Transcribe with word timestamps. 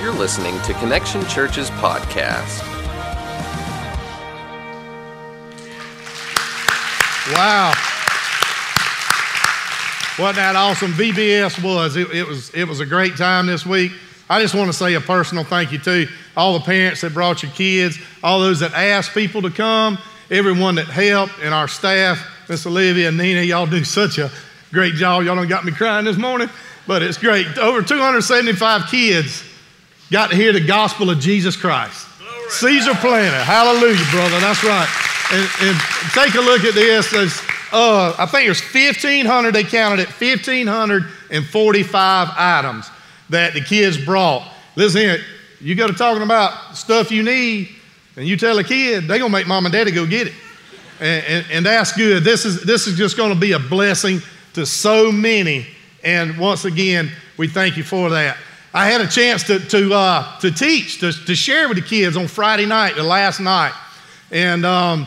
You're 0.00 0.12
listening 0.12 0.56
to 0.62 0.74
Connection 0.74 1.26
Church's 1.26 1.70
podcast. 1.70 2.62
Wow. 7.34 7.72
What 10.18 10.36
that 10.36 10.54
awesome 10.54 10.92
VBS 10.92 11.60
was. 11.64 11.96
It, 11.96 12.12
it, 12.12 12.28
was. 12.28 12.54
it 12.54 12.68
was 12.68 12.78
a 12.78 12.86
great 12.86 13.16
time 13.16 13.48
this 13.48 13.66
week. 13.66 13.90
I 14.30 14.40
just 14.40 14.54
want 14.54 14.68
to 14.68 14.72
say 14.72 14.94
a 14.94 15.00
personal 15.00 15.42
thank 15.42 15.72
you 15.72 15.80
to 15.80 16.06
all 16.36 16.56
the 16.56 16.64
parents 16.64 17.00
that 17.00 17.12
brought 17.12 17.42
your 17.42 17.50
kids, 17.50 17.98
all 18.22 18.38
those 18.38 18.60
that 18.60 18.74
asked 18.74 19.14
people 19.14 19.42
to 19.42 19.50
come, 19.50 19.98
everyone 20.30 20.76
that 20.76 20.86
helped, 20.86 21.40
and 21.42 21.52
our 21.52 21.66
staff, 21.66 22.24
Miss 22.48 22.64
Olivia 22.64 23.08
and 23.08 23.18
Nina. 23.18 23.40
Y'all 23.40 23.66
do 23.66 23.82
such 23.82 24.18
a 24.18 24.30
great 24.70 24.94
job. 24.94 25.24
Y'all 25.24 25.34
done 25.34 25.48
got 25.48 25.64
me 25.64 25.72
crying 25.72 26.04
this 26.04 26.16
morning, 26.16 26.48
but 26.86 27.02
it's 27.02 27.18
great. 27.18 27.58
Over 27.58 27.82
275 27.82 28.86
kids 28.86 29.47
got 30.10 30.30
to 30.30 30.36
hear 30.36 30.52
the 30.52 30.64
gospel 30.64 31.10
of 31.10 31.20
Jesus 31.20 31.56
Christ. 31.56 32.06
Glory. 32.18 32.50
Caesar 32.50 32.94
Planter. 32.94 33.42
Hallelujah, 33.42 34.04
brother. 34.10 34.40
That's 34.40 34.64
right. 34.64 34.88
And, 35.32 35.48
and 35.60 35.78
take 36.12 36.34
a 36.34 36.40
look 36.40 36.64
at 36.64 36.74
this. 36.74 37.10
There's, 37.10 37.40
uh, 37.72 38.14
I 38.18 38.26
think 38.26 38.46
there's 38.46 38.62
1,500, 38.62 39.54
they 39.54 39.64
counted 39.64 40.00
it, 40.00 40.08
1,545 40.08 42.28
items 42.36 42.90
that 43.28 43.54
the 43.54 43.60
kids 43.60 44.02
brought. 44.02 44.50
Listen 44.76 45.00
here, 45.02 45.18
you 45.60 45.74
got 45.74 45.88
to 45.88 45.92
talking 45.92 46.22
about 46.22 46.76
stuff 46.76 47.10
you 47.10 47.22
need, 47.22 47.68
and 48.16 48.26
you 48.26 48.36
tell 48.36 48.58
a 48.58 48.64
kid, 48.64 49.06
they're 49.06 49.18
going 49.18 49.30
to 49.30 49.36
make 49.36 49.46
mom 49.46 49.66
and 49.66 49.72
daddy 49.72 49.90
go 49.90 50.06
get 50.06 50.28
it. 50.28 50.34
And, 51.00 51.24
and, 51.26 51.46
and 51.52 51.66
that's 51.66 51.92
good. 51.92 52.24
This 52.24 52.44
is, 52.44 52.62
this 52.62 52.86
is 52.86 52.96
just 52.96 53.16
going 53.16 53.32
to 53.32 53.38
be 53.38 53.52
a 53.52 53.58
blessing 53.58 54.20
to 54.54 54.66
so 54.66 55.12
many. 55.12 55.66
And 56.02 56.38
once 56.38 56.64
again, 56.64 57.10
we 57.36 57.48
thank 57.48 57.76
you 57.76 57.84
for 57.84 58.10
that. 58.10 58.36
I 58.72 58.86
had 58.86 59.00
a 59.00 59.06
chance 59.06 59.44
to, 59.44 59.58
to, 59.58 59.94
uh, 59.94 60.38
to 60.40 60.50
teach, 60.50 61.00
to, 61.00 61.12
to 61.12 61.34
share 61.34 61.68
with 61.68 61.78
the 61.78 61.82
kids 61.82 62.16
on 62.16 62.28
Friday 62.28 62.66
night, 62.66 62.96
the 62.96 63.02
last 63.02 63.40
night. 63.40 63.72
And 64.30 64.66
um, 64.66 65.06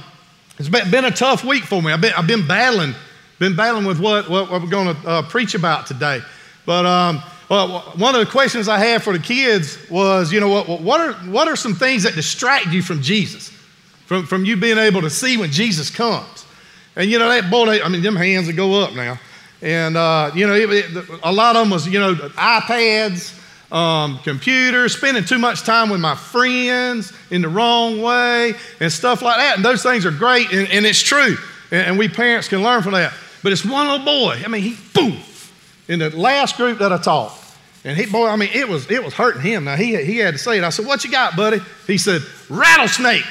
it's 0.57 0.69
been, 0.69 1.05
a 1.05 1.11
tough 1.11 1.43
week 1.43 1.63
for 1.63 1.81
me. 1.81 1.91
I've 1.91 2.01
been, 2.01 2.13
I've 2.13 2.27
been 2.27 2.47
battling, 2.47 2.95
been 3.37 3.55
battling 3.55 3.85
with 3.85 3.99
what, 3.99 4.29
what, 4.29 4.49
what 4.49 4.61
we're 4.63 4.69
going 4.69 4.95
to 4.95 5.07
uh, 5.07 5.21
preach 5.23 5.53
about 5.53 5.85
today. 5.85 6.21
But 6.65 6.85
um, 6.87 7.21
well, 7.49 7.81
one 7.97 8.15
of 8.15 8.25
the 8.25 8.31
questions 8.31 8.67
I 8.67 8.79
had 8.79 9.03
for 9.03 9.13
the 9.13 9.19
kids 9.19 9.77
was, 9.89 10.31
you 10.33 10.39
know, 10.39 10.49
what, 10.49 10.81
what, 10.81 11.01
are, 11.01 11.13
what 11.29 11.47
are 11.47 11.55
some 11.55 11.75
things 11.75 12.03
that 12.03 12.15
distract 12.15 12.67
you 12.67 12.81
from 12.81 13.01
Jesus, 13.01 13.49
from, 14.05 14.25
from 14.25 14.43
you 14.43 14.55
being 14.55 14.77
able 14.77 15.01
to 15.01 15.09
see 15.09 15.37
when 15.37 15.51
Jesus 15.51 15.89
comes? 15.89 16.45
And, 16.95 17.11
you 17.11 17.19
know, 17.19 17.29
that 17.29 17.51
boy, 17.51 17.65
they, 17.67 17.81
I 17.81 17.89
mean, 17.89 18.01
them 18.01 18.15
hands 18.15 18.47
that 18.47 18.53
go 18.53 18.81
up 18.81 18.93
now. 18.93 19.19
And, 19.61 19.95
uh, 19.95 20.31
you 20.33 20.47
know, 20.47 20.53
it, 20.55 20.69
it, 20.69 21.07
a 21.23 21.31
lot 21.31 21.55
of 21.55 21.63
them 21.63 21.69
was, 21.71 21.87
you 21.87 21.99
know, 21.99 22.15
iPads, 22.15 23.37
um, 23.71 24.19
computers, 24.19 24.95
spending 24.95 25.23
too 25.23 25.39
much 25.39 25.63
time 25.63 25.89
with 25.89 26.01
my 26.01 26.15
friends 26.15 27.13
in 27.29 27.41
the 27.41 27.49
wrong 27.49 28.01
way, 28.01 28.53
and 28.79 28.91
stuff 28.91 29.21
like 29.21 29.37
that. 29.37 29.55
And 29.55 29.65
those 29.65 29.81
things 29.81 30.05
are 30.05 30.11
great, 30.11 30.51
and, 30.51 30.67
and 30.69 30.85
it's 30.85 31.01
true. 31.01 31.37
And, 31.71 31.87
and, 31.87 31.97
we 31.97 32.09
parents 32.09 32.47
can 32.47 32.63
learn 32.63 32.83
from 32.83 32.93
that. 32.93 33.13
But 33.43 33.53
it's 33.53 33.65
one 33.65 33.87
little 33.87 34.05
boy. 34.05 34.41
I 34.43 34.47
mean, 34.49 34.61
he, 34.61 34.77
boom, 34.93 35.17
in 35.87 35.99
the 35.99 36.09
last 36.09 36.57
group 36.57 36.79
that 36.79 36.91
I 36.91 36.97
taught. 36.97 37.37
And 37.83 37.97
he, 37.97 38.05
boy, 38.05 38.27
I 38.27 38.35
mean, 38.35 38.49
it 38.53 38.67
was, 38.67 38.91
it 38.91 39.03
was 39.03 39.13
hurting 39.13 39.41
him. 39.41 39.63
Now, 39.63 39.75
he, 39.75 39.95
he 40.03 40.17
had 40.17 40.33
to 40.33 40.37
say 40.37 40.57
it. 40.57 40.63
I 40.63 40.69
said, 40.69 40.85
What 40.85 41.03
you 41.03 41.11
got, 41.11 41.35
buddy? 41.35 41.59
He 41.87 41.97
said, 41.97 42.21
Rattlesnake. 42.49 43.25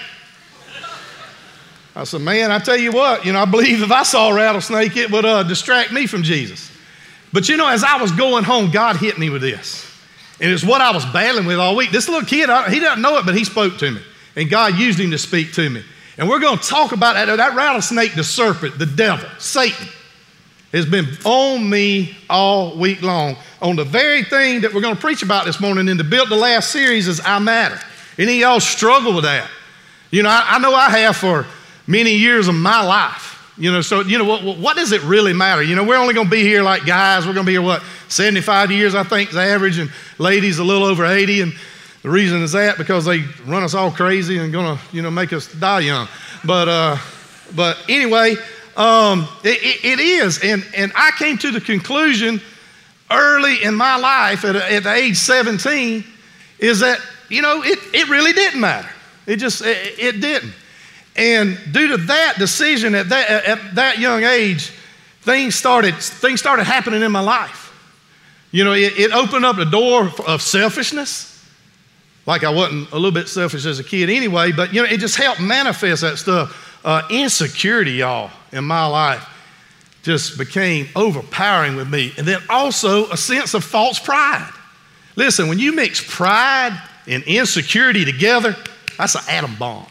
I 1.94 2.04
said, 2.04 2.22
Man, 2.22 2.50
I 2.50 2.58
tell 2.58 2.76
you 2.76 2.92
what, 2.92 3.24
you 3.24 3.32
know, 3.32 3.40
I 3.40 3.44
believe 3.44 3.82
if 3.82 3.92
I 3.92 4.02
saw 4.02 4.30
a 4.30 4.34
rattlesnake, 4.34 4.96
it 4.96 5.10
would 5.10 5.24
uh, 5.24 5.42
distract 5.42 5.92
me 5.92 6.06
from 6.06 6.22
Jesus. 6.22 6.70
But 7.32 7.48
you 7.48 7.56
know, 7.56 7.68
as 7.68 7.84
I 7.84 8.00
was 8.00 8.10
going 8.10 8.42
home, 8.42 8.70
God 8.70 8.96
hit 8.96 9.18
me 9.18 9.30
with 9.30 9.42
this. 9.42 9.89
And 10.40 10.50
it's 10.50 10.64
what 10.64 10.80
I 10.80 10.90
was 10.92 11.04
battling 11.06 11.46
with 11.46 11.58
all 11.58 11.76
week. 11.76 11.90
This 11.90 12.08
little 12.08 12.26
kid, 12.26 12.48
he 12.70 12.80
doesn't 12.80 13.02
know 13.02 13.18
it, 13.18 13.26
but 13.26 13.36
he 13.36 13.44
spoke 13.44 13.78
to 13.78 13.90
me. 13.90 14.00
And 14.36 14.48
God 14.48 14.78
used 14.78 14.98
him 14.98 15.10
to 15.10 15.18
speak 15.18 15.52
to 15.54 15.68
me. 15.68 15.82
And 16.16 16.28
we're 16.28 16.40
going 16.40 16.58
to 16.58 16.66
talk 16.66 16.92
about 16.92 17.14
that, 17.14 17.34
that 17.36 17.54
rattlesnake, 17.54 18.14
the 18.14 18.24
serpent, 18.24 18.78
the 18.78 18.86
devil, 18.86 19.28
Satan, 19.38 19.86
has 20.72 20.86
been 20.86 21.06
on 21.24 21.68
me 21.68 22.16
all 22.28 22.76
week 22.76 23.02
long 23.02 23.36
on 23.60 23.76
the 23.76 23.84
very 23.84 24.22
thing 24.22 24.60
that 24.62 24.72
we're 24.72 24.80
going 24.80 24.94
to 24.94 25.00
preach 25.00 25.22
about 25.22 25.44
this 25.44 25.60
morning 25.60 25.88
in 25.88 25.96
the 25.96 26.04
Built 26.04 26.28
to 26.28 26.36
Last 26.36 26.70
series 26.70 27.08
is 27.08 27.20
I 27.24 27.38
Matter. 27.38 27.80
Any 28.18 28.34
of 28.34 28.38
y'all 28.40 28.60
struggle 28.60 29.14
with 29.14 29.24
that? 29.24 29.48
You 30.10 30.22
know, 30.22 30.30
I, 30.30 30.44
I 30.48 30.58
know 30.58 30.74
I 30.74 30.90
have 30.90 31.16
for 31.16 31.46
many 31.86 32.14
years 32.14 32.48
of 32.48 32.54
my 32.54 32.82
life. 32.82 33.29
You 33.60 33.70
know, 33.70 33.82
so, 33.82 34.00
you 34.00 34.16
know, 34.16 34.24
what, 34.24 34.56
what 34.56 34.76
does 34.76 34.92
it 34.92 35.02
really 35.02 35.34
matter? 35.34 35.62
You 35.62 35.76
know, 35.76 35.84
we're 35.84 35.98
only 35.98 36.14
going 36.14 36.28
to 36.28 36.30
be 36.30 36.42
here 36.42 36.62
like 36.62 36.86
guys. 36.86 37.26
We're 37.26 37.34
going 37.34 37.44
to 37.44 37.46
be 37.46 37.52
here, 37.52 37.60
what, 37.60 37.82
75 38.08 38.70
years, 38.70 38.94
I 38.94 39.02
think, 39.02 39.28
is 39.28 39.36
average, 39.36 39.76
and 39.76 39.90
ladies 40.16 40.58
a 40.58 40.64
little 40.64 40.86
over 40.86 41.04
80. 41.04 41.42
And 41.42 41.52
the 42.02 42.08
reason 42.08 42.42
is 42.42 42.52
that 42.52 42.78
because 42.78 43.04
they 43.04 43.18
run 43.46 43.62
us 43.62 43.74
all 43.74 43.90
crazy 43.90 44.38
and 44.38 44.50
going 44.50 44.78
to, 44.78 44.96
you 44.96 45.02
know, 45.02 45.10
make 45.10 45.34
us 45.34 45.52
die 45.52 45.80
young. 45.80 46.08
But, 46.42 46.68
uh, 46.68 46.96
but 47.54 47.76
anyway, 47.86 48.36
um, 48.78 49.28
it, 49.44 49.84
it 49.84 50.00
is. 50.00 50.42
And, 50.42 50.66
and 50.74 50.90
I 50.96 51.10
came 51.18 51.36
to 51.36 51.50
the 51.50 51.60
conclusion 51.60 52.40
early 53.10 53.62
in 53.62 53.74
my 53.74 53.98
life 53.98 54.42
at, 54.46 54.56
at 54.56 54.86
age 54.86 55.18
17 55.18 56.02
is 56.60 56.80
that, 56.80 56.98
you 57.28 57.42
know, 57.42 57.62
it, 57.62 57.78
it 57.92 58.08
really 58.08 58.32
didn't 58.32 58.60
matter. 58.60 58.88
It 59.26 59.36
just, 59.36 59.60
it, 59.60 59.98
it 59.98 60.20
didn't. 60.22 60.54
And 61.16 61.58
due 61.72 61.88
to 61.88 61.96
that 61.96 62.34
decision 62.38 62.94
at 62.94 63.08
that, 63.08 63.44
at 63.46 63.74
that 63.74 63.98
young 63.98 64.22
age, 64.24 64.72
things 65.22 65.54
started, 65.54 65.96
things 65.96 66.40
started 66.40 66.64
happening 66.64 67.02
in 67.02 67.12
my 67.12 67.20
life. 67.20 67.66
You 68.52 68.64
know, 68.64 68.72
it, 68.72 68.98
it 68.98 69.12
opened 69.12 69.44
up 69.44 69.56
the 69.56 69.64
door 69.64 70.10
of 70.26 70.42
selfishness. 70.42 71.26
Like 72.26 72.44
I 72.44 72.50
wasn't 72.50 72.90
a 72.90 72.94
little 72.94 73.12
bit 73.12 73.28
selfish 73.28 73.64
as 73.64 73.78
a 73.78 73.84
kid 73.84 74.10
anyway, 74.10 74.52
but 74.52 74.72
you 74.72 74.82
know, 74.82 74.88
it 74.88 74.98
just 74.98 75.16
helped 75.16 75.40
manifest 75.40 76.02
that 76.02 76.18
stuff. 76.18 76.80
Uh, 76.84 77.02
insecurity, 77.10 77.92
y'all, 77.92 78.30
in 78.52 78.64
my 78.64 78.86
life 78.86 79.26
just 80.02 80.38
became 80.38 80.88
overpowering 80.96 81.76
with 81.76 81.88
me. 81.88 82.12
And 82.16 82.26
then 82.26 82.40
also 82.48 83.10
a 83.10 83.16
sense 83.16 83.54
of 83.54 83.64
false 83.64 83.98
pride. 83.98 84.50
Listen, 85.16 85.48
when 85.48 85.58
you 85.58 85.74
mix 85.74 86.02
pride 86.02 86.80
and 87.06 87.22
insecurity 87.24 88.04
together, 88.04 88.56
that's 88.96 89.14
an 89.14 89.22
atom 89.28 89.56
bomb. 89.56 89.86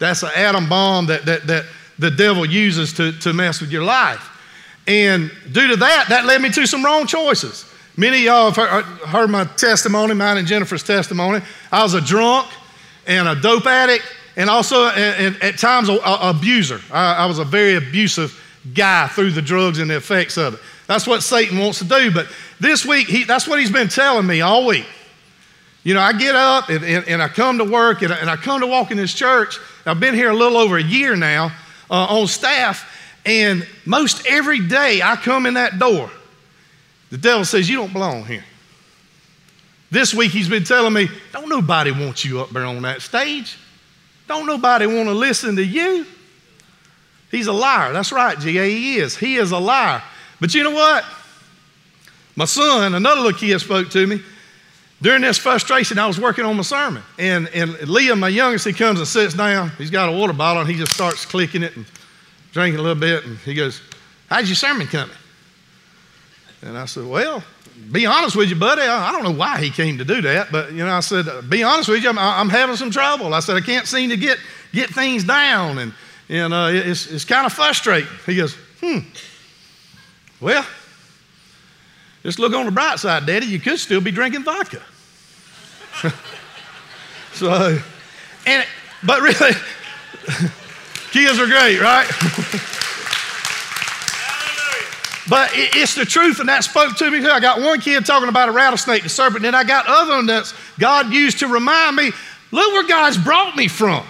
That's 0.00 0.24
an 0.24 0.30
atom 0.34 0.68
bomb 0.68 1.06
that, 1.06 1.24
that, 1.26 1.46
that 1.46 1.66
the 1.98 2.10
devil 2.10 2.44
uses 2.44 2.92
to, 2.94 3.12
to 3.20 3.32
mess 3.32 3.60
with 3.60 3.70
your 3.70 3.84
life. 3.84 4.28
And 4.88 5.30
due 5.52 5.68
to 5.68 5.76
that, 5.76 6.06
that 6.08 6.24
led 6.24 6.42
me 6.42 6.50
to 6.50 6.66
some 6.66 6.84
wrong 6.84 7.06
choices. 7.06 7.66
Many 7.96 8.18
of 8.18 8.24
y'all 8.24 8.50
have 8.50 8.56
heard, 8.56 8.84
uh, 8.84 9.06
heard 9.06 9.30
my 9.30 9.44
testimony, 9.44 10.14
mine 10.14 10.38
and 10.38 10.48
Jennifer's 10.48 10.82
testimony. 10.82 11.42
I 11.70 11.82
was 11.82 11.94
a 11.94 12.00
drunk 12.00 12.48
and 13.06 13.28
a 13.28 13.34
dope 13.34 13.66
addict, 13.66 14.04
and 14.36 14.48
also 14.48 14.86
at, 14.86 15.42
at 15.42 15.58
times 15.58 15.88
an 15.88 15.98
abuser. 16.02 16.80
I, 16.90 17.16
I 17.16 17.26
was 17.26 17.38
a 17.38 17.44
very 17.44 17.74
abusive 17.74 18.36
guy 18.74 19.08
through 19.08 19.32
the 19.32 19.42
drugs 19.42 19.78
and 19.78 19.90
the 19.90 19.96
effects 19.96 20.38
of 20.38 20.54
it. 20.54 20.60
That's 20.86 21.06
what 21.06 21.22
Satan 21.22 21.58
wants 21.58 21.78
to 21.80 21.84
do. 21.84 22.10
But 22.10 22.26
this 22.58 22.86
week, 22.86 23.06
he, 23.06 23.24
that's 23.24 23.46
what 23.46 23.60
he's 23.60 23.70
been 23.70 23.88
telling 23.88 24.26
me 24.26 24.40
all 24.40 24.66
week. 24.66 24.86
You 25.82 25.94
know, 25.94 26.00
I 26.00 26.12
get 26.12 26.34
up 26.34 26.68
and, 26.68 26.84
and, 26.84 27.08
and 27.08 27.22
I 27.22 27.28
come 27.28 27.58
to 27.58 27.64
work 27.64 28.02
and 28.02 28.12
I, 28.12 28.16
and 28.16 28.28
I, 28.28 28.36
come 28.36 28.60
to 28.60 28.66
walk 28.66 28.90
in 28.90 28.98
this 28.98 29.14
church. 29.14 29.58
I've 29.86 30.00
been 30.00 30.14
here 30.14 30.30
a 30.30 30.34
little 30.34 30.58
over 30.58 30.76
a 30.76 30.82
year 30.82 31.16
now 31.16 31.52
uh, 31.90 32.18
on 32.18 32.26
staff, 32.26 32.86
and 33.24 33.66
most 33.86 34.26
every 34.26 34.60
day 34.60 35.00
I 35.02 35.16
come 35.16 35.46
in 35.46 35.54
that 35.54 35.78
door, 35.78 36.10
the 37.10 37.18
devil 37.18 37.44
says, 37.44 37.68
You 37.68 37.76
don't 37.76 37.92
belong 37.92 38.24
here. 38.24 38.44
This 39.90 40.14
week 40.14 40.30
he's 40.30 40.48
been 40.48 40.64
telling 40.64 40.92
me, 40.92 41.08
Don't 41.32 41.48
nobody 41.48 41.90
want 41.90 42.24
you 42.24 42.40
up 42.40 42.50
there 42.50 42.64
on 42.64 42.82
that 42.82 43.00
stage. 43.00 43.56
Don't 44.28 44.46
nobody 44.46 44.86
want 44.86 45.08
to 45.08 45.14
listen 45.14 45.56
to 45.56 45.64
you. 45.64 46.06
He's 47.30 47.46
a 47.46 47.52
liar. 47.52 47.92
That's 47.92 48.12
right, 48.12 48.38
G.A. 48.38 48.68
He 48.68 48.96
is. 48.96 49.16
He 49.16 49.36
is 49.36 49.50
a 49.50 49.58
liar. 49.58 50.02
But 50.40 50.54
you 50.54 50.62
know 50.62 50.70
what? 50.70 51.04
My 52.36 52.44
son, 52.44 52.94
another 52.94 53.20
little 53.22 53.38
kid, 53.38 53.58
spoke 53.60 53.90
to 53.90 54.06
me. 54.06 54.22
During 55.02 55.22
this 55.22 55.38
frustration, 55.38 55.98
I 55.98 56.06
was 56.06 56.20
working 56.20 56.44
on 56.44 56.56
my 56.56 56.62
sermon. 56.62 57.02
And, 57.18 57.48
and 57.48 57.72
Liam, 57.72 58.18
my 58.18 58.28
youngest, 58.28 58.66
he 58.66 58.72
comes 58.72 58.98
and 58.98 59.08
sits 59.08 59.34
down. 59.34 59.70
He's 59.78 59.90
got 59.90 60.08
a 60.08 60.12
water 60.12 60.34
bottle 60.34 60.62
and 60.62 60.70
he 60.70 60.76
just 60.76 60.92
starts 60.92 61.24
clicking 61.24 61.62
it 61.62 61.74
and 61.74 61.86
drinking 62.52 62.80
a 62.80 62.82
little 62.82 63.00
bit. 63.00 63.24
And 63.24 63.38
he 63.38 63.54
goes, 63.54 63.80
How's 64.28 64.48
your 64.48 64.56
sermon 64.56 64.86
coming? 64.86 65.16
And 66.62 66.76
I 66.76 66.84
said, 66.84 67.06
Well, 67.06 67.42
be 67.90 68.04
honest 68.04 68.36
with 68.36 68.50
you, 68.50 68.56
buddy. 68.56 68.82
I, 68.82 69.10
don't 69.10 69.24
know 69.24 69.32
why 69.32 69.58
he 69.58 69.70
came 69.70 69.96
to 69.98 70.04
do 70.04 70.20
that, 70.20 70.52
but 70.52 70.72
you 70.72 70.84
know, 70.84 70.92
I 70.92 71.00
said, 71.00 71.26
Be 71.48 71.62
honest 71.62 71.88
with 71.88 72.02
you, 72.02 72.10
I'm, 72.10 72.18
I'm 72.18 72.50
having 72.50 72.76
some 72.76 72.90
trouble. 72.90 73.32
I 73.32 73.40
said, 73.40 73.56
I 73.56 73.62
can't 73.62 73.86
seem 73.86 74.10
to 74.10 74.18
get, 74.18 74.38
get 74.72 74.90
things 74.90 75.24
down. 75.24 75.78
And 75.78 75.94
and 76.30 76.54
uh, 76.54 76.68
it's, 76.70 77.08
it's 77.08 77.24
kind 77.24 77.44
of 77.44 77.52
frustrating. 77.52 78.08
He 78.24 78.36
goes, 78.36 78.54
hmm, 78.80 78.98
well, 80.40 80.64
just 82.22 82.38
look 82.38 82.54
on 82.54 82.66
the 82.66 82.70
bright 82.70 83.00
side, 83.00 83.26
Daddy. 83.26 83.46
You 83.46 83.58
could 83.58 83.80
still 83.80 84.00
be 84.00 84.12
drinking 84.12 84.44
vodka. 84.44 84.80
so, 87.32 87.78
and, 88.46 88.66
but 89.04 89.20
really, 89.20 89.52
kids 91.10 91.38
are 91.38 91.46
great, 91.46 91.80
right? 91.80 92.06
But 95.30 95.50
it's 95.54 95.94
the 95.94 96.04
truth, 96.04 96.40
and 96.40 96.48
that 96.48 96.64
spoke 96.64 96.96
to 96.96 97.08
me 97.08 97.20
too. 97.20 97.28
I 97.28 97.38
got 97.38 97.60
one 97.60 97.80
kid 97.80 98.04
talking 98.04 98.28
about 98.28 98.48
a 98.48 98.52
rattlesnake, 98.52 99.04
the 99.04 99.08
serpent, 99.08 99.42
then 99.42 99.54
I 99.54 99.62
got 99.62 99.84
other 99.86 100.14
ones 100.14 100.26
that 100.26 100.52
God 100.78 101.12
used 101.12 101.38
to 101.38 101.46
remind 101.46 101.94
me, 101.94 102.10
look 102.50 102.72
where 102.72 102.88
God's 102.88 103.16
brought 103.16 103.56
me 103.56 103.68
from. 103.68 104.04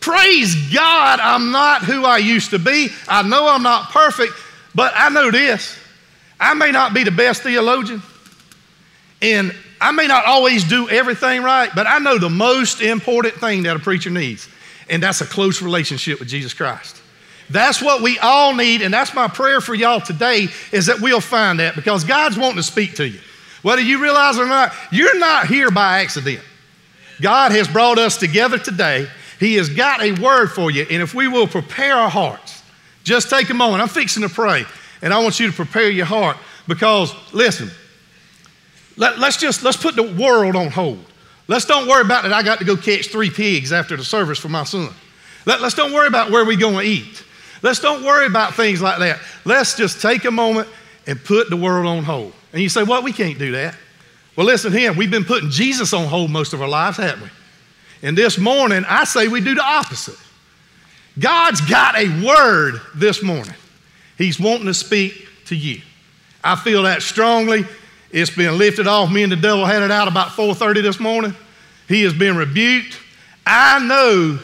Praise 0.00 0.72
God, 0.72 1.20
I'm 1.20 1.52
not 1.52 1.84
who 1.84 2.04
I 2.04 2.18
used 2.18 2.50
to 2.50 2.58
be. 2.58 2.88
I 3.06 3.22
know 3.22 3.46
I'm 3.46 3.62
not 3.62 3.90
perfect, 3.90 4.32
but 4.74 4.92
I 4.96 5.08
know 5.10 5.30
this. 5.30 5.78
I 6.40 6.54
may 6.54 6.72
not 6.72 6.94
be 6.94 7.04
the 7.04 7.12
best 7.12 7.42
theologian, 7.42 8.02
and 9.22 9.54
I 9.80 9.92
may 9.92 10.06
not 10.06 10.26
always 10.26 10.64
do 10.64 10.88
everything 10.88 11.42
right, 11.42 11.70
but 11.74 11.86
I 11.86 11.98
know 11.98 12.18
the 12.18 12.28
most 12.28 12.82
important 12.82 13.34
thing 13.34 13.62
that 13.62 13.76
a 13.76 13.78
preacher 13.78 14.10
needs, 14.10 14.48
and 14.88 15.02
that's 15.02 15.20
a 15.20 15.26
close 15.26 15.62
relationship 15.62 16.18
with 16.18 16.28
Jesus 16.28 16.52
Christ. 16.52 17.00
That's 17.48 17.82
what 17.82 18.02
we 18.02 18.18
all 18.18 18.54
need, 18.54 18.82
and 18.82 18.92
that's 18.92 19.14
my 19.14 19.26
prayer 19.26 19.60
for 19.60 19.74
y'all 19.74 20.00
today 20.00 20.48
is 20.70 20.86
that 20.86 21.00
we'll 21.00 21.20
find 21.20 21.58
that 21.60 21.74
because 21.74 22.04
God's 22.04 22.38
wanting 22.38 22.58
to 22.58 22.62
speak 22.62 22.94
to 22.96 23.08
you. 23.08 23.18
Whether 23.62 23.82
you 23.82 24.00
realize 24.00 24.36
it 24.36 24.42
or 24.42 24.46
not, 24.46 24.72
you're 24.92 25.18
not 25.18 25.46
here 25.46 25.70
by 25.70 26.00
accident. 26.00 26.40
God 27.20 27.52
has 27.52 27.68
brought 27.68 27.98
us 27.98 28.16
together 28.16 28.58
today. 28.58 29.08
He 29.38 29.54
has 29.56 29.68
got 29.68 30.02
a 30.02 30.12
word 30.12 30.48
for 30.48 30.70
you, 30.70 30.86
and 30.90 31.02
if 31.02 31.14
we 31.14 31.26
will 31.26 31.46
prepare 31.46 31.94
our 31.94 32.10
hearts, 32.10 32.62
just 33.02 33.30
take 33.30 33.50
a 33.50 33.54
moment. 33.54 33.82
I'm 33.82 33.88
fixing 33.88 34.22
to 34.22 34.28
pray, 34.28 34.64
and 35.02 35.12
I 35.12 35.22
want 35.22 35.40
you 35.40 35.48
to 35.48 35.52
prepare 35.52 35.90
your 35.90 36.06
heart 36.06 36.36
because, 36.68 37.14
listen, 37.32 37.70
let, 39.00 39.18
us 39.18 39.38
just 39.38 39.62
let's 39.62 39.78
put 39.78 39.96
the 39.96 40.12
world 40.12 40.54
on 40.54 40.68
hold. 40.68 41.02
Let's 41.48 41.64
don't 41.64 41.88
worry 41.88 42.02
about 42.02 42.22
that 42.24 42.32
I 42.32 42.42
got 42.42 42.58
to 42.58 42.64
go 42.64 42.76
catch 42.76 43.08
three 43.08 43.30
pigs 43.30 43.72
after 43.72 43.96
the 43.96 44.04
service 44.04 44.38
for 44.38 44.50
my 44.50 44.64
son. 44.64 44.90
Let, 45.46 45.62
us 45.62 45.72
don't 45.74 45.92
worry 45.92 46.06
about 46.06 46.30
where 46.30 46.44
we're 46.44 46.58
going 46.58 46.76
to 46.76 46.84
eat. 46.84 47.24
Let's 47.62 47.80
don't 47.80 48.04
worry 48.04 48.26
about 48.26 48.54
things 48.54 48.82
like 48.82 48.98
that. 48.98 49.18
Let's 49.46 49.74
just 49.74 50.02
take 50.02 50.26
a 50.26 50.30
moment 50.30 50.68
and 51.06 51.22
put 51.24 51.48
the 51.48 51.56
world 51.56 51.86
on 51.86 52.04
hold. 52.04 52.34
And 52.52 52.62
you 52.62 52.68
say, 52.68 52.82
Well, 52.82 53.02
we 53.02 53.12
can't 53.12 53.38
do 53.38 53.52
that. 53.52 53.74
Well, 54.36 54.46
listen 54.46 54.72
here, 54.72 54.92
we've 54.92 55.10
been 55.10 55.24
putting 55.24 55.50
Jesus 55.50 55.92
on 55.92 56.06
hold 56.06 56.30
most 56.30 56.52
of 56.52 56.60
our 56.60 56.68
lives, 56.68 56.98
haven't 56.98 57.22
we? 57.22 57.28
And 58.02 58.16
this 58.16 58.38
morning, 58.38 58.84
I 58.86 59.04
say 59.04 59.28
we 59.28 59.40
do 59.40 59.54
the 59.54 59.64
opposite. 59.64 60.18
God's 61.18 61.62
got 61.62 61.96
a 61.96 62.24
word 62.24 62.80
this 62.94 63.22
morning. 63.22 63.54
He's 64.18 64.38
wanting 64.38 64.66
to 64.66 64.74
speak 64.74 65.26
to 65.46 65.56
you. 65.56 65.80
I 66.44 66.56
feel 66.56 66.82
that 66.84 67.02
strongly. 67.02 67.64
It's 68.12 68.30
been 68.30 68.58
lifted 68.58 68.86
off. 68.86 69.10
Me 69.10 69.22
and 69.22 69.30
the 69.30 69.36
devil 69.36 69.64
had 69.64 69.82
it 69.82 69.90
out 69.90 70.08
about 70.08 70.30
4:30 70.30 70.82
this 70.82 70.98
morning. 71.00 71.34
He 71.88 72.02
has 72.02 72.12
been 72.12 72.36
rebuked. 72.36 72.98
I 73.46 73.78
know 73.80 74.38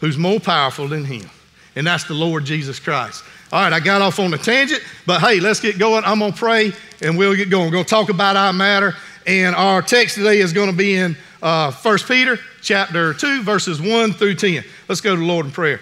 who's 0.00 0.16
more 0.16 0.40
powerful 0.40 0.88
than 0.88 1.04
him 1.04 1.30
and 1.76 1.86
that's 1.86 2.04
the 2.04 2.14
Lord 2.14 2.44
Jesus 2.44 2.78
Christ. 2.78 3.24
All 3.52 3.62
right, 3.62 3.72
I 3.72 3.80
got 3.80 4.02
off 4.02 4.18
on 4.18 4.32
a 4.32 4.38
tangent, 4.38 4.82
but 5.06 5.20
hey, 5.20 5.40
let's 5.40 5.60
get 5.60 5.78
going. 5.78 6.04
I'm 6.04 6.18
going 6.18 6.32
to 6.32 6.38
pray 6.38 6.72
and 7.02 7.18
we'll 7.18 7.34
get 7.34 7.50
going. 7.50 7.66
We're 7.66 7.72
going 7.72 7.84
to 7.84 7.90
talk 7.90 8.08
about 8.08 8.36
our 8.36 8.52
matter, 8.52 8.94
and 9.26 9.54
our 9.54 9.82
text 9.82 10.14
today 10.14 10.38
is 10.38 10.52
going 10.52 10.70
to 10.70 10.76
be 10.76 10.96
in 10.96 11.16
uh, 11.42 11.70
1 11.70 11.98
Peter 12.08 12.38
chapter 12.62 13.14
2, 13.14 13.42
verses 13.42 13.80
1 13.80 14.12
through 14.12 14.36
10. 14.36 14.64
Let's 14.88 15.00
go 15.00 15.14
to 15.14 15.20
the 15.20 15.26
Lord 15.26 15.46
in 15.46 15.52
prayer. 15.52 15.80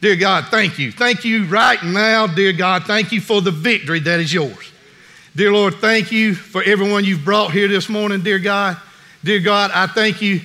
Dear 0.00 0.16
God, 0.16 0.46
thank 0.46 0.78
you. 0.78 0.92
Thank 0.92 1.24
you 1.24 1.46
right 1.46 1.82
now, 1.82 2.26
dear 2.26 2.52
God. 2.52 2.84
Thank 2.84 3.10
you 3.10 3.20
for 3.20 3.40
the 3.40 3.50
victory 3.50 4.00
that 4.00 4.20
is 4.20 4.32
yours. 4.32 4.72
Dear 5.38 5.52
Lord, 5.52 5.74
thank 5.76 6.10
you 6.10 6.34
for 6.34 6.64
everyone 6.64 7.04
you've 7.04 7.24
brought 7.24 7.52
here 7.52 7.68
this 7.68 7.88
morning, 7.88 8.22
dear 8.22 8.40
God. 8.40 8.76
Dear 9.22 9.38
God, 9.38 9.70
I 9.72 9.86
thank 9.86 10.20
you 10.20 10.40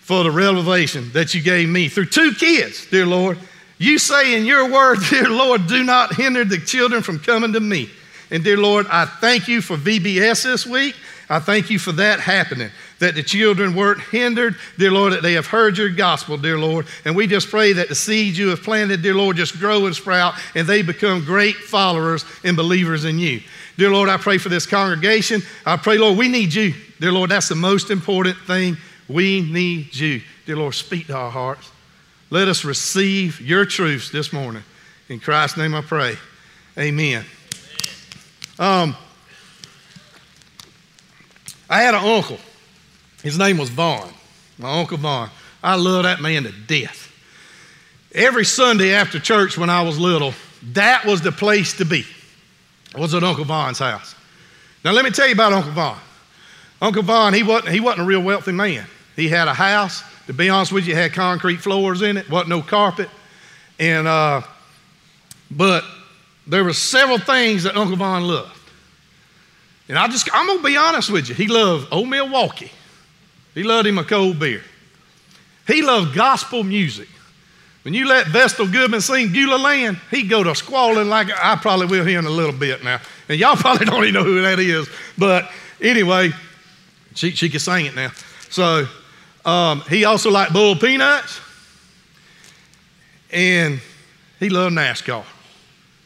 for 0.00 0.24
the 0.24 0.30
revelation 0.32 1.12
that 1.12 1.34
you 1.34 1.40
gave 1.40 1.68
me 1.68 1.88
through 1.88 2.06
two 2.06 2.32
kids, 2.32 2.84
dear 2.90 3.06
Lord. 3.06 3.38
You 3.78 3.96
say 3.96 4.36
in 4.36 4.44
your 4.44 4.72
word, 4.72 4.98
dear 5.08 5.30
Lord, 5.30 5.68
do 5.68 5.84
not 5.84 6.16
hinder 6.16 6.44
the 6.44 6.58
children 6.58 7.00
from 7.00 7.20
coming 7.20 7.52
to 7.52 7.60
me. 7.60 7.88
And 8.32 8.42
dear 8.42 8.56
Lord, 8.56 8.88
I 8.90 9.04
thank 9.04 9.46
you 9.46 9.62
for 9.62 9.76
VBS 9.76 10.42
this 10.42 10.66
week. 10.66 10.96
I 11.30 11.38
thank 11.38 11.70
you 11.70 11.78
for 11.78 11.92
that 11.92 12.18
happening, 12.18 12.70
that 12.98 13.14
the 13.14 13.22
children 13.22 13.76
weren't 13.76 14.00
hindered, 14.00 14.56
dear 14.76 14.90
Lord, 14.90 15.12
that 15.12 15.22
they 15.22 15.34
have 15.34 15.46
heard 15.46 15.78
your 15.78 15.90
gospel, 15.90 16.36
dear 16.36 16.58
Lord. 16.58 16.86
And 17.04 17.14
we 17.14 17.28
just 17.28 17.50
pray 17.50 17.72
that 17.74 17.88
the 17.88 17.94
seeds 17.94 18.36
you 18.36 18.48
have 18.48 18.64
planted, 18.64 19.00
dear 19.00 19.14
Lord, 19.14 19.36
just 19.36 19.60
grow 19.60 19.86
and 19.86 19.94
sprout 19.94 20.34
and 20.56 20.66
they 20.66 20.82
become 20.82 21.24
great 21.24 21.54
followers 21.54 22.24
and 22.42 22.56
believers 22.56 23.04
in 23.04 23.20
you. 23.20 23.40
Dear 23.76 23.90
Lord, 23.90 24.08
I 24.08 24.16
pray 24.16 24.38
for 24.38 24.48
this 24.48 24.66
congregation. 24.66 25.42
I 25.66 25.76
pray, 25.76 25.98
Lord, 25.98 26.16
we 26.16 26.28
need 26.28 26.54
you. 26.54 26.74
Dear 27.00 27.12
Lord, 27.12 27.30
that's 27.30 27.48
the 27.48 27.56
most 27.56 27.90
important 27.90 28.36
thing. 28.38 28.76
We 29.08 29.40
need 29.40 29.94
you. 29.94 30.22
Dear 30.46 30.56
Lord, 30.56 30.74
speak 30.74 31.08
to 31.08 31.16
our 31.16 31.30
hearts. 31.30 31.70
Let 32.30 32.48
us 32.48 32.64
receive 32.64 33.40
your 33.40 33.64
truths 33.64 34.10
this 34.10 34.32
morning. 34.32 34.62
In 35.08 35.20
Christ's 35.20 35.56
name 35.56 35.74
I 35.74 35.82
pray. 35.82 36.16
Amen. 36.78 37.24
Um, 38.58 38.96
I 41.68 41.82
had 41.82 41.94
an 41.94 42.04
uncle. 42.04 42.38
His 43.22 43.38
name 43.38 43.58
was 43.58 43.70
Vaughn, 43.70 44.12
my 44.58 44.80
Uncle 44.80 44.98
Vaughn. 44.98 45.30
I 45.62 45.76
love 45.76 46.04
that 46.04 46.20
man 46.20 46.44
to 46.44 46.52
death. 46.52 47.10
Every 48.14 48.44
Sunday 48.44 48.92
after 48.92 49.18
church 49.18 49.58
when 49.58 49.70
I 49.70 49.82
was 49.82 49.98
little, 49.98 50.34
that 50.72 51.04
was 51.04 51.22
the 51.22 51.32
place 51.32 51.76
to 51.78 51.84
be. 51.84 52.04
Was 52.96 53.14
at 53.14 53.24
Uncle 53.24 53.44
Vaughn's 53.44 53.78
house. 53.78 54.14
Now, 54.84 54.92
let 54.92 55.04
me 55.04 55.10
tell 55.10 55.26
you 55.26 55.32
about 55.32 55.52
Uncle 55.52 55.72
Vaughn. 55.72 55.98
Uncle 56.80 57.02
Vaughn, 57.02 57.34
he 57.34 57.42
wasn't, 57.42 57.72
he 57.72 57.80
wasn't 57.80 58.02
a 58.02 58.06
real 58.06 58.22
wealthy 58.22 58.52
man. 58.52 58.86
He 59.16 59.28
had 59.28 59.48
a 59.48 59.54
house, 59.54 60.02
to 60.26 60.32
be 60.32 60.48
honest 60.48 60.72
with 60.72 60.86
you, 60.86 60.94
had 60.94 61.12
concrete 61.12 61.56
floors 61.56 62.02
in 62.02 62.16
it, 62.16 62.28
wasn't 62.28 62.50
no 62.50 62.62
carpet. 62.62 63.08
And, 63.78 64.06
uh, 64.06 64.42
but 65.50 65.84
there 66.46 66.62
were 66.62 66.72
several 66.72 67.18
things 67.18 67.62
that 67.62 67.76
Uncle 67.76 67.96
Vaughn 67.96 68.22
loved. 68.22 68.58
And 69.88 69.98
I 69.98 70.06
just, 70.08 70.28
I'm 70.32 70.46
going 70.46 70.58
to 70.58 70.64
be 70.64 70.76
honest 70.76 71.10
with 71.10 71.28
you. 71.28 71.34
He 71.34 71.46
loved 71.46 71.88
Old 71.92 72.08
Milwaukee. 72.08 72.70
He 73.54 73.62
loved 73.62 73.86
him 73.86 73.98
a 73.98 74.04
cold 74.04 74.38
beer. 74.38 74.62
He 75.66 75.82
loved 75.82 76.14
gospel 76.14 76.64
music. 76.64 77.08
When 77.84 77.92
you 77.92 78.08
let 78.08 78.28
Vestal 78.28 78.66
Goodman 78.66 79.02
sing 79.02 79.30
Beulah 79.30 79.58
Land, 79.58 79.98
he'd 80.10 80.30
go 80.30 80.42
to 80.42 80.54
squalling 80.54 81.10
like 81.10 81.28
I 81.30 81.54
probably 81.56 81.86
will 81.86 82.04
here 82.04 82.18
in 82.18 82.24
a 82.24 82.30
little 82.30 82.58
bit 82.58 82.82
now. 82.82 82.98
And 83.28 83.38
y'all 83.38 83.56
probably 83.56 83.84
don't 83.84 84.04
even 84.04 84.14
know 84.14 84.24
who 84.24 84.40
that 84.40 84.58
is. 84.58 84.88
But 85.18 85.50
anyway, 85.82 86.30
she, 87.14 87.32
she 87.32 87.50
can 87.50 87.60
sing 87.60 87.84
it 87.84 87.94
now. 87.94 88.10
So 88.48 88.86
um, 89.44 89.82
he 89.82 90.06
also 90.06 90.30
liked 90.30 90.54
boiled 90.54 90.80
peanuts, 90.80 91.40
and 93.30 93.80
he 94.40 94.48
loved 94.48 94.74
NASCAR. 94.74 95.24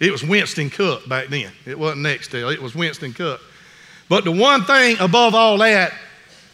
It 0.00 0.10
was 0.10 0.25
Winston 0.25 0.70
Cup 0.70 1.08
back 1.08 1.28
then. 1.28 1.52
It 1.64 1.78
wasn't 1.78 2.04
Nextel, 2.04 2.52
it 2.52 2.60
was 2.60 2.75
Winston 2.75 3.12
Cup. 3.12 3.40
But 4.08 4.25
the 4.25 4.32
one 4.32 4.64
thing 4.64 4.96
above 4.98 5.36
all 5.36 5.58
that 5.58 5.92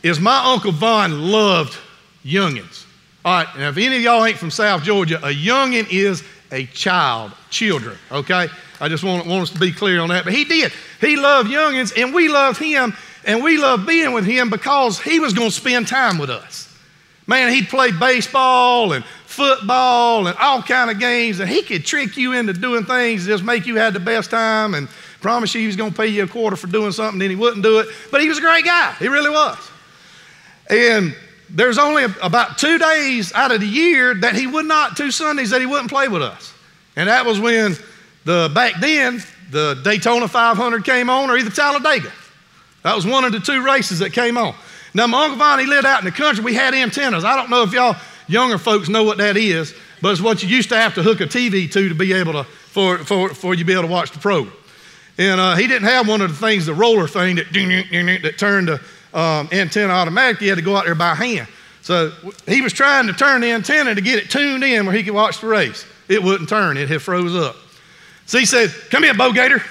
is 0.03 0.21
my 0.21 0.53
Uncle 0.53 0.73
Vaughn 0.73 1.31
loved 1.31 1.79
youngins. 2.25 2.84
All 3.25 3.33
right, 3.33 3.57
now 3.57 3.71
if 3.71 3.79
any 3.79 3.97
of 3.97 4.03
y'all 4.03 4.25
ain't 4.25 4.37
from 4.37 4.51
South 4.51 4.83
Georgia, 4.83 5.17
a 5.17 5.33
youngin 5.33 5.91
is 5.91 6.23
a 6.53 6.67
child, 6.67 7.33
children, 7.49 7.97
okay? 8.13 8.49
I 8.81 8.89
just 8.89 9.03
want, 9.03 9.27
want 9.27 9.45
us 9.45 9.51
to 9.51 9.59
be 9.59 9.73
clear 9.73 10.01
on 10.01 10.11
that. 10.11 10.25
But 10.25 10.35
he 10.35 10.45
did. 10.45 10.73
He 11.01 11.17
loved 11.17 11.51
youngins, 11.51 11.97
and 11.97 12.15
we 12.15 12.29
loved 12.29 12.59
him, 12.59 12.95
and 13.25 13.43
we 13.43 13.57
loved 13.57 13.87
being 13.87 14.13
with 14.13 14.27
him 14.27 14.51
because 14.51 15.01
he 15.01 15.21
was 15.21 15.33
going 15.33 15.49
to 15.49 15.55
spend 15.55 15.89
time 15.89 16.19
with 16.19 16.29
us. 16.29 16.71
Man, 17.27 17.51
he'd 17.51 17.69
play 17.69 17.91
baseball 17.93 18.93
and 18.93 19.03
football 19.25 20.27
and 20.27 20.37
all 20.37 20.63
kind 20.63 20.91
of 20.91 21.01
games, 21.01 21.41
and 21.41 21.49
he 21.49 21.63
could 21.63 21.87
trick 21.87 22.19
you 22.19 22.33
into 22.35 22.53
doing 22.53 22.85
things 22.85 23.25
just 23.25 23.43
make 23.43 23.67
you 23.67 23.77
have 23.77 23.95
the 23.95 24.01
best 24.01 24.31
time 24.31 24.75
and 24.75 24.87
promise 25.23 25.55
you 25.55 25.63
he 25.63 25.67
was 25.67 25.77
going 25.77 25.91
to 25.91 25.97
pay 25.97 26.09
you 26.09 26.25
a 26.25 26.29
quarter 26.29 26.57
for 26.57 26.67
doing 26.67 26.93
something, 26.93 27.19
then 27.19 27.31
he 27.31 27.37
wouldn't 27.37 27.63
do 27.63 27.79
it. 27.79 27.89
But 28.11 28.21
he 28.21 28.29
was 28.29 28.37
a 28.37 28.43
great 28.43 28.67
guy. 28.67 28.95
He 28.99 29.09
really 29.09 29.31
was. 29.31 29.71
And 30.69 31.17
there's 31.55 31.79
only 31.79 32.05
about 32.21 32.59
two 32.59 32.79
days 32.79 33.33
out 33.33 33.53
of 33.53 33.61
the 33.61 33.67
year 33.67 34.15
that 34.15 34.35
he 34.35 34.47
would 34.47 34.67
not, 34.67 34.97
two 34.97 35.11
Sundays 35.11 35.51
that 35.51 35.61
he 35.61 35.67
wouldn't 35.67 35.89
play 35.89 36.09
with 36.09 36.23
us. 36.23 36.53
And 36.97 37.09
that 37.09 37.25
was 37.25 37.39
when 37.39 37.77
the 38.25 38.51
back 38.55 38.75
then 38.81 39.23
the 39.51 39.81
Daytona 39.85 40.27
500 40.27 40.85
came 40.85 41.09
on 41.09 41.31
or 41.31 41.39
either 41.39 41.51
Talladega. 41.51 42.13
That 42.83 42.97
was 42.97 43.07
one 43.07 43.25
of 43.25 43.33
the 43.33 43.39
two 43.39 43.65
races 43.65 44.01
that 44.01 44.13
came 44.13 44.37
on. 44.37 44.55
Now, 44.95 45.07
my 45.07 45.25
Uncle 45.25 45.39
Vaughn, 45.39 45.59
he 45.59 45.67
lived 45.67 45.87
out 45.87 46.01
in 46.01 46.05
the 46.05 46.13
country. 46.13 46.45
We 46.45 46.55
had 46.55 46.75
antennas. 46.75 47.25
I 47.25 47.37
don't 47.37 47.51
know 47.51 47.63
if 47.63 47.73
y'all 47.73 47.97
younger 48.27 48.59
folks 48.59 48.89
know 48.89 49.05
what 49.05 49.19
that 49.19 49.37
is, 49.37 49.75
but 50.03 50.13
it's 50.13 50.21
what 50.21 50.43
you 50.43 50.49
used 50.49 50.69
to 50.71 50.77
have 50.77 50.95
to 50.95 51.03
hook 51.03 51.21
a 51.21 51.25
TV 51.25 51.71
to 51.73 51.89
to 51.89 51.95
be 51.95 52.13
able 52.13 52.33
to, 52.33 52.45
for, 52.45 52.99
for, 52.99 53.31
for 53.31 53.55
you 53.55 53.61
to 53.61 53.65
be 53.65 53.73
able 53.73 53.83
to 53.83 53.89
watch 53.89 54.11
the 54.11 54.19
program. 54.19 54.55
And 55.19 55.41
uh, 55.41 55.55
he 55.55 55.67
didn't 55.67 55.89
have 55.89 56.09
one 56.09 56.21
of 56.21 56.31
the 56.31 56.37
things, 56.37 56.67
the 56.67 56.75
roller 56.75 57.07
thing 57.07 57.37
that, 57.37 57.47
that 57.53 58.35
turned 58.39 58.69
the 58.69 58.81
um, 59.15 59.49
antenna 59.53 59.93
automatically. 59.93 60.47
He 60.47 60.49
had 60.49 60.59
to 60.59 60.65
go 60.65 60.77
out 60.77 60.85
there 60.85 60.95
by 60.95 61.15
hand. 61.15 61.49
So 61.83 62.11
he 62.47 62.61
was 62.61 62.73
trying 62.73 63.07
to 63.07 63.13
turn 63.13 63.41
the 63.41 63.51
antenna 63.51 63.95
to 63.95 64.01
get 64.01 64.19
it 64.19 64.31
tuned 64.31 64.65
in 64.65 64.87
where 64.87 64.95
he 64.95 65.03
could 65.03 65.15
watch 65.15 65.41
the 65.41 65.47
race. 65.47 65.87
It 66.09 66.23
wouldn't 66.23 66.49
turn, 66.49 66.77
it 66.77 66.89
had 66.89 67.01
froze 67.01 67.35
up. 67.35 67.57
So 68.27 68.39
he 68.39 68.47
said, 68.47 68.71
Come 68.91 69.05
here, 69.05 69.15
Bo 69.15 69.33
Gator. 69.33 69.63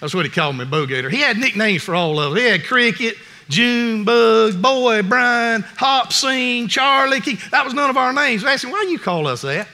That's 0.00 0.14
what 0.14 0.24
he 0.24 0.30
called 0.30 0.56
me, 0.56 0.64
Bo 0.64 0.86
Gator. 0.86 1.10
He 1.10 1.20
had 1.20 1.38
nicknames 1.38 1.82
for 1.82 1.94
all 1.94 2.20
of 2.20 2.32
us. 2.32 2.38
He 2.38 2.44
had 2.44 2.64
Cricket, 2.64 3.16
Junebug, 3.48 4.60
Boy, 4.62 5.02
Brian, 5.02 5.62
Hop, 5.76 6.12
Sing, 6.12 6.68
Charlie. 6.68 7.20
That 7.50 7.64
was 7.64 7.74
none 7.74 7.90
of 7.90 7.96
our 7.96 8.12
names. 8.12 8.44
I 8.44 8.52
asked 8.52 8.64
him, 8.64 8.70
why 8.70 8.84
do 8.84 8.90
you 8.90 8.98
call 8.98 9.26
us 9.26 9.42
that? 9.42 9.66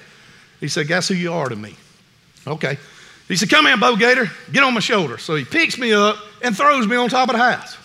He 0.60 0.68
said, 0.68 0.86
guess 0.86 1.08
who 1.08 1.14
you 1.14 1.32
are 1.32 1.48
to 1.48 1.56
me? 1.56 1.76
Okay. 2.46 2.78
He 3.28 3.36
said, 3.36 3.48
Come 3.48 3.66
here, 3.66 3.76
Bo 3.76 3.96
Gator, 3.96 4.30
get 4.52 4.62
on 4.62 4.74
my 4.74 4.80
shoulder. 4.80 5.18
So 5.18 5.34
he 5.34 5.44
picks 5.44 5.78
me 5.78 5.92
up 5.92 6.18
and 6.42 6.56
throws 6.56 6.86
me 6.86 6.96
on 6.96 7.08
top 7.08 7.28
of 7.28 7.36
the 7.36 7.42
house. 7.42 7.76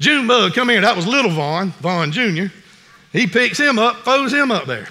Junebug, 0.00 0.54
come 0.54 0.70
here. 0.70 0.80
That 0.80 0.96
was 0.96 1.06
little 1.06 1.30
Vaughn, 1.30 1.70
Vaughn 1.80 2.10
Jr. 2.10 2.46
He 3.12 3.26
picks 3.26 3.58
him 3.58 3.78
up, 3.78 4.02
throws 4.04 4.32
him 4.32 4.50
up 4.50 4.66
there. 4.66 4.88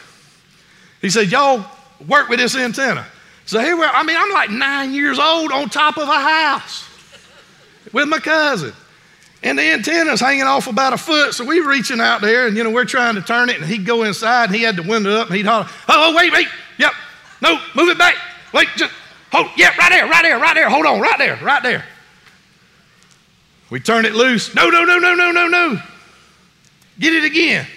He 1.02 1.10
said, 1.10 1.32
Y'all 1.32 1.66
work 2.08 2.30
with 2.30 2.40
this 2.40 2.56
antenna. 2.56 3.06
So 3.46 3.60
here 3.60 3.76
we're, 3.76 3.88
I 3.88 4.04
mean, 4.04 4.18
I'm 4.18 4.32
like 4.32 4.52
nine 4.52 4.94
years 4.94 5.18
old 5.18 5.52
on 5.52 5.70
top 5.70 5.98
of 5.98 6.08
a 6.08 6.14
house 6.14 6.88
with 7.92 8.08
my 8.08 8.20
cousin. 8.20 8.74
And 9.42 9.58
the 9.58 9.64
antenna's 9.64 10.20
hanging 10.20 10.44
off 10.44 10.68
about 10.68 10.94
a 10.94 10.98
foot, 10.98 11.34
so 11.34 11.46
we're 11.46 11.68
reaching 11.68 12.02
out 12.02 12.22
there, 12.22 12.48
and 12.48 12.58
you 12.58 12.64
know, 12.64 12.70
we're 12.70 12.86
trying 12.86 13.16
to 13.16 13.22
turn 13.22 13.50
it, 13.50 13.56
and 13.56 13.66
he'd 13.66 13.86
go 13.86 14.04
inside, 14.04 14.46
and 14.46 14.56
he 14.56 14.64
had 14.64 14.76
the 14.76 14.84
window 14.84 15.12
up, 15.12 15.28
and 15.28 15.38
he'd 15.38 15.46
holler, 15.46 15.66
Oh, 15.88 16.14
wait, 16.14 16.32
wait, 16.34 16.48
yep, 16.78 16.92
no, 17.42 17.58
move 17.74 17.88
it 17.88 17.98
back. 17.98 18.16
Wait, 18.54 18.68
just 18.76 18.92
hold, 19.32 19.48
yeah, 19.56 19.70
right 19.78 19.90
there, 19.90 20.08
right 20.08 20.24
there, 20.24 20.38
right 20.40 20.56
there, 20.56 20.70
hold 20.70 20.86
on, 20.86 21.00
right 21.00 21.18
there, 21.18 21.40
right 21.42 21.64
there. 21.64 21.86
We 23.70 23.80
turn 23.80 24.06
it 24.06 24.14
loose. 24.14 24.56
No, 24.56 24.70
no, 24.70 24.84
no, 24.84 24.98
no, 24.98 25.16
no, 25.16 25.32
no, 25.32 25.48
no. 25.48 25.82
Get 27.00 27.14
it 27.14 27.24
again. 27.24 27.68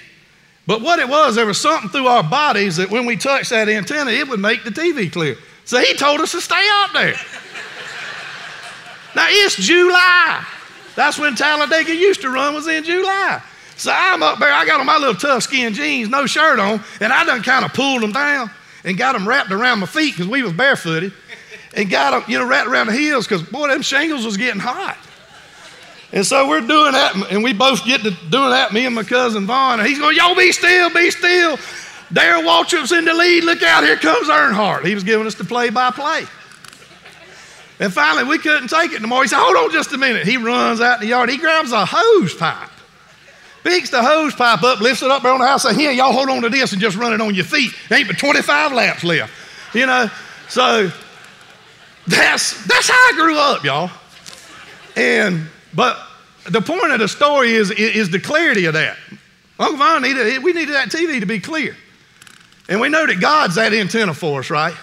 But 0.67 0.81
what 0.81 0.99
it 0.99 1.09
was, 1.09 1.35
there 1.35 1.47
was 1.47 1.61
something 1.61 1.91
through 1.91 2.07
our 2.07 2.23
bodies 2.23 2.77
that 2.77 2.91
when 2.91 3.05
we 3.05 3.17
touched 3.17 3.51
that 3.51 3.69
antenna, 3.69 4.11
it 4.11 4.29
would 4.29 4.41
make 4.41 4.65
the 4.65 4.71
TV 4.71 5.13
clear. 5.13 5.37
So 5.65 5.79
he 5.79 5.95
told 5.95 6.21
us 6.21 6.33
to 6.33 6.41
stay 6.41 6.67
out 6.71 6.91
there. 6.93 7.15
now 9.15 9.27
it's 9.29 9.57
July. 9.57 10.45
That's 10.95 11.19
when 11.19 11.35
Talladega 11.35 11.95
used 11.95 12.21
to 12.23 12.31
run, 12.31 12.55
was 12.55 12.69
in 12.69 12.85
July. 12.85 13.43
So 13.77 13.93
I'm 13.95 14.23
up 14.23 14.39
there, 14.39 14.53
I 14.53 14.65
got 14.65 14.81
on 14.81 14.87
my 14.87 14.99
little 14.99 15.15
tough 15.15 15.43
skin 15.43 15.73
jeans, 15.73 16.09
no 16.09 16.27
shirt 16.27 16.59
on, 16.59 16.81
and 17.01 17.13
I 17.13 17.25
done 17.25 17.43
kind 17.43 17.65
of 17.65 17.73
pulled 17.73 18.03
them 18.03 18.13
down 18.13 18.51
and 18.85 18.97
got 18.97 19.15
them 19.15 19.27
wrapped 19.27 19.51
around 19.51 19.81
my 19.81 19.87
feet 19.87 20.15
because 20.15 20.29
we 20.29 20.43
was 20.43 20.53
barefooted, 20.53 21.13
and 21.75 21.91
got 21.91 22.11
them, 22.11 22.31
you 22.31 22.39
know, 22.39 22.47
wrapped 22.47 22.69
around 22.69 22.89
the 22.89 22.93
heels 22.93 23.27
because, 23.27 23.43
boy, 23.43 23.69
them 23.69 23.83
shingles 23.83 24.25
was 24.25 24.37
getting 24.37 24.61
hot. 24.61 24.99
And 26.13 26.27
so 26.27 26.47
we're 26.47 26.61
doing 26.61 26.93
that, 26.93 27.15
and 27.31 27.43
we 27.43 27.55
both 27.55 27.87
get 27.87 28.03
to 28.03 28.11
doing 28.11 28.51
that, 28.51 28.73
me 28.73 28.85
and 28.85 28.95
my 28.95 29.03
cousin 29.03 29.47
Vaughn. 29.47 29.81
And 29.81 29.89
he's 29.89 29.99
going, 29.99 30.15
Y'all 30.15 30.37
be 30.37 30.53
still, 30.53 30.91
be 30.91 31.11
still. 31.11 31.59
Darrell 32.13 32.43
Waltrip's 32.43 32.93
in 32.93 33.07
the 33.07 33.15
lead. 33.15 33.45
Look 33.45 33.63
out, 33.63 33.83
here 33.83 33.97
comes 33.97 34.29
Earnhardt. 34.29 34.85
He 34.85 34.95
was 34.95 35.05
giving 35.05 35.27
us 35.27 35.35
the 35.35 35.45
play 35.45 35.71
by 35.71 35.91
play. 35.91 36.25
And 37.81 37.93
finally, 37.93 38.25
we 38.25 38.39
couldn't 38.39 38.69
take 38.69 38.93
it 38.93 39.01
no 39.01 39.09
more. 39.09 39.23
He 39.23 39.29
said, 39.29 39.39
Hold 39.39 39.57
on 39.57 39.73
just 39.73 39.93
a 39.93 39.99
minute. 39.99 40.27
He 40.27 40.37
runs 40.37 40.81
out 40.81 40.97
in 40.97 41.01
the 41.01 41.07
yard. 41.09 41.31
He 41.31 41.39
grabs 41.39 41.73
a 41.73 41.87
hose 41.87 42.35
pipe, 42.35 42.71
picks 43.65 43.89
the 43.89 44.03
hose 44.03 44.35
pipe 44.35 44.63
up, 44.63 44.81
lifts 44.81 45.03
it 45.03 45.11
up 45.11 45.23
there 45.23 45.33
on 45.33 45.41
the 45.41 45.47
house, 45.47 45.65
and 45.65 45.75
says, 45.75 45.81
Here, 45.81 45.93
y'all 45.93 46.13
hold 46.13 46.29
on 46.29 46.43
to 46.43 46.51
this 46.51 46.73
and 46.73 46.81
just 46.81 46.97
run 46.97 47.15
it 47.15 47.23
on 47.23 47.35
your 47.35 47.47
feet. 47.47 47.73
There 47.89 47.99
ain't 47.99 48.07
but 48.07 48.19
25 48.19 48.73
laps 48.73 49.03
left. 49.03 49.33
You 49.75 49.87
know, 49.87 50.11
so 50.49 50.93
that's, 52.07 52.67
that's 52.67 52.89
how 52.91 52.95
I 52.95 53.13
grew 53.17 53.39
up, 53.39 53.65
y'all. 53.65 53.91
And 54.95 55.49
but 55.75 55.99
the 56.51 56.61
point 56.61 56.93
of 56.93 56.99
the 56.99 57.09
story 57.09 57.53
is, 57.53 57.71
is 57.71 58.11
the 58.11 58.21
clarity 58.21 58.65
of 58.67 58.75
that. 58.75 58.97
Uncle 59.59 59.77
Vaughn 59.77 60.03
needed, 60.03 60.43
we 60.43 60.53
needed 60.53 60.75
that 60.75 60.89
TV 60.89 61.21
to 61.21 61.27
be 61.27 61.39
clear. 61.39 61.77
And 62.69 62.81
we 62.81 62.89
know 62.89 63.07
that 63.07 63.21
God's 63.21 63.57
that 63.57 63.73
antenna 63.73 64.15
for 64.15 64.41
us, 64.41 64.51
right? 64.51 64.75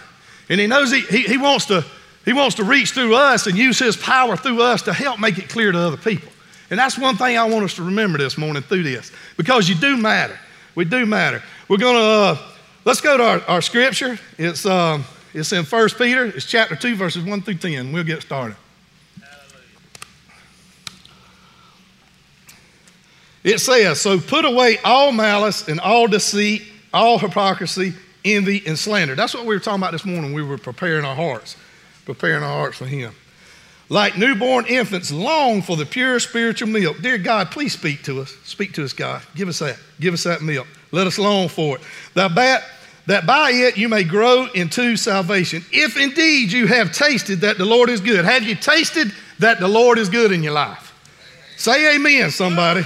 And 0.50 0.60
he 0.60 0.68
knows 0.68 0.92
he, 0.92 1.02
he, 1.02 1.24
he, 1.24 1.38
wants 1.38 1.66
to, 1.68 1.86
he 2.26 2.34
wants 2.34 2.56
to 2.56 2.64
reach 2.64 2.92
through 2.92 3.16
us 3.16 3.48
and 3.48 3.58
use 3.58 3.80
his 3.80 3.98
power 3.98 4.36
through 4.36 4.62
us 4.62 4.82
to 4.84 4.94
help 4.94 5.20
make 5.20 5.38
it 5.38 5.50
clear 5.50 5.72
to 5.72 5.78
other 5.78 5.98
people. 5.98 6.32
And 6.70 6.80
that's 6.80 6.98
one 6.98 7.18
thing 7.18 7.38
I 7.38 7.46
want 7.46 7.66
us 7.66 7.76
to 7.76 7.84
remember 7.84 8.18
this 8.18 8.38
morning 8.38 8.62
through 8.62 8.84
this, 8.84 9.12
because 9.38 9.68
you 9.68 9.76
do 9.76 9.98
matter. 9.98 10.40
We 10.76 10.86
do 10.86 11.06
matter. 11.06 11.42
We're 11.68 11.78
going 11.78 11.96
to, 11.96 12.02
uh, 12.02 12.38
let's 12.86 13.02
go 13.02 13.18
to 13.18 13.24
our, 13.24 13.42
our 13.48 13.62
scripture. 13.62 14.20
It's, 14.38 14.66
um, 14.66 15.04
it's 15.34 15.52
in 15.52 15.66
1 15.66 15.90
Peter, 15.98 16.26
it's 16.26 16.46
chapter 16.46 16.76
2, 16.76 16.96
verses 16.96 17.24
1 17.24 17.42
through 17.42 17.56
10. 17.56 17.92
We'll 17.92 18.04
get 18.04 18.22
started. 18.22 18.56
It 23.44 23.60
says, 23.60 24.02
So 24.02 24.20
put 24.20 24.46
away 24.46 24.78
all 24.84 25.12
malice 25.12 25.68
and 25.68 25.80
all 25.80 26.08
deceit, 26.08 26.64
all 26.94 27.20
hypocrisy, 27.20 27.94
envy, 28.26 28.64
and 28.66 28.78
slander. 28.78 29.16
That's 29.16 29.34
what 29.34 29.46
we 29.46 29.56
were 29.56 29.60
talking 29.60 29.82
about 29.82 29.92
this 29.92 30.06
morning. 30.06 30.34
We 30.34 30.44
were 30.44 30.58
preparing 30.58 31.06
our 31.06 31.16
hearts, 31.16 31.56
preparing 32.06 32.44
our 32.44 32.58
hearts 32.58 32.78
for 32.78 32.86
Him. 32.86 33.14
Like 33.92 34.18
newborn 34.18 34.68
infants, 34.68 35.12
long 35.12 35.64
for 35.64 35.76
the 35.76 35.86
pure 35.86 36.20
spiritual 36.20 36.70
milk. 36.70 37.02
Dear 37.02 37.18
God, 37.18 37.50
please 37.50 37.74
speak 37.74 38.04
to 38.04 38.22
us. 38.22 38.36
Speak 38.44 38.74
to 38.74 38.84
us, 38.84 38.94
God. 38.94 39.24
Give 39.36 39.48
us 39.48 39.60
that. 39.60 39.78
Give 40.00 40.14
us 40.14 40.24
that 40.24 40.42
milk. 40.42 40.68
Let 40.92 41.08
us 41.08 41.18
long 41.18 41.48
for 41.48 41.78
it. 41.78 41.82
That, 42.14 42.64
that 43.08 43.26
by 43.26 43.50
it 43.52 43.78
you 43.78 43.90
may 43.90 44.04
grow 44.04 44.48
into 44.54 44.96
salvation. 44.96 45.64
If 45.72 45.98
indeed 45.98 46.52
you 46.52 46.68
have 46.68 46.92
tasted 46.92 47.42
that 47.42 47.58
the 47.58 47.66
Lord 47.66 47.90
is 47.90 48.00
good. 48.00 48.26
Have 48.26 48.44
you 48.44 48.54
tasted 48.54 49.12
that 49.40 49.60
the 49.60 49.68
Lord 49.68 49.98
is 49.98 50.10
good 50.10 50.32
in 50.32 50.44
your 50.44 50.54
life? 50.54 50.86
Say 51.58 51.96
amen, 51.96 52.30
somebody. 52.30 52.86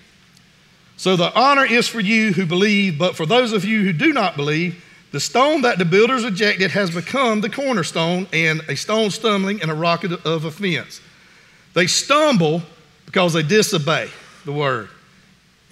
So 1.01 1.15
the 1.15 1.33
honor 1.33 1.65
is 1.65 1.87
for 1.87 1.99
you 1.99 2.31
who 2.31 2.45
believe, 2.45 2.99
but 2.99 3.15
for 3.15 3.25
those 3.25 3.53
of 3.53 3.65
you 3.65 3.81
who 3.81 3.91
do 3.91 4.13
not 4.13 4.35
believe, 4.35 4.85
the 5.11 5.19
stone 5.19 5.63
that 5.63 5.79
the 5.79 5.83
builders 5.83 6.23
rejected 6.23 6.69
has 6.69 6.91
become 6.91 7.41
the 7.41 7.49
cornerstone 7.49 8.27
and 8.31 8.61
a 8.69 8.75
stone 8.75 9.09
stumbling 9.09 9.63
and 9.63 9.71
a 9.71 9.73
rock 9.73 10.03
of 10.03 10.45
offense. 10.45 11.01
They 11.73 11.87
stumble 11.87 12.61
because 13.07 13.33
they 13.33 13.41
disobey 13.41 14.11
the 14.45 14.51
word 14.51 14.89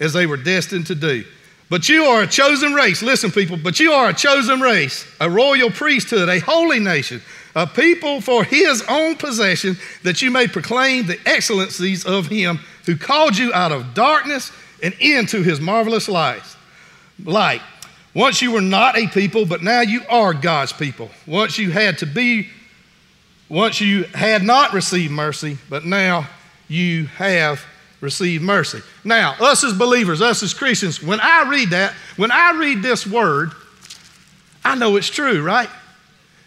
as 0.00 0.12
they 0.12 0.26
were 0.26 0.36
destined 0.36 0.88
to 0.88 0.96
do. 0.96 1.24
But 1.68 1.88
you 1.88 2.06
are 2.06 2.22
a 2.22 2.26
chosen 2.26 2.74
race. 2.74 3.00
Listen, 3.00 3.30
people, 3.30 3.56
but 3.56 3.78
you 3.78 3.92
are 3.92 4.08
a 4.08 4.14
chosen 4.14 4.60
race, 4.60 5.06
a 5.20 5.30
royal 5.30 5.70
priesthood, 5.70 6.28
a 6.28 6.40
holy 6.40 6.80
nation, 6.80 7.22
a 7.54 7.68
people 7.68 8.20
for 8.20 8.42
his 8.42 8.82
own 8.88 9.14
possession, 9.14 9.76
that 10.02 10.22
you 10.22 10.32
may 10.32 10.48
proclaim 10.48 11.06
the 11.06 11.20
excellencies 11.24 12.04
of 12.04 12.26
him 12.26 12.58
who 12.84 12.96
called 12.96 13.38
you 13.38 13.54
out 13.54 13.70
of 13.70 13.94
darkness 13.94 14.50
and 14.82 14.94
into 15.00 15.42
his 15.42 15.60
marvelous 15.60 16.08
light. 16.08 16.42
Light. 17.24 17.62
Once 18.14 18.42
you 18.42 18.50
were 18.50 18.60
not 18.60 18.98
a 18.98 19.06
people, 19.08 19.46
but 19.46 19.62
now 19.62 19.80
you 19.80 20.02
are 20.08 20.34
God's 20.34 20.72
people. 20.72 21.10
Once 21.26 21.58
you 21.58 21.70
had 21.70 21.98
to 21.98 22.06
be, 22.06 22.48
once 23.48 23.80
you 23.80 24.04
had 24.04 24.42
not 24.42 24.72
received 24.72 25.12
mercy, 25.12 25.58
but 25.68 25.84
now 25.84 26.28
you 26.68 27.06
have 27.06 27.64
received 28.00 28.42
mercy. 28.42 28.80
Now, 29.04 29.36
us 29.40 29.62
as 29.62 29.72
believers, 29.72 30.22
us 30.22 30.42
as 30.42 30.54
Christians, 30.54 31.02
when 31.02 31.20
I 31.20 31.48
read 31.48 31.70
that, 31.70 31.92
when 32.16 32.32
I 32.32 32.52
read 32.52 32.82
this 32.82 33.06
word, 33.06 33.52
I 34.64 34.74
know 34.74 34.96
it's 34.96 35.08
true, 35.08 35.42
right? 35.42 35.68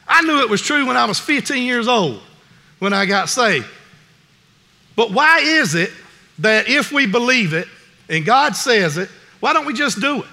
I 0.08 0.22
knew 0.24 0.42
it 0.42 0.50
was 0.50 0.62
true 0.62 0.86
when 0.86 0.98
I 0.98 1.06
was 1.06 1.20
15 1.20 1.64
years 1.64 1.88
old 1.88 2.22
when 2.80 2.94
I 2.94 3.06
got 3.06 3.30
saved. 3.30 3.68
But 4.96 5.12
why 5.12 5.40
is 5.40 5.76
it 5.76 5.92
that 6.40 6.68
if 6.68 6.92
we 6.92 7.06
believe 7.06 7.54
it, 7.54 7.68
and 8.10 8.26
God 8.26 8.56
says 8.56 8.98
it, 8.98 9.10
why 9.40 9.54
don't 9.54 9.66
we 9.66 9.74
just 9.74 10.00
do 10.00 10.24
it? 10.24 10.30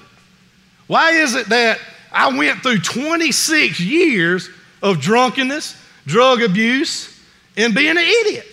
Why 0.86 1.12
is 1.12 1.34
it 1.34 1.48
that 1.48 1.78
I 2.12 2.36
went 2.36 2.62
through 2.62 2.80
26 2.80 3.80
years 3.80 4.50
of 4.82 5.00
drunkenness, 5.00 5.80
drug 6.06 6.42
abuse, 6.42 7.20
and 7.56 7.74
being 7.74 7.90
an 7.90 7.98
idiot? 7.98 8.46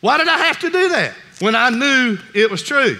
Why 0.00 0.18
did 0.18 0.28
I 0.28 0.38
have 0.38 0.58
to 0.60 0.70
do 0.70 0.88
that 0.90 1.14
when 1.40 1.54
I 1.54 1.70
knew 1.70 2.18
it 2.34 2.50
was 2.50 2.62
true? 2.62 2.98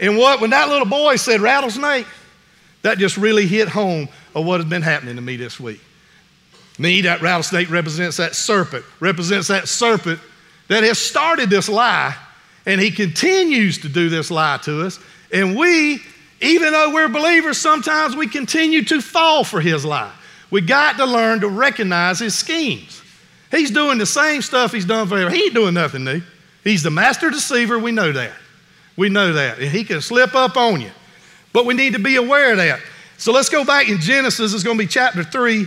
And 0.00 0.16
what 0.16 0.40
when 0.40 0.50
that 0.50 0.68
little 0.68 0.86
boy 0.86 1.16
said 1.16 1.40
rattlesnake, 1.40 2.06
that 2.82 2.98
just 2.98 3.16
really 3.16 3.46
hit 3.46 3.68
home 3.68 4.08
of 4.34 4.46
what 4.46 4.60
has 4.60 4.68
been 4.68 4.82
happening 4.82 5.16
to 5.16 5.22
me 5.22 5.36
this 5.36 5.60
week. 5.60 5.80
Me, 6.78 7.02
that 7.02 7.20
rattlesnake 7.20 7.70
represents 7.70 8.16
that 8.16 8.34
serpent, 8.34 8.84
represents 9.00 9.48
that 9.48 9.68
serpent 9.68 10.18
that 10.68 10.82
has 10.82 10.98
started 10.98 11.50
this 11.50 11.68
lie 11.68 12.16
and 12.66 12.80
he 12.80 12.90
continues 12.90 13.78
to 13.78 13.88
do 13.88 14.08
this 14.08 14.30
lie 14.30 14.58
to 14.64 14.86
us. 14.86 14.98
And 15.32 15.56
we, 15.56 16.00
even 16.40 16.72
though 16.72 16.92
we're 16.92 17.08
believers, 17.08 17.58
sometimes 17.58 18.16
we 18.16 18.26
continue 18.26 18.82
to 18.84 19.00
fall 19.00 19.44
for 19.44 19.60
his 19.60 19.84
lie. 19.84 20.12
We 20.50 20.60
got 20.60 20.96
to 20.96 21.06
learn 21.06 21.40
to 21.40 21.48
recognize 21.48 22.18
his 22.18 22.36
schemes. 22.36 23.02
He's 23.50 23.70
doing 23.70 23.98
the 23.98 24.06
same 24.06 24.42
stuff 24.42 24.72
he's 24.72 24.84
done 24.84 25.08
forever. 25.08 25.30
He 25.30 25.44
ain't 25.44 25.54
doing 25.54 25.74
nothing 25.74 26.04
new. 26.04 26.22
He's 26.64 26.82
the 26.82 26.90
master 26.90 27.30
deceiver. 27.30 27.78
We 27.78 27.92
know 27.92 28.12
that. 28.12 28.32
We 28.96 29.08
know 29.08 29.32
that. 29.32 29.58
And 29.58 29.70
he 29.70 29.84
can 29.84 30.00
slip 30.00 30.34
up 30.34 30.56
on 30.56 30.80
you. 30.80 30.90
But 31.52 31.66
we 31.66 31.74
need 31.74 31.94
to 31.94 31.98
be 31.98 32.16
aware 32.16 32.52
of 32.52 32.58
that. 32.58 32.80
So 33.16 33.32
let's 33.32 33.48
go 33.48 33.64
back 33.64 33.88
in 33.88 33.98
Genesis. 33.98 34.54
It's 34.54 34.62
going 34.62 34.78
to 34.78 34.84
be 34.84 34.88
chapter 34.88 35.22
3, 35.22 35.66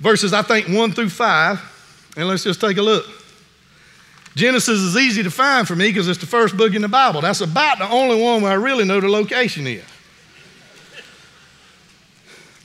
verses, 0.00 0.32
I 0.32 0.42
think, 0.42 0.68
1 0.68 0.92
through 0.92 1.08
5, 1.08 2.14
and 2.16 2.28
let's 2.28 2.44
just 2.44 2.60
take 2.60 2.76
a 2.76 2.82
look. 2.82 3.06
Genesis 4.34 4.80
is 4.80 4.96
easy 4.96 5.22
to 5.22 5.30
find 5.30 5.66
for 5.66 5.76
me 5.76 5.88
because 5.88 6.08
it's 6.08 6.18
the 6.18 6.26
first 6.26 6.56
book 6.56 6.74
in 6.74 6.82
the 6.82 6.88
Bible. 6.88 7.20
That's 7.20 7.40
about 7.40 7.78
the 7.78 7.88
only 7.88 8.20
one 8.20 8.42
where 8.42 8.50
I 8.50 8.56
really 8.56 8.84
know 8.84 9.00
the 9.00 9.08
location 9.08 9.66
is. 9.66 9.84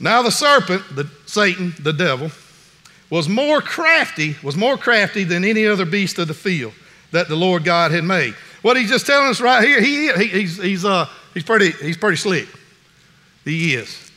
Now 0.00 0.22
the 0.22 0.30
serpent, 0.30 0.82
the 0.96 1.08
Satan, 1.26 1.74
the 1.78 1.92
devil, 1.92 2.30
was 3.10 3.28
more 3.28 3.60
crafty, 3.60 4.36
was 4.42 4.56
more 4.56 4.76
crafty 4.76 5.24
than 5.24 5.44
any 5.44 5.66
other 5.66 5.84
beast 5.84 6.18
of 6.18 6.28
the 6.28 6.34
field 6.34 6.72
that 7.12 7.28
the 7.28 7.36
Lord 7.36 7.64
God 7.64 7.92
had 7.92 8.04
made. 8.04 8.34
What 8.62 8.76
he's 8.76 8.88
just 8.88 9.06
telling 9.06 9.28
us 9.28 9.40
right 9.40 9.62
here, 9.62 9.80
he, 9.80 10.12
he 10.12 10.28
he's, 10.40 10.56
he's, 10.56 10.84
uh, 10.84 11.06
he's, 11.34 11.44
pretty, 11.44 11.72
he's 11.72 11.96
pretty 11.96 12.16
slick. 12.16 12.48
He 13.44 13.74
is. 13.74 14.10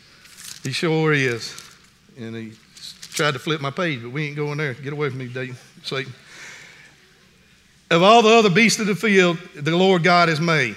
He 0.63 0.71
sure 0.71 1.13
is. 1.13 1.55
And 2.17 2.35
he 2.35 2.53
tried 3.13 3.33
to 3.33 3.39
flip 3.39 3.61
my 3.61 3.71
page, 3.71 4.01
but 4.01 4.11
we 4.11 4.27
ain't 4.27 4.35
going 4.35 4.57
there. 4.57 4.73
Get 4.73 4.93
away 4.93 5.09
from 5.09 5.19
me, 5.19 5.27
Dave, 5.27 5.61
Satan. 5.83 6.13
Of 7.93 8.01
all 8.01 8.23
the 8.23 8.29
other 8.29 8.49
beasts 8.49 8.79
of 8.79 8.87
the 8.87 8.95
field, 8.95 9.37
the 9.53 9.77
Lord 9.77 10.03
God 10.03 10.27
has 10.27 10.41
made. 10.41 10.75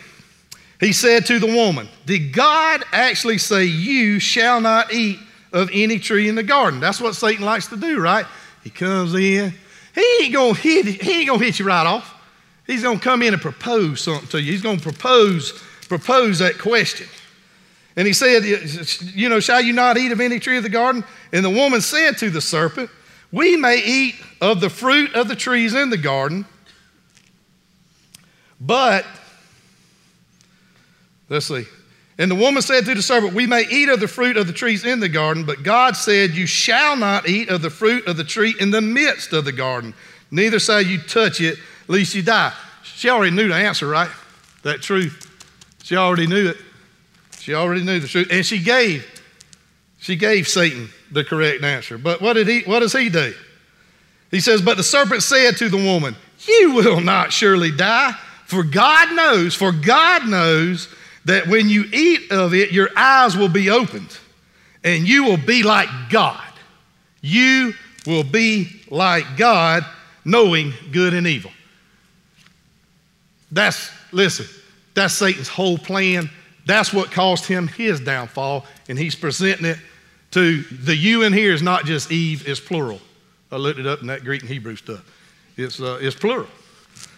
He 0.78 0.92
said 0.92 1.24
to 1.26 1.38
the 1.38 1.46
woman, 1.46 1.88
Did 2.04 2.34
God 2.34 2.84
actually 2.92 3.38
say, 3.38 3.64
You 3.64 4.20
shall 4.20 4.60
not 4.60 4.92
eat 4.92 5.18
of 5.50 5.70
any 5.72 5.98
tree 5.98 6.28
in 6.28 6.34
the 6.34 6.42
garden? 6.42 6.78
That's 6.78 7.00
what 7.00 7.14
Satan 7.14 7.42
likes 7.42 7.68
to 7.68 7.76
do, 7.78 7.98
right? 8.00 8.26
He 8.62 8.68
comes 8.68 9.14
in. 9.14 9.54
He 9.94 10.18
ain't 10.20 10.34
gonna 10.34 10.52
hit, 10.52 10.84
he 10.84 11.20
ain't 11.20 11.30
gonna 11.30 11.42
hit 11.42 11.58
you 11.58 11.64
right 11.64 11.86
off. 11.86 12.14
He's 12.66 12.82
gonna 12.82 13.00
come 13.00 13.22
in 13.22 13.32
and 13.32 13.40
propose 13.40 14.02
something 14.02 14.28
to 14.28 14.42
you. 14.42 14.52
He's 14.52 14.60
gonna 14.60 14.78
propose, 14.78 15.52
propose 15.88 16.40
that 16.40 16.58
question. 16.58 17.06
And 17.96 18.06
he 18.06 18.12
said, 18.12 18.44
You 19.14 19.30
know, 19.30 19.40
shall 19.40 19.62
you 19.62 19.72
not 19.72 19.96
eat 19.96 20.12
of 20.12 20.20
any 20.20 20.38
tree 20.38 20.58
of 20.58 20.64
the 20.64 20.68
garden? 20.68 21.02
And 21.32 21.42
the 21.42 21.48
woman 21.48 21.80
said 21.80 22.18
to 22.18 22.28
the 22.28 22.42
serpent, 22.42 22.90
We 23.32 23.56
may 23.56 23.82
eat 23.82 24.16
of 24.42 24.60
the 24.60 24.68
fruit 24.68 25.14
of 25.14 25.28
the 25.28 25.36
trees 25.36 25.72
in 25.72 25.88
the 25.88 25.96
garden, 25.96 26.44
but 28.60 29.04
Let's 31.28 31.46
see. 31.46 31.64
And 32.18 32.30
the 32.30 32.34
woman 32.34 32.62
said 32.62 32.84
to 32.86 32.94
the 32.94 33.02
serpent, 33.02 33.34
We 33.34 33.46
may 33.46 33.66
eat 33.68 33.88
of 33.88 34.00
the 34.00 34.08
fruit 34.08 34.36
of 34.36 34.46
the 34.46 34.52
trees 34.52 34.84
in 34.84 35.00
the 35.00 35.08
garden, 35.08 35.44
but 35.44 35.62
God 35.62 35.96
said, 35.96 36.30
You 36.30 36.46
shall 36.46 36.96
not 36.96 37.28
eat 37.28 37.48
of 37.48 37.62
the 37.62 37.70
fruit 37.70 38.06
of 38.06 38.16
the 38.16 38.24
tree 38.24 38.54
in 38.58 38.70
the 38.70 38.80
midst 38.80 39.32
of 39.32 39.44
the 39.44 39.52
garden, 39.52 39.94
neither 40.30 40.58
shall 40.58 40.80
you 40.80 40.98
touch 40.98 41.40
it, 41.40 41.58
lest 41.88 42.14
you 42.14 42.22
die. 42.22 42.52
She 42.82 43.10
already 43.10 43.34
knew 43.34 43.48
the 43.48 43.54
answer, 43.54 43.86
right? 43.86 44.10
That 44.62 44.80
truth. 44.80 45.22
She 45.82 45.96
already 45.96 46.26
knew 46.26 46.48
it. 46.50 46.56
She 47.38 47.54
already 47.54 47.82
knew 47.82 48.00
the 48.00 48.08
truth. 48.08 48.28
And 48.30 48.44
she 48.44 48.62
gave, 48.62 49.06
she 49.98 50.16
gave 50.16 50.48
Satan 50.48 50.88
the 51.12 51.22
correct 51.22 51.62
answer. 51.62 51.98
But 51.98 52.22
what 52.22 52.32
did 52.32 52.48
he 52.48 52.62
what 52.62 52.80
does 52.80 52.92
he 52.92 53.10
do? 53.10 53.34
He 54.30 54.40
says, 54.40 54.62
But 54.62 54.76
the 54.76 54.82
serpent 54.82 55.22
said 55.22 55.56
to 55.58 55.68
the 55.68 55.76
woman, 55.76 56.16
You 56.48 56.72
will 56.72 57.00
not 57.00 57.32
surely 57.32 57.70
die, 57.70 58.14
for 58.46 58.62
God 58.62 59.14
knows, 59.14 59.54
for 59.54 59.72
God 59.72 60.28
knows 60.28 60.88
that 61.24 61.48
when 61.48 61.68
you 61.68 61.84
eat 61.92 62.30
of 62.30 62.54
it, 62.54 62.70
your 62.70 62.88
eyes 62.96 63.36
will 63.36 63.48
be 63.48 63.70
opened 63.70 64.16
and 64.84 65.06
you 65.06 65.24
will 65.24 65.36
be 65.36 65.64
like 65.64 65.88
God. 66.08 66.40
You 67.20 67.74
will 68.06 68.22
be 68.22 68.82
like 68.88 69.36
God, 69.36 69.84
knowing 70.24 70.72
good 70.92 71.12
and 71.12 71.26
evil. 71.26 71.50
That's, 73.50 73.90
listen, 74.12 74.46
that's 74.94 75.14
Satan's 75.14 75.48
whole 75.48 75.76
plan. 75.76 76.30
That's 76.66 76.92
what 76.92 77.10
caused 77.10 77.46
him 77.46 77.66
his 77.66 78.00
downfall, 78.00 78.64
and 78.88 78.96
he's 78.96 79.16
presenting 79.16 79.66
it 79.66 79.78
to 80.32 80.62
the 80.62 80.94
you 80.94 81.22
in 81.22 81.32
here 81.32 81.52
is 81.52 81.62
not 81.62 81.84
just 81.84 82.12
Eve, 82.12 82.46
it's 82.48 82.60
plural. 82.60 83.00
I 83.50 83.56
looked 83.56 83.80
it 83.80 83.86
up 83.86 84.00
in 84.00 84.06
that 84.08 84.22
Greek 84.24 84.42
and 84.42 84.50
Hebrew 84.50 84.76
stuff. 84.76 85.04
It's, 85.56 85.80
uh, 85.80 85.98
it's 86.00 86.16
plural. 86.16 86.48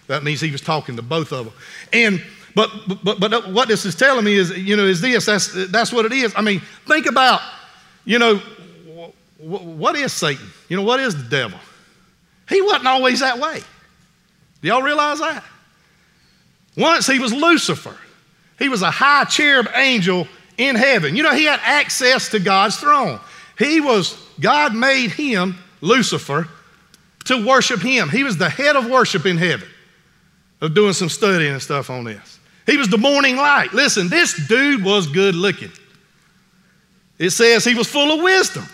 That 0.08 0.24
means 0.24 0.40
he 0.40 0.50
was 0.50 0.60
talking 0.60 0.96
to 0.96 1.02
both 1.02 1.32
of 1.32 1.46
them. 1.46 1.54
And 1.92 2.22
but, 2.54 2.70
but, 3.04 3.20
but 3.20 3.52
what 3.52 3.68
this 3.68 3.84
is 3.84 3.94
telling 3.94 4.24
me 4.24 4.34
is, 4.34 4.50
you 4.50 4.76
know, 4.76 4.84
is 4.84 5.00
this, 5.00 5.26
that's, 5.26 5.70
that's 5.70 5.92
what 5.92 6.04
it 6.06 6.12
is. 6.12 6.32
I 6.34 6.40
mean, 6.40 6.60
think 6.86 7.06
about, 7.06 7.40
you 8.04 8.18
know, 8.18 8.42
what 9.38 9.94
is 9.94 10.12
Satan? 10.12 10.48
You 10.68 10.76
know, 10.76 10.82
what 10.82 10.98
is 10.98 11.14
the 11.14 11.28
devil? 11.28 11.60
He 12.48 12.60
wasn't 12.60 12.88
always 12.88 13.20
that 13.20 13.38
way. 13.38 13.60
Do 14.60 14.68
y'all 14.68 14.82
realize 14.82 15.20
that? 15.20 15.44
Once 16.76 17.06
he 17.06 17.20
was 17.20 17.32
Lucifer. 17.32 17.96
He 18.58 18.68
was 18.68 18.82
a 18.82 18.90
high 18.90 19.24
cherub 19.24 19.68
angel 19.74 20.26
in 20.56 20.74
heaven. 20.74 21.14
You 21.14 21.22
know, 21.22 21.34
he 21.34 21.44
had 21.44 21.60
access 21.62 22.28
to 22.30 22.40
God's 22.40 22.76
throne. 22.76 23.20
He 23.56 23.80
was, 23.80 24.20
God 24.40 24.74
made 24.74 25.12
him, 25.12 25.56
Lucifer, 25.80 26.48
to 27.26 27.46
worship 27.46 27.80
him. 27.80 28.08
He 28.08 28.24
was 28.24 28.36
the 28.36 28.48
head 28.48 28.74
of 28.74 28.88
worship 28.88 29.26
in 29.26 29.36
heaven, 29.36 29.68
of 30.60 30.74
doing 30.74 30.92
some 30.92 31.08
studying 31.08 31.52
and 31.52 31.62
stuff 31.62 31.90
on 31.90 32.04
this. 32.04 32.38
He 32.66 32.76
was 32.76 32.88
the 32.88 32.98
morning 32.98 33.36
light. 33.36 33.72
Listen, 33.72 34.08
this 34.08 34.46
dude 34.46 34.84
was 34.84 35.06
good 35.06 35.34
looking. 35.34 35.70
It 37.18 37.30
says 37.30 37.64
he 37.64 37.74
was 37.74 37.88
full 37.88 38.12
of 38.12 38.22
wisdom. 38.22 38.64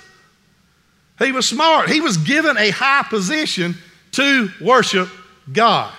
He 1.19 1.33
was 1.33 1.49
smart. 1.49 1.89
He 1.89 2.01
was 2.01 2.17
given 2.17 2.57
a 2.57 2.71
high 2.71 3.07
position 3.09 3.77
to 4.13 4.51
worship 4.61 5.09
God. 5.53 5.93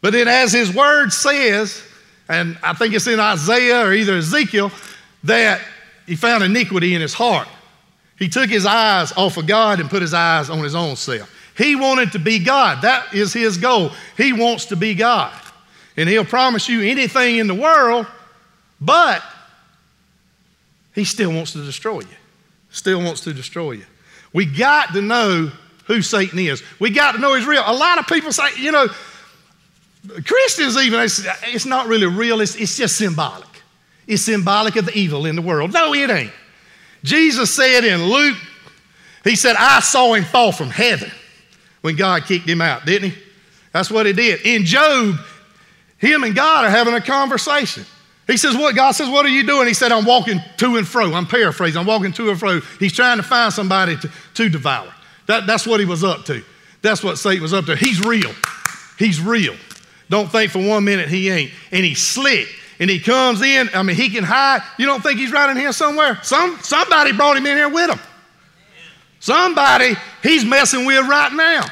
But 0.00 0.12
then, 0.12 0.28
as 0.28 0.52
his 0.52 0.72
word 0.74 1.12
says, 1.12 1.82
and 2.28 2.58
I 2.62 2.74
think 2.74 2.94
it's 2.94 3.06
in 3.06 3.18
Isaiah 3.18 3.86
or 3.86 3.92
either 3.92 4.16
Ezekiel, 4.16 4.70
that 5.24 5.60
he 6.06 6.14
found 6.14 6.44
iniquity 6.44 6.94
in 6.94 7.00
his 7.00 7.14
heart. 7.14 7.48
He 8.18 8.28
took 8.28 8.50
his 8.50 8.66
eyes 8.66 9.12
off 9.12 9.36
of 9.36 9.46
God 9.46 9.80
and 9.80 9.88
put 9.88 10.02
his 10.02 10.14
eyes 10.14 10.50
on 10.50 10.58
his 10.58 10.74
own 10.74 10.96
self. 10.96 11.32
He 11.58 11.74
wanted 11.74 12.12
to 12.12 12.18
be 12.18 12.38
God. 12.38 12.82
That 12.82 13.12
is 13.12 13.32
his 13.32 13.58
goal. 13.58 13.90
He 14.16 14.32
wants 14.32 14.66
to 14.66 14.76
be 14.76 14.94
God 14.94 15.32
and 15.98 16.08
he'll 16.08 16.24
promise 16.24 16.68
you 16.68 16.82
anything 16.82 17.36
in 17.38 17.48
the 17.48 17.54
world, 17.54 18.06
but 18.80 19.20
he 20.94 21.02
still 21.02 21.32
wants 21.32 21.52
to 21.54 21.64
destroy 21.64 22.00
you. 22.00 22.16
Still 22.70 23.02
wants 23.02 23.22
to 23.22 23.34
destroy 23.34 23.72
you. 23.72 23.84
We 24.32 24.46
got 24.46 24.92
to 24.92 25.02
know 25.02 25.50
who 25.86 26.00
Satan 26.00 26.38
is. 26.38 26.62
We 26.78 26.90
got 26.90 27.16
to 27.16 27.18
know 27.18 27.34
he's 27.34 27.46
real. 27.46 27.64
A 27.66 27.74
lot 27.74 27.98
of 27.98 28.06
people 28.06 28.30
say, 28.30 28.44
you 28.56 28.70
know, 28.70 28.86
Christians 30.24 30.76
even, 30.76 31.00
it's 31.00 31.66
not 31.66 31.88
really 31.88 32.06
real, 32.06 32.40
it's, 32.40 32.54
it's 32.54 32.76
just 32.76 32.96
symbolic. 32.96 33.48
It's 34.06 34.22
symbolic 34.22 34.76
of 34.76 34.86
the 34.86 34.96
evil 34.96 35.26
in 35.26 35.34
the 35.34 35.42
world. 35.42 35.72
No, 35.72 35.92
it 35.94 36.10
ain't. 36.10 36.32
Jesus 37.02 37.52
said 37.52 37.82
in 37.82 38.04
Luke, 38.04 38.36
he 39.24 39.34
said, 39.34 39.56
I 39.58 39.80
saw 39.80 40.14
him 40.14 40.22
fall 40.22 40.52
from 40.52 40.70
heaven 40.70 41.10
when 41.88 41.96
God 41.96 42.24
kicked 42.24 42.46
him 42.46 42.60
out, 42.60 42.84
didn't 42.84 43.12
he? 43.12 43.18
That's 43.72 43.90
what 43.90 44.04
he 44.04 44.12
did. 44.12 44.42
In 44.44 44.66
Job, 44.66 45.14
him 45.96 46.22
and 46.22 46.34
God 46.34 46.66
are 46.66 46.68
having 46.68 46.92
a 46.92 47.00
conversation. 47.00 47.86
He 48.26 48.36
says, 48.36 48.54
What? 48.54 48.76
God 48.76 48.90
says, 48.90 49.08
What 49.08 49.24
are 49.24 49.30
you 49.30 49.46
doing? 49.46 49.66
He 49.66 49.72
said, 49.72 49.90
I'm 49.90 50.04
walking 50.04 50.38
to 50.58 50.76
and 50.76 50.86
fro. 50.86 51.14
I'm 51.14 51.24
paraphrasing. 51.24 51.80
I'm 51.80 51.86
walking 51.86 52.12
to 52.12 52.28
and 52.28 52.38
fro. 52.38 52.60
He's 52.78 52.92
trying 52.92 53.16
to 53.16 53.22
find 53.22 53.54
somebody 53.54 53.96
to, 53.96 54.10
to 54.34 54.50
devour. 54.50 54.92
That, 55.28 55.46
that's 55.46 55.66
what 55.66 55.80
he 55.80 55.86
was 55.86 56.04
up 56.04 56.26
to. 56.26 56.44
That's 56.82 57.02
what 57.02 57.16
Satan 57.16 57.40
was 57.40 57.54
up 57.54 57.64
to. 57.64 57.74
He's 57.74 58.04
real. 58.04 58.34
He's 58.98 59.18
real. 59.18 59.56
Don't 60.10 60.30
think 60.30 60.52
for 60.52 60.62
one 60.62 60.84
minute 60.84 61.08
he 61.08 61.30
ain't. 61.30 61.52
And 61.72 61.86
he's 61.86 62.06
slick. 62.06 62.48
And 62.78 62.90
he 62.90 63.00
comes 63.00 63.40
in. 63.40 63.70
I 63.72 63.82
mean, 63.82 63.96
he 63.96 64.10
can 64.10 64.24
hide. 64.24 64.60
You 64.78 64.84
don't 64.84 65.02
think 65.02 65.18
he's 65.18 65.32
right 65.32 65.48
in 65.48 65.56
here 65.56 65.72
somewhere? 65.72 66.18
Some, 66.22 66.58
somebody 66.60 67.12
brought 67.12 67.38
him 67.38 67.46
in 67.46 67.56
here 67.56 67.70
with 67.70 67.88
him. 67.88 67.98
Somebody 69.20 69.94
he's 70.22 70.44
messing 70.44 70.84
with 70.84 71.08
right 71.08 71.32
now. 71.32 71.64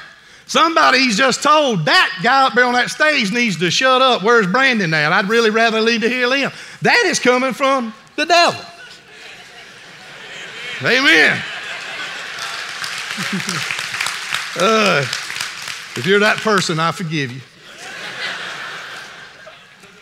Somebody 0.47 1.01
he's 1.01 1.17
just 1.17 1.43
told 1.43 1.87
that 1.87 2.21
guy 2.23 2.47
up 2.47 2.55
there 2.55 2.65
on 2.65 2.75
that 2.75 2.89
stage 2.91 3.33
needs 3.33 3.57
to 3.59 3.69
shut 3.69 4.01
up. 4.01 4.23
Where's 4.23 4.47
Brandon 4.47 4.95
at? 4.95 5.13
I'd 5.13 5.29
really 5.29 5.51
rather 5.51 5.81
leave 5.81 6.03
to 6.03 6.09
hear 6.09 6.33
him. 6.35 6.53
That 6.83 7.03
is 7.07 7.19
coming 7.19 7.53
from 7.53 7.93
the 8.15 8.27
devil. 8.27 8.61
Amen. 10.83 11.37
uh, 14.61 15.01
if 15.97 16.07
you're 16.07 16.21
that 16.21 16.37
person, 16.39 16.79
I 16.79 16.93
forgive 16.93 17.33
you. 17.33 17.41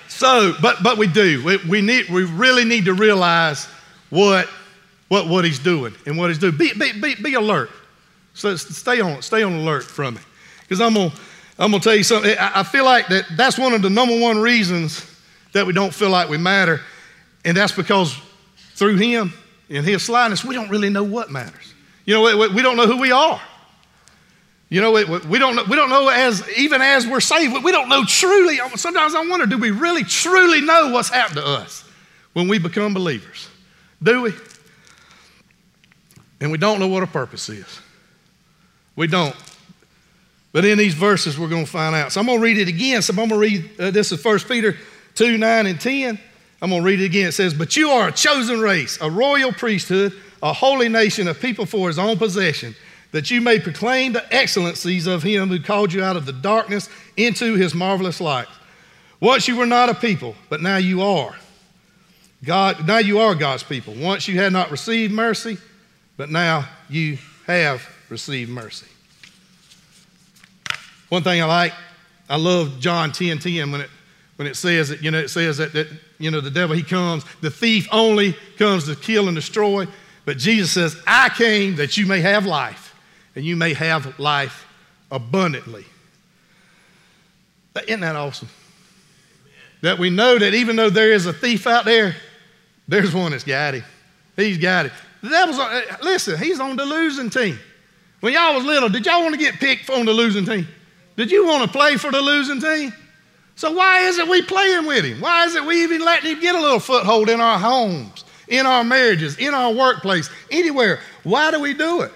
So, 0.09 0.55
but 0.61 0.83
but 0.83 0.99
we 0.99 1.07
do. 1.07 1.43
We, 1.43 1.57
we 1.69 1.81
need 1.81 2.09
we 2.11 2.25
really 2.25 2.65
need 2.65 2.85
to 2.85 2.93
realize 2.93 3.67
what 4.11 4.49
what 5.09 5.27
what 5.27 5.45
he's 5.45 5.59
doing 5.59 5.95
and 6.07 6.19
what 6.19 6.29
he's 6.29 6.39
doing. 6.39 6.57
Be 6.57 6.73
be 6.75 6.93
be, 7.01 7.15
be 7.15 7.35
alert. 7.35 7.71
So 8.35 8.57
stay 8.57 9.01
on 9.01 9.23
stay 9.23 9.43
on 9.43 9.55
alert 9.55 9.85
from 9.85 10.17
it. 10.17 10.23
Because 10.65 10.81
I'm 10.81 10.95
going 10.95 11.11
to 11.11 11.17
I'm 11.59 11.71
gonna 11.71 11.83
tell 11.83 11.95
you 11.95 12.03
something. 12.03 12.35
I 12.39 12.65
feel 12.65 12.85
like 12.85 13.07
that 13.09 13.27
that's 13.37 13.59
one 13.59 13.75
of 13.75 13.83
the 13.83 13.91
number 13.91 14.19
one 14.19 14.39
reasons 14.39 15.07
that 15.53 15.67
we 15.67 15.73
don't 15.73 15.95
feel 15.95 16.11
like 16.11 16.29
we 16.29 16.37
matter. 16.37 16.81
And 17.45 17.57
that's 17.57 17.73
because 17.73 18.19
through 18.75 18.97
Him 18.97 19.33
and 19.71 19.87
His 19.87 20.03
slyness, 20.03 20.45
we 20.45 20.55
don't 20.55 20.69
really 20.69 20.91
know 20.91 21.05
what 21.05 21.31
matters. 21.31 21.75
You 22.05 22.15
know, 22.15 22.49
we, 22.49 22.61
don't 22.61 22.77
know 22.77 22.87
who 22.87 22.99
we 22.99 23.13
are. 23.13 23.41
You 24.69 24.81
know, 24.81 24.93
we, 24.93 25.39
don't 25.39 25.57
know, 25.57 25.65
we 25.65 25.77
don't 25.77 25.89
know 25.89 26.09
as, 26.09 26.47
even 26.59 26.83
as 26.83 27.07
we're 27.07 27.21
saved, 27.21 27.63
we 27.63 27.71
don't 27.71 27.89
know 27.89 28.05
truly. 28.05 28.59
Sometimes 28.75 29.15
I 29.15 29.27
wonder, 29.27 29.47
do 29.47 29.57
we 29.57 29.71
really 29.71 30.05
truly 30.05 30.61
know 30.61 30.91
what's 30.91 31.09
happened 31.09 31.37
to 31.37 31.47
us 31.47 31.85
when 32.33 32.49
we 32.49 32.59
become 32.59 32.93
believers? 32.93 33.49
Do 34.03 34.23
we? 34.23 34.33
And 36.41 36.51
we 36.51 36.59
don't 36.59 36.81
know 36.81 36.89
what 36.89 37.01
our 37.01 37.07
purpose 37.07 37.49
is. 37.49 37.81
We 38.97 39.07
don't. 39.07 39.35
But 40.55 40.65
in 40.65 40.79
these 40.79 40.95
verses, 40.95 41.37
we're 41.37 41.49
going 41.49 41.65
to 41.65 41.71
find 41.71 41.97
out. 41.97 42.13
So 42.13 42.21
I'm 42.21 42.27
going 42.27 42.39
to 42.39 42.43
read 42.43 42.59
it 42.59 42.69
again. 42.69 43.03
So 43.03 43.11
I'm 43.11 43.17
going 43.17 43.29
to 43.29 43.37
read 43.37 43.71
uh, 43.77 43.91
this 43.91 44.13
is 44.13 44.25
1 44.25 44.39
Peter 44.49 44.77
2 45.17 45.37
9 45.37 45.67
and 45.67 45.81
10. 45.81 46.17
I'm 46.63 46.71
going 46.71 46.81
to 46.81 46.87
read 46.87 47.01
it 47.01 47.07
again. 47.07 47.27
It 47.27 47.33
says, 47.33 47.53
But 47.53 47.77
you 47.77 47.91
are 47.91 48.07
a 48.07 48.13
chosen 48.13 48.61
race, 48.61 48.97
a 49.01 49.11
royal 49.11 49.53
priesthood, 49.53 50.13
a 50.45 50.53
holy 50.53 50.89
nation, 50.89 51.27
a 51.27 51.35
people 51.35 51.67
for 51.67 51.89
his 51.89 51.99
own 51.99 52.19
possession, 52.19 52.77
that 53.11 53.33
you 53.33 53.41
may 53.41 53.59
proclaim 53.59 54.13
the 54.13 54.33
excellencies 54.33 55.09
of 55.09 55.25
him 55.25 55.49
who 55.49 55.59
called 55.59 55.93
you 55.93 56.05
out 56.05 56.17
of 56.17 56.25
the 56.25 56.33
darkness 56.33 56.89
into 57.17 57.55
his 57.55 57.75
marvelous 57.75 58.21
light. 58.21 58.47
Once 59.19 59.49
you 59.49 59.57
were 59.57 59.67
not 59.67 59.89
a 59.89 59.95
people, 59.95 60.37
but 60.51 60.63
now 60.63 60.77
you 60.77 61.03
are. 61.03 61.35
God, 62.45 62.87
now 62.87 62.99
you 62.99 63.19
are 63.19 63.35
God's 63.35 63.65
people. 63.65 63.93
Once 63.95 64.29
you 64.29 64.39
had 64.39 64.53
not 64.53 64.71
received 64.71 65.13
mercy, 65.13 65.59
but 66.17 66.31
now 66.31 66.69
you 66.89 67.19
have 67.49 67.85
received 68.09 68.51
mercy. 68.51 68.87
One 71.09 71.23
thing 71.23 71.43
I 71.43 71.45
like, 71.45 71.73
I 72.29 72.37
love 72.37 72.81
John 72.81 73.13
10 73.13 73.39
10 73.39 73.71
when 73.71 73.81
it, 73.83 73.91
when 74.37 74.49
it 74.49 74.57
says 74.57 74.89
that, 74.89 75.03
you 75.03 75.11
know, 75.11 75.19
it 75.19 75.29
says 75.29 75.59
that, 75.59 75.73
that, 75.75 75.89
you 76.19 76.31
know, 76.31 76.41
the 76.41 76.51
devil, 76.51 76.75
he 76.75 76.83
comes, 76.83 77.25
the 77.41 77.51
thief 77.51 77.87
only 77.93 78.35
comes 78.57 78.87
to 78.87 78.97
kill 78.97 79.29
and 79.29 79.37
destroy. 79.37 79.87
But 80.25 80.39
Jesus 80.39 80.73
says, 80.73 80.97
I 81.07 81.29
came 81.29 81.77
that 81.77 81.97
you 81.97 82.07
may 82.07 82.21
have 82.21 82.47
life, 82.47 82.95
and 83.37 83.45
you 83.45 83.57
may 83.57 83.75
have 83.75 84.19
life 84.19 84.67
abundantly. 85.11 85.85
Isn't 87.87 88.01
that 88.01 88.17
awesome? 88.17 88.49
That 89.83 89.99
we 89.99 90.09
know 90.09 90.39
that 90.39 90.55
even 90.55 90.77
though 90.77 90.91
there 90.91 91.13
is 91.13 91.27
a 91.27 91.33
thief 91.33 91.67
out 91.67 91.85
there, 91.85 92.17
there's 92.89 93.15
one 93.15 93.33
that's 93.33 93.45
got 93.45 93.75
him. 93.75 93.85
He's 94.37 94.59
got 94.59 94.87
it. 94.87 94.93
The 95.23 95.29
devil's, 95.29 95.59
on, 95.59 95.73
eh, 95.73 95.97
listen, 96.03 96.39
he's 96.39 96.61
on 96.61 96.77
the 96.77 96.85
losing 96.85 97.31
team. 97.31 97.59
When 98.21 98.33
y'all 98.33 98.55
was 98.55 98.65
little, 98.65 98.89
did 98.89 99.05
y'all 99.05 99.23
want 99.23 99.35
to 99.35 99.41
get 99.41 99.55
picked 99.55 99.91
on 99.91 100.07
the 100.07 100.13
losing 100.13 100.47
team? 100.47 100.67
Did 101.17 101.31
you 101.31 101.47
want 101.47 101.65
to 101.65 101.69
play 101.69 101.97
for 101.97 102.11
the 102.11 102.21
losing 102.21 102.61
team? 102.61 102.93
So 103.57 103.73
why 103.73 104.01
is 104.01 104.19
it 104.19 104.29
we 104.29 104.43
playing 104.43 104.87
with 104.87 105.05
him? 105.05 105.21
Why 105.21 105.45
is 105.45 105.55
it 105.55 105.65
we 105.65 105.85
even 105.85 106.05
letting 106.05 106.33
him 106.33 106.41
get 106.41 106.55
a 106.55 106.61
little 106.61 106.81
foothold 106.81 107.31
in 107.31 107.41
our 107.41 107.59
homes, 107.59 108.25
in 108.49 108.67
our 108.67 108.83
marriages, 108.83 109.39
in 109.39 109.55
our 109.55 109.73
workplace, 109.73 110.29
anywhere? 110.51 111.01
Why 111.23 111.51
do 111.51 111.61
we 111.61 111.73
do 111.73 112.03
it? 112.03 112.13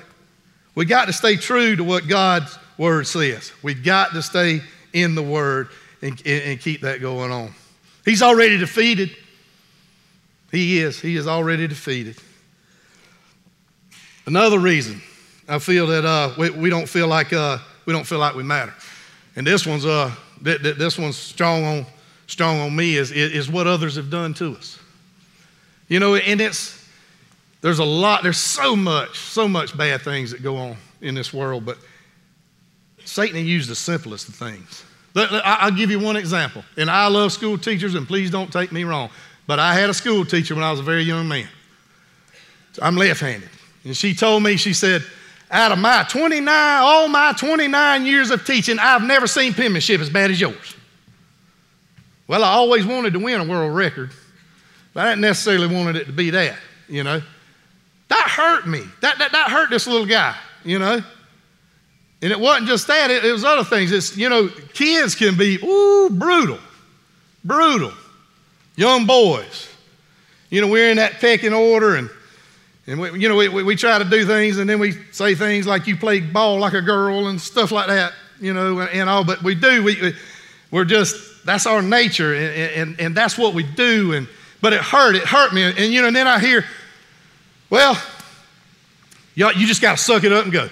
We 0.75 0.85
got 0.85 1.07
to 1.07 1.13
stay 1.13 1.37
true 1.37 1.77
to 1.77 1.85
what 1.85 2.09
God's 2.09 2.59
word 2.77 3.07
says. 3.07 3.53
We've 3.63 3.83
got 3.83 4.13
to 4.13 4.23
stay 4.23 4.63
in 4.93 5.15
the 5.15 5.23
word 5.23 5.69
and, 6.03 6.21
and 6.27 6.61
keep 6.61 6.83
that 6.83 7.01
going 7.01 7.31
on. 7.31 7.53
He's 8.05 8.23
already 8.23 8.59
defeated. 8.59 9.15
He 10.51 10.79
is. 10.81 11.01
He 11.01 11.17
is 11.17 11.27
already 11.27 11.67
defeated. 11.67 12.17
Another 14.27 14.59
reason 14.59 15.03
I 15.49 15.59
feel 15.59 15.87
that 15.89 16.05
uh, 16.05 16.35
we, 16.39 16.51
we, 16.51 16.71
don't 16.71 16.89
feel 16.89 17.09
like 17.09 17.33
uh, 17.33 17.59
we 17.87 17.93
don't 17.93 18.07
feel 18.07 18.19
like 18.19 18.35
we 18.35 18.43
matter, 18.43 18.75
and 19.39 19.47
this 19.47 19.65
one's 19.65 19.87
uh, 19.87 20.13
th- 20.45 20.61
th- 20.63 20.77
this 20.77 20.99
one's 20.99 21.17
strong 21.17 21.65
on 21.65 21.87
strong 22.27 22.59
on 22.61 22.75
me 22.75 22.97
is, 22.97 23.13
is 23.13 23.49
what 23.49 23.67
others 23.67 23.95
have 23.97 24.11
done 24.11 24.35
to 24.35 24.57
us. 24.57 24.79
You 25.87 26.01
know, 26.01 26.17
and 26.17 26.41
it's 26.41 26.87
there's 27.61 27.79
a 27.79 27.85
lot, 27.85 28.25
there's 28.25 28.37
so 28.37 28.75
much, 28.75 29.17
so 29.17 29.47
much 29.49 29.77
bad 29.77 30.03
things 30.03 30.33
that 30.33 30.43
go 30.43 30.57
on 30.57 30.77
in 31.01 31.15
this 31.15 31.33
world, 31.33 31.65
but 31.65 31.79
Satan 33.05 33.45
used 33.47 33.71
the 33.71 33.75
simplest 33.77 34.29
of 34.29 34.35
things. 34.35 34.85
I'll 35.17 35.71
give 35.71 35.91
you 35.91 35.99
one 35.99 36.17
example. 36.17 36.63
And 36.77 36.91
I 36.91 37.07
love 37.09 37.33
school 37.33 37.59
teachers, 37.59 37.95
and 37.95 38.07
please 38.07 38.31
don't 38.31 38.53
take 38.53 38.71
me 38.71 38.85
wrong. 38.85 39.09
But 39.47 39.59
I 39.59 39.75
had 39.75 39.89
a 39.89 39.95
school 39.95 40.25
teacher 40.25 40.55
when 40.55 40.63
I 40.63 40.71
was 40.71 40.81
a 40.81 40.85
very 40.85 41.03
young 41.03 41.27
man. 41.27 41.49
I'm 42.83 42.97
left 42.97 43.21
handed. 43.21 43.49
And 43.85 43.97
she 43.97 44.15
told 44.15 44.43
me, 44.43 44.57
she 44.57 44.73
said, 44.73 45.03
out 45.51 45.73
of 45.73 45.79
my 45.79 46.05
29, 46.09 46.47
all 46.49 47.09
my 47.09 47.33
29 47.33 48.07
years 48.07 48.31
of 48.31 48.45
teaching, 48.47 48.79
I've 48.79 49.03
never 49.03 49.27
seen 49.27 49.55
penmanship 49.55 50.01
as 50.01 50.11
bad 50.11 50.31
as 50.31 50.41
yours. 50.41 50.77
Well, 52.27 52.45
I 52.45 52.49
always 52.49 52.85
wanted 52.85 53.15
to 53.15 53.19
win 53.19 53.41
a 53.41 53.45
world 53.45 53.75
record, 53.75 54.11
but 54.93 55.07
I 55.07 55.11
didn't 55.11 55.23
necessarily 55.23 55.75
wanted 55.75 55.97
it 55.97 56.05
to 56.07 56.13
be 56.13 56.31
that, 56.31 56.59
you 56.89 57.03
know. 57.03 57.23
That 58.09 58.29
hurt 58.29 58.67
me. 58.67 58.83
That, 59.01 59.19
that, 59.19 59.33
that 59.33 59.51
hurt 59.51 59.71
this 59.71 59.87
little 59.87 60.07
guy, 60.07 60.37
you 60.65 60.79
know. 60.79 61.03
And 62.21 62.33
it 62.33 62.39
wasn't 62.39 62.69
just 62.69 62.87
that, 62.89 63.11
it, 63.11 63.25
it 63.25 63.33
was 63.33 63.45
other 63.45 63.65
things. 63.65 63.93
It's, 63.93 64.17
you 64.17 64.29
know, 64.29 64.49
kids 64.75 65.15
can 65.15 65.37
be, 65.37 65.59
ooh, 65.63 66.11
brutal, 66.11 66.59
brutal 67.45 67.93
young 68.77 69.07
boys. 69.07 69.69
You 70.51 70.61
know, 70.61 70.69
we're 70.69 70.91
in 70.91 70.97
that 70.97 71.21
pecking 71.21 71.53
order, 71.53 71.97
and, 71.97 72.11
and 72.89 72.99
we, 72.99 73.21
you 73.21 73.29
know, 73.29 73.37
we, 73.37 73.49
we, 73.49 73.77
try 73.77 73.99
to 73.99 74.05
do 74.05 74.25
things, 74.25 74.57
and 74.57 74.69
then 74.69 74.79
we 74.79 74.93
say 75.13 75.35
things 75.35 75.67
like 75.67 75.87
you 75.87 75.95
play 75.95 76.21
ball 76.21 76.59
like 76.59 76.73
a 76.73 76.81
girl 76.81 77.29
and 77.29 77.39
stuff 77.39 77.71
like 77.71 77.89
that, 77.89 78.15
you 78.41 78.55
know, 78.55 78.79
and, 78.79 78.89
and 78.91 79.11
all. 79.11 79.25
But 79.25 79.43
we 79.43 79.55
do, 79.55 79.85
we, 79.85 80.15
we're 80.71 80.87
just, 80.87 81.45
that's 81.45 81.67
our 81.67 81.83
nature, 81.83 82.35
and, 82.35 82.73
and, 82.73 83.01
and 83.01 83.15
that's 83.15 83.37
what 83.37 83.53
we 83.53 83.63
do. 83.63 84.15
And, 84.15 84.27
but 84.63 84.73
it 84.73 84.81
hurt, 84.81 85.17
it 85.17 85.25
hurt 85.25 85.53
me. 85.53 85.65
And, 85.65 85.79
and 85.79 85.93
you 85.93 86.01
know, 86.01 86.07
and 86.07 86.17
then 86.17 86.27
I 86.27 86.39
hear, 86.39 86.65
well, 87.69 88.03
you 89.35 89.47
you 89.55 89.67
just 89.67 89.83
got 89.83 89.99
to 89.99 90.03
suck 90.03 90.25
it 90.25 90.33
up 90.33 90.45
and 90.45 90.53
go. 90.53 90.71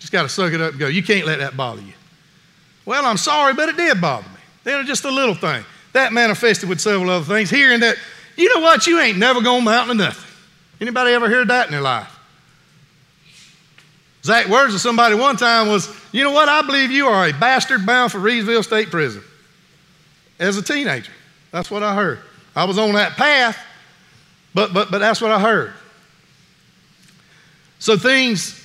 Just 0.00 0.10
got 0.10 0.22
to 0.22 0.28
suck 0.28 0.52
it 0.52 0.60
up 0.60 0.72
and 0.72 0.80
go. 0.80 0.88
You 0.88 1.04
can't 1.04 1.24
let 1.24 1.38
that 1.38 1.56
bother 1.56 1.82
you. 1.82 1.92
Well, 2.84 3.06
I'm 3.06 3.16
sorry, 3.16 3.54
but 3.54 3.68
it 3.68 3.76
did 3.76 4.00
bother 4.00 4.28
me. 4.28 4.40
They're 4.64 4.82
just 4.82 5.04
a 5.04 5.10
little 5.10 5.36
thing. 5.36 5.64
That 5.92 6.12
manifested 6.12 6.68
with 6.68 6.80
several 6.80 7.10
other 7.10 7.24
things. 7.24 7.48
Hearing 7.48 7.78
that, 7.80 7.96
you 8.36 8.52
know 8.52 8.60
what, 8.60 8.88
you 8.88 8.98
ain't 8.98 9.18
never 9.18 9.40
going 9.40 9.62
to 9.62 9.70
amount 9.70 9.88
to 9.90 9.94
nothing. 9.94 10.25
Anybody 10.80 11.12
ever 11.12 11.28
heard 11.28 11.48
that 11.48 11.66
in 11.66 11.72
their 11.72 11.80
life? 11.80 12.12
Exact 14.20 14.48
words 14.48 14.74
of 14.74 14.80
somebody 14.80 15.14
one 15.14 15.36
time 15.36 15.68
was, 15.68 15.88
you 16.12 16.24
know 16.24 16.32
what, 16.32 16.48
I 16.48 16.62
believe 16.62 16.90
you 16.90 17.06
are 17.06 17.28
a 17.28 17.32
bastard 17.32 17.86
bound 17.86 18.10
for 18.10 18.18
Reidsville 18.18 18.64
State 18.64 18.90
Prison. 18.90 19.22
As 20.38 20.56
a 20.58 20.62
teenager. 20.62 21.12
That's 21.52 21.70
what 21.70 21.82
I 21.82 21.94
heard. 21.94 22.18
I 22.54 22.64
was 22.64 22.78
on 22.78 22.92
that 22.94 23.12
path, 23.12 23.56
but, 24.52 24.74
but, 24.74 24.90
but 24.90 24.98
that's 24.98 25.20
what 25.20 25.30
I 25.30 25.40
heard. 25.40 25.72
So 27.78 27.96
things 27.96 28.62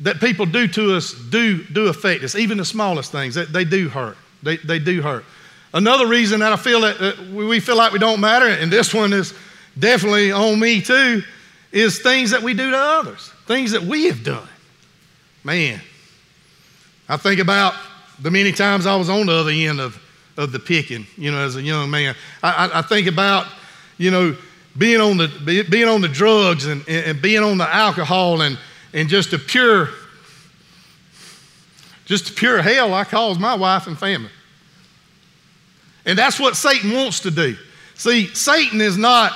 that 0.00 0.20
people 0.20 0.46
do 0.46 0.68
to 0.68 0.94
us 0.94 1.12
do, 1.12 1.64
do 1.64 1.86
affect 1.88 2.22
us, 2.22 2.34
even 2.34 2.58
the 2.58 2.64
smallest 2.64 3.10
things, 3.10 3.34
they, 3.34 3.44
they 3.46 3.64
do 3.64 3.88
hurt. 3.88 4.16
They, 4.42 4.58
they 4.58 4.78
do 4.78 5.02
hurt. 5.02 5.24
Another 5.72 6.06
reason 6.06 6.40
that 6.40 6.52
I 6.52 6.56
feel 6.56 6.82
that, 6.82 7.18
we 7.32 7.60
feel 7.60 7.76
like 7.76 7.92
we 7.92 7.98
don't 7.98 8.20
matter, 8.20 8.46
and 8.46 8.70
this 8.70 8.94
one 8.94 9.12
is 9.12 9.34
definitely 9.78 10.32
on 10.32 10.58
me 10.60 10.80
too, 10.80 11.22
is 11.72 12.00
things 12.00 12.30
that 12.30 12.42
we 12.42 12.54
do 12.54 12.70
to 12.70 12.78
others, 12.78 13.30
things 13.46 13.72
that 13.72 13.82
we 13.82 14.06
have 14.06 14.24
done. 14.24 14.48
Man, 15.44 15.80
I 17.08 17.16
think 17.16 17.40
about 17.40 17.74
the 18.20 18.30
many 18.30 18.52
times 18.52 18.86
I 18.86 18.96
was 18.96 19.08
on 19.08 19.26
the 19.26 19.32
other 19.32 19.50
end 19.50 19.80
of, 19.80 20.00
of 20.36 20.52
the 20.52 20.58
picking, 20.58 21.06
you 21.16 21.30
know, 21.30 21.38
as 21.38 21.56
a 21.56 21.62
young 21.62 21.90
man. 21.90 22.14
I, 22.42 22.66
I, 22.66 22.78
I 22.78 22.82
think 22.82 23.06
about, 23.06 23.46
you 23.96 24.10
know, 24.10 24.36
being 24.76 25.00
on 25.00 25.16
the, 25.16 25.66
being 25.68 25.88
on 25.88 26.00
the 26.00 26.08
drugs 26.08 26.66
and, 26.66 26.86
and 26.88 27.20
being 27.20 27.42
on 27.42 27.58
the 27.58 27.68
alcohol 27.68 28.42
and, 28.42 28.58
and 28.92 29.08
just 29.08 29.32
a 29.32 29.38
pure, 29.38 29.88
just 32.04 32.30
a 32.30 32.32
pure 32.32 32.62
hell 32.62 32.94
I 32.94 33.04
caused 33.04 33.40
my 33.40 33.54
wife 33.54 33.86
and 33.86 33.98
family. 33.98 34.30
And 36.04 36.18
that's 36.18 36.40
what 36.40 36.56
Satan 36.56 36.92
wants 36.92 37.20
to 37.20 37.30
do. 37.30 37.56
See, 37.94 38.28
Satan 38.28 38.80
is 38.80 38.96
not, 38.96 39.32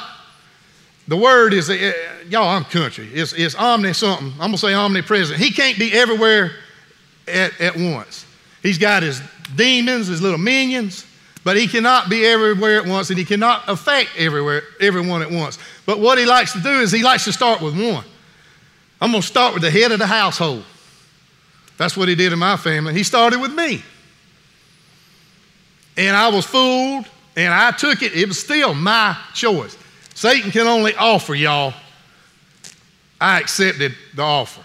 the 1.08 1.16
word 1.16 1.52
is, 1.52 1.68
uh, 1.68 1.92
y'all, 2.28 2.48
I'm 2.48 2.64
country. 2.64 3.08
It's, 3.12 3.32
it's 3.32 3.54
omni 3.54 3.92
something. 3.92 4.32
I'm 4.32 4.38
going 4.38 4.52
to 4.52 4.58
say 4.58 4.74
omnipresent. 4.74 5.38
He 5.38 5.50
can't 5.50 5.78
be 5.78 5.92
everywhere 5.92 6.52
at, 7.26 7.60
at 7.60 7.76
once. 7.76 8.24
He's 8.62 8.78
got 8.78 9.02
his 9.02 9.20
demons, 9.56 10.06
his 10.06 10.22
little 10.22 10.38
minions, 10.38 11.06
but 11.44 11.56
he 11.56 11.66
cannot 11.66 12.08
be 12.08 12.24
everywhere 12.24 12.80
at 12.80 12.86
once 12.86 13.10
and 13.10 13.18
he 13.18 13.24
cannot 13.24 13.68
affect 13.68 14.10
everywhere, 14.16 14.62
everyone 14.80 15.22
at 15.22 15.30
once. 15.30 15.58
But 15.86 15.98
what 15.98 16.18
he 16.18 16.24
likes 16.24 16.52
to 16.52 16.60
do 16.60 16.80
is 16.80 16.92
he 16.92 17.02
likes 17.02 17.24
to 17.24 17.32
start 17.32 17.60
with 17.60 17.74
one. 17.74 18.04
I'm 19.00 19.10
going 19.10 19.22
to 19.22 19.26
start 19.26 19.52
with 19.52 19.62
the 19.62 19.70
head 19.70 19.90
of 19.90 19.98
the 19.98 20.06
household. 20.06 20.64
That's 21.76 21.96
what 21.96 22.08
he 22.08 22.14
did 22.14 22.32
in 22.32 22.38
my 22.38 22.56
family. 22.56 22.94
He 22.94 23.02
started 23.02 23.40
with 23.40 23.52
me 23.52 23.82
and 25.96 26.16
I 26.16 26.28
was 26.28 26.46
fooled 26.46 27.06
and 27.36 27.52
I 27.52 27.72
took 27.72 28.02
it. 28.02 28.12
It 28.14 28.28
was 28.28 28.38
still 28.38 28.74
my 28.74 29.16
choice. 29.34 29.76
Satan 30.22 30.52
can 30.52 30.68
only 30.68 30.94
offer, 30.94 31.34
y'all. 31.34 31.74
I 33.20 33.40
accepted 33.40 33.92
the 34.14 34.22
offer. 34.22 34.62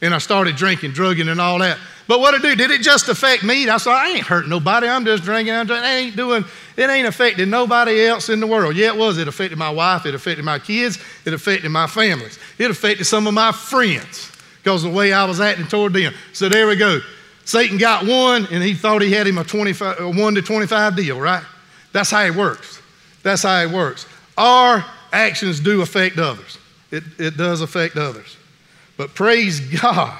And 0.00 0.14
I 0.14 0.16
started 0.16 0.56
drinking, 0.56 0.92
drugging, 0.92 1.28
and 1.28 1.38
all 1.38 1.58
that. 1.58 1.76
But 2.08 2.20
what 2.20 2.32
it 2.32 2.40
do? 2.40 2.56
Did 2.56 2.70
it 2.70 2.80
just 2.80 3.10
affect 3.10 3.44
me? 3.44 3.68
I 3.68 3.76
said, 3.76 3.92
I 3.92 4.12
ain't 4.12 4.24
hurting 4.24 4.48
nobody. 4.48 4.88
I'm 4.88 5.04
just 5.04 5.22
drinking. 5.22 5.52
I'm 5.52 5.66
drinking. 5.66 5.84
I 5.84 5.96
ain't 5.96 6.16
doing, 6.16 6.46
it 6.78 6.88
ain't 6.88 7.06
affecting 7.06 7.50
nobody 7.50 8.06
else 8.06 8.30
in 8.30 8.40
the 8.40 8.46
world. 8.46 8.74
Yeah, 8.74 8.86
it 8.86 8.96
was. 8.96 9.18
It 9.18 9.28
affected 9.28 9.58
my 9.58 9.68
wife. 9.68 10.06
It 10.06 10.14
affected 10.14 10.46
my 10.46 10.58
kids. 10.58 10.98
It 11.26 11.34
affected 11.34 11.68
my 11.68 11.86
families. 11.86 12.38
It 12.56 12.70
affected 12.70 13.04
some 13.04 13.26
of 13.26 13.34
my 13.34 13.52
friends 13.52 14.32
because 14.62 14.82
of 14.82 14.92
the 14.92 14.96
way 14.96 15.12
I 15.12 15.26
was 15.26 15.42
acting 15.42 15.66
toward 15.66 15.92
them. 15.92 16.14
So 16.32 16.48
there 16.48 16.66
we 16.66 16.76
go. 16.76 17.00
Satan 17.44 17.76
got 17.76 18.06
one 18.06 18.48
and 18.50 18.62
he 18.62 18.72
thought 18.72 19.02
he 19.02 19.12
had 19.12 19.26
him 19.26 19.36
a, 19.36 19.44
25, 19.44 20.00
a 20.00 20.08
1 20.10 20.34
to 20.36 20.40
25 20.40 20.96
deal, 20.96 21.20
right? 21.20 21.44
That's 21.92 22.10
how 22.10 22.24
it 22.24 22.34
works. 22.34 22.80
That's 23.22 23.42
how 23.42 23.60
it 23.60 23.70
works. 23.70 24.06
Our 24.36 24.84
actions 25.12 25.60
do 25.60 25.80
affect 25.80 26.18
others, 26.18 26.58
it, 26.90 27.04
it 27.18 27.36
does 27.36 27.60
affect 27.60 27.96
others. 27.96 28.36
But 28.96 29.14
praise 29.14 29.60
God. 29.60 30.18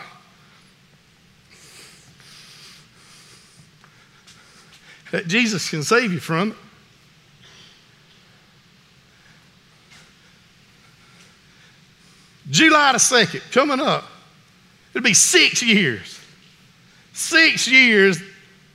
That 5.12 5.28
Jesus 5.28 5.70
can 5.70 5.82
save 5.82 6.12
you 6.12 6.20
from 6.20 6.50
it. 6.50 6.56
July 12.50 12.92
the 12.92 12.98
2nd, 12.98 13.52
coming 13.52 13.80
up, 13.80 14.04
it'll 14.94 15.04
be 15.04 15.14
six 15.14 15.62
years. 15.62 16.20
Six 17.12 17.66
years 17.66 18.20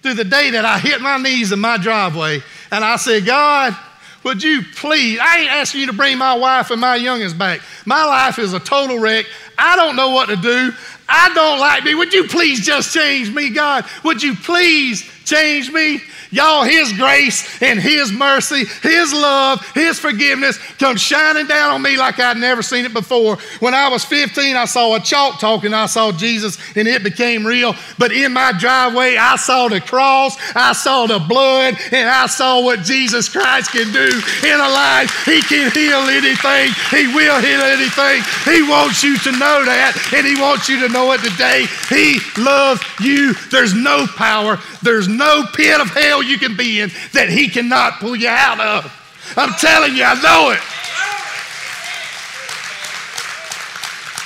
through 0.01 0.15
the 0.15 0.23
day 0.23 0.51
that 0.51 0.65
I 0.65 0.79
hit 0.79 0.99
my 0.99 1.17
knees 1.17 1.51
in 1.51 1.59
my 1.59 1.77
driveway 1.77 2.41
and 2.71 2.83
I 2.83 2.95
said, 2.95 3.25
God, 3.25 3.75
would 4.23 4.43
you 4.43 4.61
please? 4.75 5.19
I 5.19 5.39
ain't 5.39 5.51
asking 5.51 5.81
you 5.81 5.87
to 5.87 5.93
bring 5.93 6.17
my 6.17 6.33
wife 6.33 6.71
and 6.71 6.79
my 6.79 6.95
youngest 6.95 7.37
back. 7.37 7.61
My 7.85 8.05
life 8.05 8.39
is 8.39 8.53
a 8.53 8.59
total 8.59 8.99
wreck. 8.99 9.25
I 9.57 9.75
don't 9.75 9.95
know 9.95 10.09
what 10.09 10.29
to 10.29 10.35
do. 10.35 10.71
I 11.09 11.33
don't 11.33 11.59
like 11.59 11.83
me. 11.83 11.95
Would 11.95 12.13
you 12.13 12.27
please 12.27 12.65
just 12.65 12.93
change 12.93 13.33
me, 13.33 13.49
God? 13.49 13.85
Would 14.03 14.23
you 14.23 14.35
please 14.35 15.10
change 15.25 15.71
me? 15.71 16.01
Y'all, 16.31 16.63
His 16.63 16.93
grace 16.93 17.61
and 17.61 17.79
His 17.79 18.11
mercy, 18.11 18.63
His 18.81 19.13
love, 19.13 19.65
His 19.73 19.99
forgiveness 19.99 20.57
comes 20.77 21.01
shining 21.01 21.45
down 21.45 21.71
on 21.71 21.81
me 21.81 21.97
like 21.97 22.19
I'd 22.19 22.37
never 22.37 22.61
seen 22.61 22.85
it 22.85 22.93
before. 22.93 23.37
When 23.59 23.73
I 23.73 23.89
was 23.89 24.05
15, 24.05 24.55
I 24.55 24.65
saw 24.65 24.95
a 24.95 24.99
chalk 24.99 25.39
talk 25.39 25.65
and 25.65 25.75
I 25.75 25.87
saw 25.87 26.11
Jesus 26.11 26.57
and 26.75 26.87
it 26.87 27.03
became 27.03 27.45
real. 27.45 27.75
But 27.97 28.11
in 28.13 28.33
my 28.33 28.53
driveway, 28.57 29.17
I 29.17 29.35
saw 29.35 29.67
the 29.67 29.81
cross, 29.81 30.37
I 30.55 30.71
saw 30.73 31.05
the 31.05 31.19
blood, 31.19 31.75
and 31.91 32.09
I 32.09 32.27
saw 32.27 32.63
what 32.63 32.81
Jesus 32.83 33.27
Christ 33.27 33.71
can 33.71 33.91
do 33.91 34.07
in 34.47 34.59
a 34.59 34.69
life. 34.69 35.25
He 35.25 35.41
can 35.41 35.71
heal 35.71 35.99
anything, 36.07 36.71
He 36.89 37.13
will 37.13 37.41
heal 37.41 37.61
anything. 37.61 38.23
He 38.45 38.61
wants 38.63 39.03
you 39.03 39.17
to 39.19 39.31
know 39.33 39.65
that, 39.65 39.97
and 40.13 40.25
He 40.25 40.39
wants 40.39 40.69
you 40.69 40.79
to 40.87 40.89
know 40.89 41.11
it 41.11 41.21
today. 41.21 41.67
He 41.89 42.19
loves 42.41 42.81
you. 43.01 43.33
There's 43.49 43.73
no 43.73 44.07
power, 44.07 44.57
there's 44.81 45.07
no 45.17 45.43
pit 45.53 45.79
of 45.79 45.89
hell 45.89 46.21
you 46.23 46.37
can 46.37 46.55
be 46.55 46.81
in 46.81 46.89
that 47.13 47.29
He 47.29 47.47
cannot 47.47 47.99
pull 47.99 48.15
you 48.15 48.29
out 48.29 48.59
of. 48.59 48.97
I'm 49.37 49.53
telling 49.53 49.95
you, 49.95 50.03
I 50.03 50.15
know 50.21 50.51
it. 50.51 50.59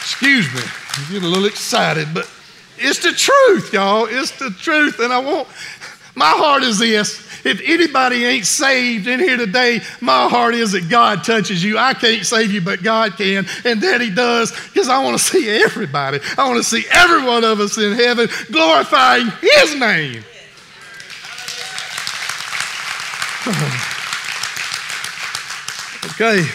Excuse 0.02 0.52
me, 0.54 0.62
I 0.64 1.12
get 1.12 1.24
a 1.24 1.28
little 1.28 1.46
excited, 1.46 2.08
but 2.14 2.30
it's 2.78 3.00
the 3.00 3.12
truth, 3.12 3.74
y'all. 3.74 4.08
It's 4.10 4.32
the 4.38 4.50
truth. 4.50 5.00
And 5.00 5.12
I 5.14 5.20
want, 5.20 5.48
my 6.16 6.30
heart 6.30 6.64
is 6.64 6.80
this. 6.80 7.24
If 7.46 7.62
anybody 7.64 8.26
ain't 8.26 8.46
saved 8.46 9.08
in 9.08 9.20
here 9.20 9.38
today, 9.38 9.82
my 10.02 10.28
heart 10.28 10.56
is 10.56 10.72
that 10.72 10.90
God 10.90 11.24
touches 11.24 11.64
you. 11.64 11.78
I 11.78 11.94
can't 11.94 12.26
save 12.26 12.52
you, 12.52 12.62
but 12.62 12.82
God 12.82 13.18
can, 13.18 13.46
and 13.64 13.82
that 13.82 14.02
He 14.02 14.10
does, 14.10 14.52
because 14.70 14.90
I 14.90 15.04
want 15.04 15.18
to 15.20 15.24
see 15.32 15.48
everybody. 15.50 16.20
I 16.38 16.48
want 16.48 16.58
to 16.58 16.64
see 16.64 16.86
every 16.90 17.24
one 17.24 17.44
of 17.44 17.60
us 17.60 17.78
in 17.78 17.94
heaven 17.94 18.28
glorifying 18.52 19.28
His 19.42 19.76
name. 19.80 20.24
okay. 26.06 26.46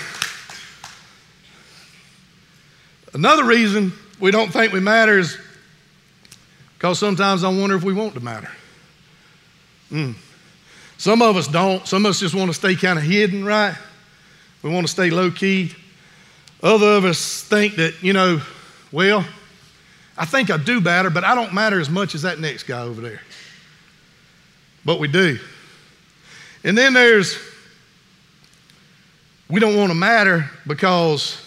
Another 3.12 3.44
reason 3.44 3.92
we 4.18 4.30
don't 4.30 4.52
think 4.52 4.72
we 4.72 4.80
matter 4.80 5.18
is 5.18 5.38
because 6.74 6.98
sometimes 6.98 7.44
I 7.44 7.48
wonder 7.48 7.76
if 7.76 7.84
we 7.84 7.92
want 7.92 8.14
to 8.14 8.20
matter. 8.20 8.50
Mm. 9.92 10.14
Some 10.98 11.22
of 11.22 11.36
us 11.36 11.46
don't. 11.46 11.86
Some 11.86 12.06
of 12.06 12.10
us 12.10 12.20
just 12.20 12.34
want 12.34 12.50
to 12.50 12.54
stay 12.54 12.74
kind 12.74 12.98
of 12.98 13.04
hidden, 13.04 13.44
right? 13.44 13.76
We 14.62 14.70
want 14.70 14.86
to 14.86 14.92
stay 14.92 15.10
low 15.10 15.30
key. 15.30 15.72
Other 16.62 16.88
of 16.88 17.04
us 17.04 17.42
think 17.44 17.76
that, 17.76 18.02
you 18.02 18.12
know, 18.12 18.40
well, 18.92 19.24
I 20.18 20.26
think 20.26 20.50
I 20.50 20.58
do 20.58 20.80
matter, 20.80 21.08
but 21.08 21.24
I 21.24 21.34
don't 21.34 21.54
matter 21.54 21.80
as 21.80 21.88
much 21.88 22.14
as 22.14 22.22
that 22.22 22.38
next 22.38 22.64
guy 22.64 22.82
over 22.82 23.00
there. 23.00 23.22
But 24.84 24.98
we 24.98 25.08
do. 25.08 25.38
And 26.64 26.76
then 26.76 26.92
there's, 26.92 27.38
we 29.48 29.60
don't 29.60 29.76
want 29.76 29.90
to 29.90 29.94
matter 29.94 30.50
because 30.66 31.40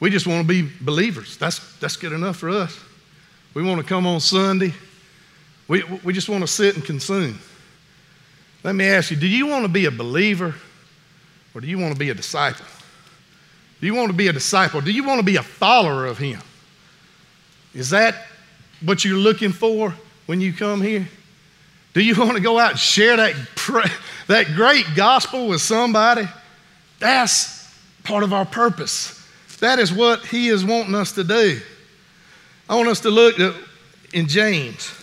we 0.00 0.10
just 0.10 0.26
want 0.26 0.46
to 0.46 0.48
be 0.48 0.70
believers. 0.80 1.36
That's, 1.36 1.76
that's 1.78 1.96
good 1.96 2.12
enough 2.12 2.36
for 2.36 2.50
us. 2.50 2.78
We 3.54 3.62
want 3.62 3.80
to 3.80 3.86
come 3.86 4.06
on 4.06 4.20
Sunday. 4.20 4.74
We, 5.66 5.82
we 6.04 6.12
just 6.12 6.28
want 6.28 6.42
to 6.42 6.46
sit 6.46 6.76
and 6.76 6.84
consume. 6.84 7.38
Let 8.62 8.74
me 8.74 8.86
ask 8.86 9.10
you 9.10 9.16
do 9.16 9.26
you 9.26 9.46
want 9.46 9.64
to 9.64 9.68
be 9.68 9.86
a 9.86 9.90
believer 9.90 10.54
or 11.54 11.60
do 11.60 11.66
you 11.66 11.78
want 11.78 11.92
to 11.92 11.98
be 11.98 12.10
a 12.10 12.14
disciple? 12.14 12.66
Do 13.80 13.86
you 13.86 13.94
want 13.94 14.10
to 14.10 14.16
be 14.16 14.28
a 14.28 14.32
disciple? 14.32 14.80
Do 14.80 14.90
you 14.90 15.04
want 15.04 15.20
to 15.20 15.24
be 15.24 15.36
a 15.36 15.42
follower 15.42 16.06
of 16.06 16.18
Him? 16.18 16.40
Is 17.74 17.90
that 17.90 18.26
what 18.82 19.04
you're 19.04 19.16
looking 19.16 19.52
for 19.52 19.94
when 20.26 20.40
you 20.40 20.52
come 20.52 20.80
here? 20.82 21.08
Do 21.94 22.02
you 22.02 22.14
want 22.16 22.36
to 22.36 22.40
go 22.40 22.58
out 22.58 22.72
and 22.72 22.78
share 22.78 23.16
that, 23.16 23.34
that 24.28 24.54
great 24.54 24.86
gospel 24.94 25.48
with 25.48 25.60
somebody? 25.60 26.26
That's 27.00 27.68
part 28.04 28.22
of 28.22 28.32
our 28.32 28.46
purpose. 28.46 29.14
That 29.60 29.78
is 29.78 29.92
what 29.92 30.24
he 30.24 30.48
is 30.48 30.64
wanting 30.64 30.94
us 30.94 31.12
to 31.12 31.24
do. 31.24 31.60
I 32.68 32.76
want 32.76 32.88
us 32.88 33.00
to 33.00 33.10
look 33.10 33.40
at, 33.40 33.54
in 34.12 34.28
James. 34.28 34.94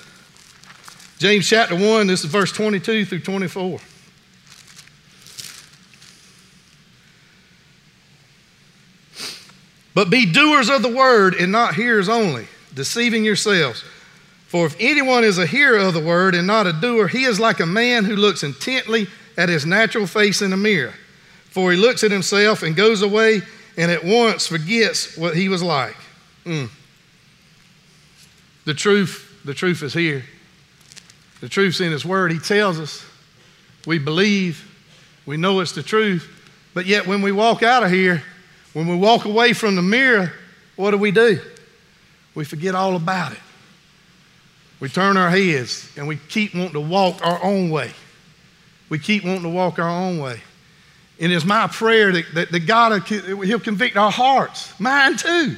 James 1.18 1.48
chapter 1.48 1.76
1, 1.76 2.08
this 2.08 2.24
is 2.24 2.30
verse 2.30 2.52
22 2.52 3.06
through 3.06 3.20
24. 3.20 3.80
But 9.94 10.10
be 10.10 10.26
doers 10.26 10.70
of 10.70 10.82
the 10.82 10.90
word 10.90 11.36
and 11.36 11.52
not 11.52 11.76
hearers 11.76 12.10
only, 12.10 12.48
deceiving 12.74 13.24
yourselves. 13.24 13.84
For 14.56 14.68
if 14.68 14.78
anyone 14.80 15.26
is 15.26 15.38
a 15.38 15.46
hearer 15.46 15.80
of 15.80 15.94
the 15.94 16.00
word 16.00 16.34
and 16.34 16.48
not 16.48 16.66
a 16.66 16.72
doer, 16.72 17.10
he 17.10 17.26
is 17.26 17.42
like 17.42 17.60
a 17.60 17.66
man 17.66 18.06
who 18.06 18.16
looks 18.16 18.42
intently 18.42 19.08
at 19.36 19.50
his 19.50 19.66
natural 19.66 20.08
face 20.08 20.42
in 20.42 20.54
a 20.54 20.56
mirror. 20.56 20.94
For 21.50 21.74
he 21.74 21.78
looks 21.78 22.06
at 22.06 22.12
himself 22.12 22.64
and 22.64 22.74
goes 22.74 23.02
away 23.02 23.42
and 23.76 23.92
at 23.92 24.06
once 24.06 24.48
forgets 24.48 25.18
what 25.18 25.36
he 25.36 25.50
was 25.50 25.62
like. 25.62 25.98
Mm. 26.46 26.70
The 28.64 28.74
truth, 28.74 29.42
the 29.44 29.54
truth 29.54 29.84
is 29.84 29.94
here. 29.94 30.24
The 31.42 31.50
truth's 31.50 31.82
in 31.82 31.92
his 31.92 32.06
word. 32.06 32.32
He 32.32 32.40
tells 32.40 32.80
us. 32.80 33.06
We 33.86 34.00
believe. 34.00 34.64
We 35.26 35.36
know 35.36 35.60
it's 35.60 35.74
the 35.74 35.84
truth. 35.84 36.32
But 36.74 36.86
yet 36.86 37.06
when 37.06 37.22
we 37.22 37.34
walk 37.34 37.62
out 37.62 37.84
of 37.84 37.92
here, 37.92 38.24
when 38.72 38.88
we 38.88 38.96
walk 38.96 39.26
away 39.26 39.52
from 39.52 39.76
the 39.76 39.82
mirror, 39.82 40.32
what 40.78 40.92
do 40.92 40.98
we 40.98 41.12
do? 41.12 41.42
We 42.36 42.46
forget 42.46 42.74
all 42.74 42.96
about 42.96 43.34
it. 43.34 43.40
We 44.80 44.90
turn 44.90 45.18
our 45.18 45.30
heads 45.30 45.90
and 45.98 46.08
we 46.08 46.18
keep 46.18 46.54
wanting 46.54 46.74
to 46.74 46.80
walk 46.80 47.26
our 47.26 47.42
own 47.44 47.70
way. 47.70 47.92
We 48.90 49.00
keep 49.00 49.24
wanting 49.24 49.44
to 49.44 49.50
walk 49.50 49.80
our 49.80 49.90
own 49.90 50.20
way. 50.20 50.42
And 51.20 51.32
it's 51.32 51.46
my 51.46 51.68
prayer 51.68 52.12
that, 52.12 52.26
that, 52.36 52.52
that 52.52 52.60
God, 52.68 53.02
He'll 53.08 53.60
convict 53.60 53.96
our 53.96 54.12
hearts. 54.12 54.78
Mine 54.80 55.16
too. 55.18 55.56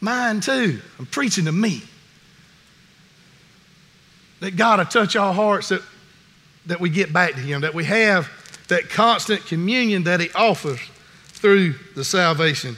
Mine 0.00 0.40
too. 0.40 0.80
I'm 0.98 1.06
preaching 1.06 1.46
to 1.46 1.52
me. 1.52 1.82
That 4.40 4.56
God 4.56 4.78
will 4.78 4.86
touch 4.86 5.16
our 5.16 5.32
hearts 5.32 5.70
that, 5.70 5.80
that 6.66 6.80
we 6.80 6.90
get 6.90 7.12
back 7.12 7.32
to 7.32 7.40
Him, 7.40 7.62
that 7.62 7.72
we 7.72 7.84
have 7.84 8.28
that 8.68 8.90
constant 8.90 9.46
communion 9.46 10.04
that 10.04 10.20
He 10.20 10.30
offers 10.34 10.80
through 11.28 11.74
the 11.94 12.04
salvation 12.04 12.76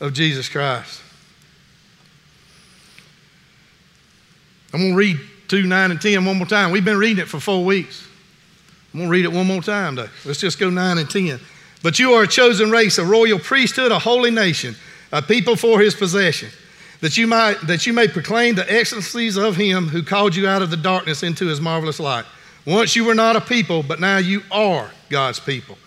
of 0.00 0.12
Jesus 0.12 0.48
Christ. 0.48 1.00
I'm 4.76 4.82
going 4.82 4.92
to 4.92 4.98
read 4.98 5.18
2, 5.48 5.62
9, 5.62 5.90
and 5.90 5.98
10 5.98 6.26
one 6.26 6.36
more 6.36 6.46
time. 6.46 6.70
We've 6.70 6.84
been 6.84 6.98
reading 6.98 7.22
it 7.22 7.28
for 7.28 7.40
four 7.40 7.64
weeks. 7.64 8.06
I'm 8.92 9.00
going 9.00 9.08
to 9.08 9.10
read 9.10 9.24
it 9.24 9.32
one 9.32 9.46
more 9.46 9.62
time, 9.62 9.94
though. 9.94 10.10
Let's 10.26 10.38
just 10.38 10.58
go 10.58 10.68
9 10.68 10.98
and 10.98 11.08
10. 11.08 11.40
But 11.82 11.98
you 11.98 12.12
are 12.12 12.24
a 12.24 12.28
chosen 12.28 12.70
race, 12.70 12.98
a 12.98 13.04
royal 13.06 13.38
priesthood, 13.38 13.90
a 13.90 13.98
holy 13.98 14.30
nation, 14.30 14.76
a 15.12 15.22
people 15.22 15.56
for 15.56 15.80
his 15.80 15.94
possession, 15.94 16.50
that 17.00 17.16
you, 17.16 17.26
might, 17.26 17.54
that 17.62 17.86
you 17.86 17.94
may 17.94 18.06
proclaim 18.06 18.54
the 18.54 18.70
excellencies 18.70 19.38
of 19.38 19.56
him 19.56 19.88
who 19.88 20.02
called 20.02 20.36
you 20.36 20.46
out 20.46 20.60
of 20.60 20.68
the 20.68 20.76
darkness 20.76 21.22
into 21.22 21.46
his 21.46 21.58
marvelous 21.58 21.98
light. 21.98 22.26
Once 22.66 22.94
you 22.94 23.06
were 23.06 23.14
not 23.14 23.34
a 23.34 23.40
people, 23.40 23.82
but 23.82 23.98
now 23.98 24.18
you 24.18 24.42
are 24.50 24.90
God's 25.08 25.40
people. 25.40 25.78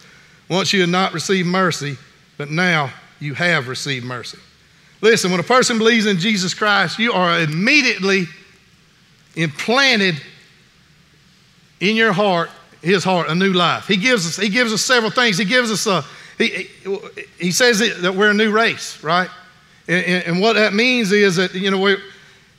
Once 0.50 0.74
you 0.74 0.82
had 0.82 0.90
not 0.90 1.14
received 1.14 1.48
mercy, 1.48 1.96
but 2.40 2.50
now 2.50 2.92
you 3.20 3.36
have 3.36 3.68
received 3.68 4.04
mercy. 4.04 4.40
Listen, 5.02 5.30
when 5.30 5.40
a 5.40 5.44
person 5.44 5.78
believes 5.78 6.08
in 6.08 6.18
Jesus 6.18 6.56
Christ, 6.56 6.98
you 6.98 7.14
are 7.14 7.40
immediately 7.40 8.26
implanted 9.36 10.16
in 11.80 11.96
your 11.96 12.12
heart, 12.12 12.50
his 12.82 13.04
heart, 13.04 13.30
a 13.30 13.36
new 13.36 13.54
life. 13.54 13.88
He 13.88 13.98
gives 13.98 14.26
us, 14.26 14.38
he 14.38 14.50
gives 14.50 14.74
us 14.74 14.82
several 14.82 15.12
things. 15.12 15.38
He 15.38 15.46
gives 15.46 15.72
us 15.72 15.88
a, 15.88 16.04
he, 16.38 16.70
he 17.38 17.52
says 17.52 17.80
that 18.02 18.16
we're 18.16 18.32
a 18.32 18.34
new 18.34 18.52
race, 18.52 19.04
right? 19.04 19.30
And, 19.88 20.24
and 20.26 20.42
what 20.42 20.54
that 20.54 20.74
means 20.74 21.12
is 21.12 21.38
that, 21.38 21.54
you 21.54 21.72
know, 21.72 21.98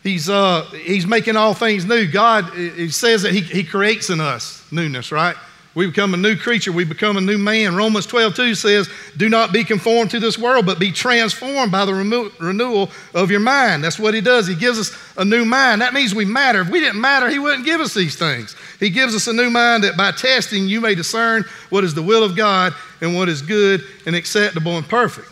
he's, 0.02 0.28
uh, 0.28 0.64
he's 0.84 1.06
making 1.06 1.36
all 1.36 1.54
things 1.54 1.84
new. 1.84 2.06
God, 2.10 2.52
he 2.54 2.90
says 2.90 3.22
that 3.22 3.32
he, 3.32 3.40
he 3.40 3.64
creates 3.64 4.10
in 4.10 4.20
us 4.20 4.66
newness, 4.70 5.12
right? 5.12 5.36
We 5.74 5.86
become 5.86 6.14
a 6.14 6.16
new 6.16 6.36
creature. 6.36 6.72
We 6.72 6.84
become 6.84 7.16
a 7.16 7.20
new 7.20 7.38
man. 7.38 7.76
Romans 7.76 8.04
12, 8.06 8.34
2 8.34 8.54
says, 8.56 8.90
Do 9.16 9.28
not 9.28 9.52
be 9.52 9.62
conformed 9.62 10.10
to 10.10 10.18
this 10.18 10.36
world, 10.36 10.66
but 10.66 10.80
be 10.80 10.90
transformed 10.90 11.70
by 11.70 11.84
the 11.84 11.94
renewal 11.94 12.90
of 13.14 13.30
your 13.30 13.40
mind. 13.40 13.84
That's 13.84 13.98
what 13.98 14.12
he 14.12 14.20
does. 14.20 14.48
He 14.48 14.56
gives 14.56 14.80
us 14.80 14.92
a 15.16 15.24
new 15.24 15.44
mind. 15.44 15.80
That 15.80 15.94
means 15.94 16.12
we 16.12 16.24
matter. 16.24 16.62
If 16.62 16.70
we 16.70 16.80
didn't 16.80 17.00
matter, 17.00 17.30
he 17.30 17.38
wouldn't 17.38 17.64
give 17.64 17.80
us 17.80 17.94
these 17.94 18.16
things. 18.16 18.56
He 18.80 18.90
gives 18.90 19.14
us 19.14 19.28
a 19.28 19.32
new 19.32 19.48
mind 19.48 19.84
that 19.84 19.96
by 19.96 20.10
testing 20.10 20.66
you 20.66 20.80
may 20.80 20.96
discern 20.96 21.44
what 21.68 21.84
is 21.84 21.94
the 21.94 22.02
will 22.02 22.24
of 22.24 22.36
God 22.36 22.74
and 23.00 23.14
what 23.14 23.28
is 23.28 23.40
good 23.40 23.84
and 24.06 24.16
acceptable 24.16 24.76
and 24.76 24.88
perfect. 24.88 25.28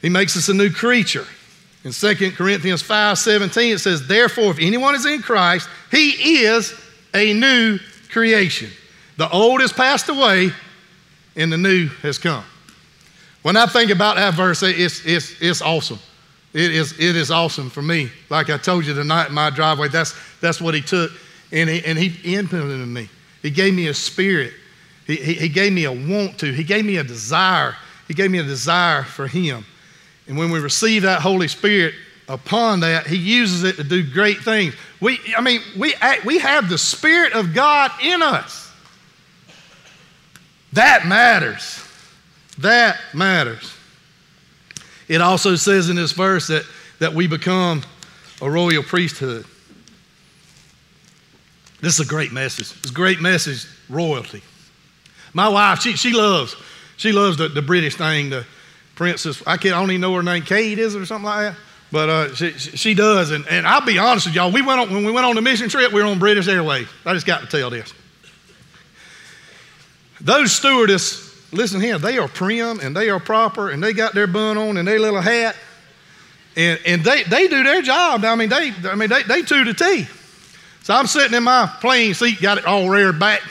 He 0.00 0.10
makes 0.10 0.36
us 0.36 0.48
a 0.48 0.54
new 0.54 0.70
creature. 0.70 1.26
In 1.82 1.90
2 1.90 2.32
Corinthians 2.32 2.82
5 2.82 3.18
17, 3.18 3.74
it 3.74 3.78
says, 3.78 4.06
Therefore, 4.06 4.52
if 4.52 4.58
anyone 4.60 4.94
is 4.94 5.06
in 5.06 5.22
Christ, 5.22 5.68
he 5.90 6.44
is 6.44 6.72
a 7.12 7.32
new 7.32 7.80
creation. 8.10 8.70
The 9.16 9.28
old 9.30 9.60
has 9.60 9.72
passed 9.72 10.08
away 10.08 10.50
and 11.36 11.52
the 11.52 11.58
new 11.58 11.88
has 12.02 12.18
come. 12.18 12.44
When 13.42 13.56
I 13.56 13.66
think 13.66 13.90
about 13.90 14.16
that 14.16 14.34
verse, 14.34 14.62
it's, 14.62 15.04
it's, 15.04 15.40
it's 15.40 15.62
awesome. 15.62 15.98
It 16.52 16.72
is, 16.72 16.92
it 16.92 17.16
is 17.16 17.30
awesome 17.30 17.68
for 17.68 17.82
me. 17.82 18.10
Like 18.30 18.48
I 18.48 18.56
told 18.56 18.86
you 18.86 18.94
tonight 18.94 19.28
in 19.28 19.34
my 19.34 19.50
driveway, 19.50 19.88
that's, 19.88 20.14
that's 20.40 20.60
what 20.60 20.74
he 20.74 20.80
took 20.80 21.10
and 21.52 21.68
he, 21.68 21.84
and 21.84 21.98
he 21.98 22.34
implemented 22.34 22.88
me. 22.88 23.08
He 23.42 23.50
gave 23.50 23.74
me 23.74 23.88
a 23.88 23.94
spirit. 23.94 24.52
He, 25.06 25.16
he, 25.16 25.34
he 25.34 25.48
gave 25.48 25.72
me 25.72 25.84
a 25.84 25.92
want 25.92 26.38
to. 26.38 26.52
He 26.52 26.64
gave 26.64 26.84
me 26.84 26.96
a 26.96 27.04
desire. 27.04 27.76
He 28.08 28.14
gave 28.14 28.30
me 28.30 28.38
a 28.38 28.44
desire 28.44 29.02
for 29.02 29.26
him. 29.26 29.64
And 30.26 30.38
when 30.38 30.50
we 30.50 30.58
receive 30.58 31.02
that 31.02 31.20
Holy 31.20 31.48
Spirit 31.48 31.94
upon 32.28 32.80
that, 32.80 33.06
he 33.06 33.16
uses 33.16 33.64
it 33.64 33.76
to 33.76 33.84
do 33.84 34.02
great 34.10 34.38
things. 34.38 34.74
We, 35.00 35.20
I 35.36 35.42
mean, 35.42 35.60
we, 35.78 35.94
we 36.24 36.38
have 36.38 36.68
the 36.68 36.78
Spirit 36.78 37.34
of 37.34 37.52
God 37.52 37.90
in 38.02 38.22
us. 38.22 38.63
That 40.74 41.06
matters. 41.06 41.82
That 42.58 42.98
matters. 43.14 43.72
It 45.08 45.20
also 45.20 45.54
says 45.54 45.88
in 45.88 45.96
this 45.96 46.12
verse 46.12 46.48
that, 46.48 46.64
that 46.98 47.14
we 47.14 47.26
become 47.26 47.82
a 48.42 48.50
royal 48.50 48.82
priesthood. 48.82 49.44
This 51.80 52.00
is 52.00 52.06
a 52.06 52.08
great 52.08 52.32
message. 52.32 52.72
It's 52.78 52.90
a 52.90 52.94
great 52.94 53.20
message, 53.20 53.66
royalty. 53.88 54.42
My 55.32 55.48
wife, 55.48 55.80
she, 55.80 55.94
she 55.94 56.12
loves, 56.12 56.56
she 56.96 57.12
loves 57.12 57.36
the, 57.36 57.48
the 57.48 57.62
British 57.62 57.94
thing, 57.94 58.30
the 58.30 58.44
princess. 58.96 59.42
I 59.46 59.56
can't 59.56 59.74
I 59.74 59.80
don't 59.80 59.90
even 59.90 60.00
know 60.00 60.14
her 60.14 60.22
name, 60.22 60.42
Kate 60.42 60.78
is 60.78 60.94
it 60.94 61.00
or 61.00 61.06
something 61.06 61.26
like 61.26 61.52
that. 61.52 61.60
But 61.92 62.08
uh, 62.08 62.34
she, 62.34 62.50
she 62.52 62.94
does. 62.94 63.30
And, 63.30 63.46
and 63.48 63.66
I'll 63.66 63.84
be 63.84 63.98
honest 63.98 64.26
with 64.26 64.34
y'all, 64.34 64.50
we 64.50 64.62
went 64.62 64.80
on, 64.80 64.92
when 64.92 65.04
we 65.04 65.12
went 65.12 65.26
on 65.26 65.36
the 65.36 65.42
mission 65.42 65.68
trip, 65.68 65.92
we 65.92 66.02
were 66.02 66.08
on 66.08 66.18
British 66.18 66.48
Airways. 66.48 66.88
I 67.04 67.12
just 67.12 67.26
got 67.26 67.42
to 67.42 67.46
tell 67.46 67.70
this. 67.70 67.92
Those 70.24 70.52
stewardess 70.52 71.52
listen 71.52 71.80
here, 71.80 71.98
they 71.98 72.18
are 72.18 72.28
prim 72.28 72.80
and 72.80 72.96
they 72.96 73.10
are 73.10 73.20
proper 73.20 73.70
and 73.70 73.82
they 73.82 73.92
got 73.92 74.14
their 74.14 74.26
bun 74.26 74.58
on 74.58 74.76
and 74.76 74.88
their 74.88 74.98
little 74.98 75.20
hat. 75.20 75.54
And, 76.56 76.80
and 76.86 77.04
they, 77.04 77.24
they 77.24 77.48
do 77.48 77.62
their 77.62 77.82
job. 77.82 78.24
I 78.24 78.34
mean, 78.34 78.48
they, 78.48 78.72
I 78.84 78.94
mean, 78.94 79.08
they, 79.08 79.22
they 79.22 79.42
to 79.42 79.64
the 79.64 79.74
T. 79.74 80.06
So 80.82 80.94
I'm 80.94 81.06
sitting 81.06 81.36
in 81.36 81.42
my 81.42 81.70
plane 81.80 82.14
seat, 82.14 82.40
got 82.40 82.58
it 82.58 82.66
all 82.66 82.88
reared 82.88 83.18
back. 83.18 83.42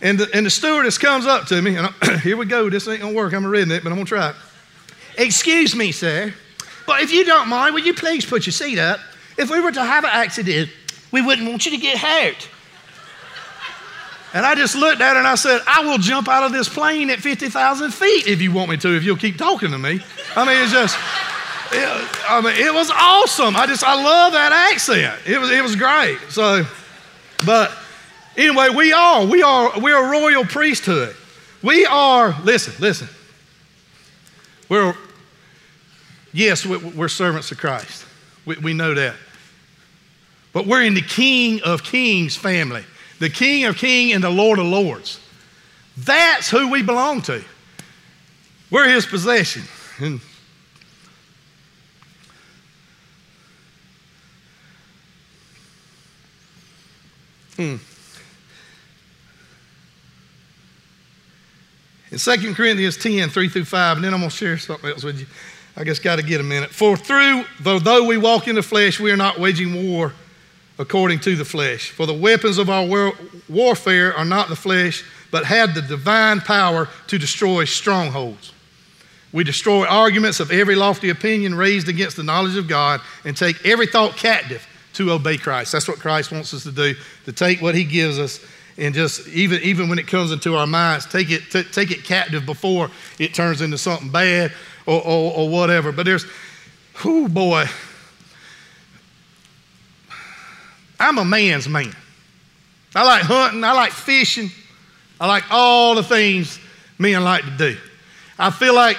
And 0.00 0.18
the, 0.18 0.28
and 0.34 0.46
the 0.46 0.50
stewardess 0.50 0.98
comes 0.98 1.26
up 1.26 1.46
to 1.46 1.62
me, 1.62 1.76
and 1.76 1.86
I, 1.86 2.16
here 2.22 2.36
we 2.36 2.44
go. 2.44 2.68
This 2.68 2.88
ain't 2.88 3.00
gonna 3.00 3.14
work. 3.14 3.32
I'm 3.32 3.44
a 3.44 3.48
redneck, 3.48 3.84
but 3.84 3.90
I'm 3.90 3.98
gonna 3.98 4.04
try 4.04 4.30
it. 4.30 4.36
Excuse 5.16 5.76
me, 5.76 5.92
sir, 5.92 6.34
but 6.86 7.02
if 7.02 7.12
you 7.12 7.24
don't 7.24 7.48
mind, 7.48 7.74
will 7.74 7.82
you 7.82 7.94
please 7.94 8.26
put 8.26 8.44
your 8.44 8.52
seat 8.52 8.78
up? 8.78 8.98
If 9.38 9.50
we 9.50 9.60
were 9.60 9.72
to 9.72 9.84
have 9.84 10.04
an 10.04 10.10
accident, 10.12 10.70
we 11.12 11.22
wouldn't 11.22 11.48
want 11.48 11.64
you 11.64 11.70
to 11.70 11.76
get 11.76 11.98
hurt. 11.98 12.48
And 14.34 14.46
I 14.46 14.54
just 14.54 14.74
looked 14.74 15.00
at 15.00 15.12
her 15.12 15.18
and 15.18 15.26
I 15.26 15.34
said, 15.34 15.60
I 15.66 15.84
will 15.84 15.98
jump 15.98 16.26
out 16.26 16.42
of 16.42 16.52
this 16.52 16.68
plane 16.68 17.10
at 17.10 17.20
50,000 17.20 17.90
feet 17.90 18.26
if 18.26 18.40
you 18.40 18.50
want 18.50 18.70
me 18.70 18.78
to, 18.78 18.96
if 18.96 19.04
you'll 19.04 19.16
keep 19.16 19.36
talking 19.36 19.70
to 19.70 19.78
me. 19.78 20.00
I 20.34 20.46
mean, 20.46 20.62
it's 20.62 20.72
just, 20.72 20.96
it, 21.72 22.08
I 22.28 22.40
mean, 22.40 22.54
it 22.56 22.72
was 22.72 22.90
awesome. 22.90 23.54
I 23.56 23.66
just, 23.66 23.84
I 23.84 23.94
love 24.02 24.32
that 24.32 24.52
accent. 24.72 25.20
It 25.26 25.38
was, 25.38 25.50
it 25.50 25.62
was 25.62 25.76
great. 25.76 26.18
So, 26.30 26.64
but 27.44 27.72
anyway, 28.36 28.68
we 28.74 28.94
are, 28.94 29.26
we 29.26 29.42
are, 29.42 29.78
we're 29.78 30.02
a 30.02 30.10
royal 30.10 30.44
priesthood. 30.44 31.14
We 31.62 31.84
are, 31.84 32.34
listen, 32.42 32.72
listen. 32.80 33.08
We're, 34.70 34.94
yes, 36.32 36.64
we're 36.64 37.08
servants 37.08 37.52
of 37.52 37.58
Christ. 37.58 38.06
We, 38.46 38.56
we 38.56 38.72
know 38.72 38.94
that. 38.94 39.14
But 40.54 40.66
we're 40.66 40.82
in 40.82 40.94
the 40.94 41.02
King 41.02 41.60
of 41.62 41.82
Kings 41.82 42.34
family 42.34 42.84
the 43.22 43.30
King 43.30 43.66
of 43.66 43.76
Kings 43.76 44.16
and 44.16 44.24
the 44.24 44.30
Lord 44.30 44.58
of 44.58 44.66
Lords. 44.66 45.20
That's 45.96 46.50
who 46.50 46.68
we 46.68 46.82
belong 46.82 47.22
to. 47.22 47.44
We're 48.68 48.88
his 48.88 49.06
possession. 49.06 49.62
And 50.00 50.20
hmm. 57.56 57.76
In 62.10 62.18
2 62.18 62.54
Corinthians 62.54 62.96
10, 62.96 63.28
3 63.28 63.48
through 63.48 63.64
5, 63.64 63.98
and 63.98 64.04
then 64.04 64.12
I'm 64.12 64.18
going 64.18 64.30
to 64.30 64.36
share 64.36 64.58
something 64.58 64.90
else 64.90 65.04
with 65.04 65.20
you. 65.20 65.26
I 65.76 65.84
just 65.84 66.02
got 66.02 66.16
to 66.16 66.22
get 66.24 66.40
a 66.40 66.44
minute. 66.44 66.70
For 66.70 66.96
through, 66.96 67.44
though 67.60 68.04
we 68.04 68.18
walk 68.18 68.48
in 68.48 68.56
the 68.56 68.62
flesh, 68.62 68.98
we 68.98 69.12
are 69.12 69.16
not 69.16 69.38
waging 69.38 69.92
war 69.92 70.12
according 70.82 71.20
to 71.20 71.36
the 71.36 71.44
flesh. 71.44 71.90
For 71.90 72.06
the 72.06 72.12
weapons 72.12 72.58
of 72.58 72.68
our 72.68 72.84
war- 72.84 73.14
warfare 73.48 74.14
are 74.14 74.24
not 74.24 74.48
the 74.48 74.56
flesh, 74.56 75.04
but 75.30 75.44
have 75.44 75.74
the 75.74 75.80
divine 75.80 76.40
power 76.40 76.88
to 77.06 77.18
destroy 77.18 77.64
strongholds. 77.64 78.52
We 79.32 79.44
destroy 79.44 79.86
arguments 79.86 80.40
of 80.40 80.50
every 80.50 80.74
lofty 80.74 81.08
opinion 81.08 81.54
raised 81.54 81.88
against 81.88 82.16
the 82.16 82.24
knowledge 82.24 82.56
of 82.56 82.66
God 82.66 83.00
and 83.24 83.36
take 83.36 83.64
every 83.64 83.86
thought 83.86 84.16
captive 84.16 84.66
to 84.94 85.12
obey 85.12 85.38
Christ. 85.38 85.70
That's 85.70 85.86
what 85.86 86.00
Christ 86.00 86.32
wants 86.32 86.52
us 86.52 86.64
to 86.64 86.72
do, 86.72 86.94
to 87.26 87.32
take 87.32 87.62
what 87.62 87.76
he 87.76 87.84
gives 87.84 88.18
us 88.18 88.44
and 88.76 88.92
just, 88.92 89.28
even, 89.28 89.60
even 89.62 89.88
when 89.88 89.98
it 89.98 90.08
comes 90.08 90.32
into 90.32 90.56
our 90.56 90.66
minds, 90.66 91.06
take 91.06 91.30
it, 91.30 91.42
t- 91.50 91.62
take 91.62 91.92
it 91.92 92.04
captive 92.04 92.44
before 92.44 92.90
it 93.20 93.34
turns 93.34 93.60
into 93.60 93.78
something 93.78 94.10
bad 94.10 94.52
or, 94.86 95.00
or, 95.00 95.32
or 95.34 95.48
whatever. 95.48 95.92
But 95.92 96.06
there's, 96.06 96.26
oh 97.04 97.28
boy, 97.28 97.66
I'm 101.02 101.18
a 101.18 101.24
man's 101.24 101.68
man. 101.68 101.94
I 102.94 103.04
like 103.04 103.22
hunting, 103.22 103.64
I 103.64 103.72
like 103.72 103.92
fishing, 103.92 104.50
I 105.20 105.26
like 105.26 105.44
all 105.50 105.94
the 105.94 106.02
things 106.02 106.58
men 106.98 107.22
like 107.24 107.44
to 107.44 107.50
do. 107.50 107.76
I 108.38 108.50
feel 108.50 108.74
like 108.74 108.96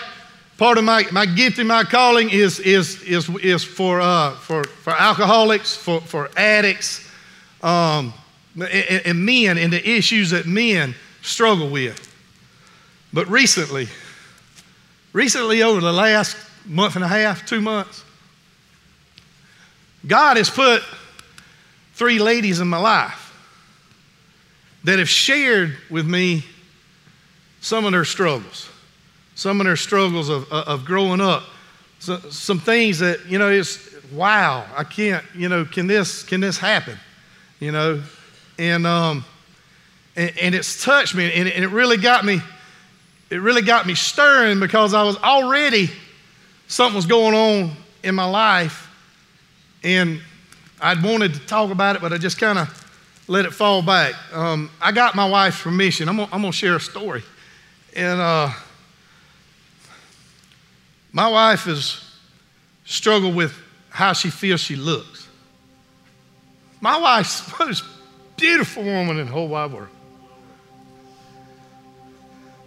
part 0.58 0.78
of 0.78 0.84
my, 0.84 1.06
my 1.12 1.26
gift 1.26 1.60
and 1.60 1.68
my 1.68 1.84
calling 1.84 2.30
is, 2.30 2.60
is, 2.60 3.02
is, 3.04 3.30
is 3.38 3.64
for, 3.64 4.02
uh, 4.02 4.32
for, 4.36 4.64
for 4.64 4.94
alcoholics, 4.94 5.76
for, 5.76 6.02
for 6.02 6.30
addicts, 6.38 7.10
um, 7.62 8.14
and, 8.56 9.02
and 9.06 9.26
men, 9.26 9.58
and 9.58 9.72
the 9.72 9.90
issues 9.90 10.32
that 10.32 10.46
men 10.46 10.96
struggle 11.22 11.70
with. 11.70 12.10
But 13.12 13.28
recently, 13.28 13.88
recently 15.14 15.62
over 15.62 15.82
the 15.82 15.94
last 15.94 16.36
month 16.66 16.96
and 16.96 17.04
a 17.04 17.08
half, 17.08 17.46
two 17.46 17.62
months, 17.62 18.04
God 20.06 20.38
has 20.38 20.50
put 20.50 20.84
three 21.94 22.20
ladies 22.20 22.60
in 22.60 22.68
my 22.68 22.78
life 22.78 23.32
that 24.84 25.00
have 25.00 25.10
shared 25.10 25.78
with 25.90 26.08
me 26.08 26.44
some 27.62 27.86
of 27.86 27.92
their 27.94 28.06
struggles, 28.06 28.70
some 29.36 29.62
of 29.62 29.66
their 29.66 29.76
struggles 29.76 30.30
of, 30.30 30.52
of 30.52 30.86
growing 30.86 31.22
up, 31.22 31.44
so, 32.00 32.20
some 32.30 32.60
things 32.60 33.00
that, 33.00 33.26
you 33.28 33.40
know, 33.40 33.50
it's 33.50 33.90
wow, 34.12 34.66
I 34.76 34.84
can't, 34.84 35.24
you 35.36 35.48
know, 35.48 35.64
can 35.64 35.88
this, 35.88 36.24
can 36.24 36.42
this 36.42 36.58
happen? 36.58 36.98
You 37.60 37.72
know, 37.72 38.04
and, 38.60 38.86
um, 38.86 39.24
and, 40.16 40.38
and 40.40 40.56
it's 40.56 40.84
touched 40.84 41.16
me 41.16 41.32
and 41.34 41.48
and 41.48 41.64
it 41.64 41.70
really 41.70 41.98
got 41.98 42.26
me, 42.26 42.42
it 43.30 43.38
really 43.38 43.62
got 43.62 43.88
me 43.88 43.96
stirring 43.96 44.60
because 44.60 44.94
I 44.94 45.04
was 45.04 45.18
already, 45.18 45.90
something 46.68 46.96
was 46.96 47.06
going 47.06 47.34
on 47.34 47.72
in 48.04 48.16
my 48.16 48.26
life 48.26 48.90
and 49.84 50.22
I'd 50.84 51.02
wanted 51.02 51.34
to 51.36 51.40
talk 51.40 51.72
about 51.72 51.96
it, 51.96 52.02
but 52.02 52.12
I 52.12 52.18
just 52.18 52.38
kind 52.38 52.60
of 52.60 53.24
let 53.30 53.46
it 53.46 53.54
fall 53.54 53.82
back. 53.82 54.16
Um, 54.34 54.70
I 54.82 54.92
got 54.92 55.16
my 55.16 55.28
wife's 55.28 55.62
permission. 55.62 56.10
I'm 56.10 56.18
going 56.18 56.42
to 56.42 56.52
share 56.52 56.76
a 56.76 56.80
story. 56.82 57.24
And 57.96 58.20
uh, 58.20 58.50
my 61.14 61.30
wife 61.30 61.64
has 61.64 62.04
struggled 62.84 63.34
with 63.34 63.58
how 63.92 64.12
she 64.12 64.30
feels 64.30 64.60
she 64.60 64.76
looks. 64.76 65.26
My 66.82 67.00
wife's 67.00 67.40
the 67.58 67.66
most 67.66 67.86
beautiful 68.36 68.84
woman 68.84 69.20
in 69.20 69.28
the 69.28 69.32
whole 69.32 69.48
wide 69.48 69.72
world. 69.72 69.88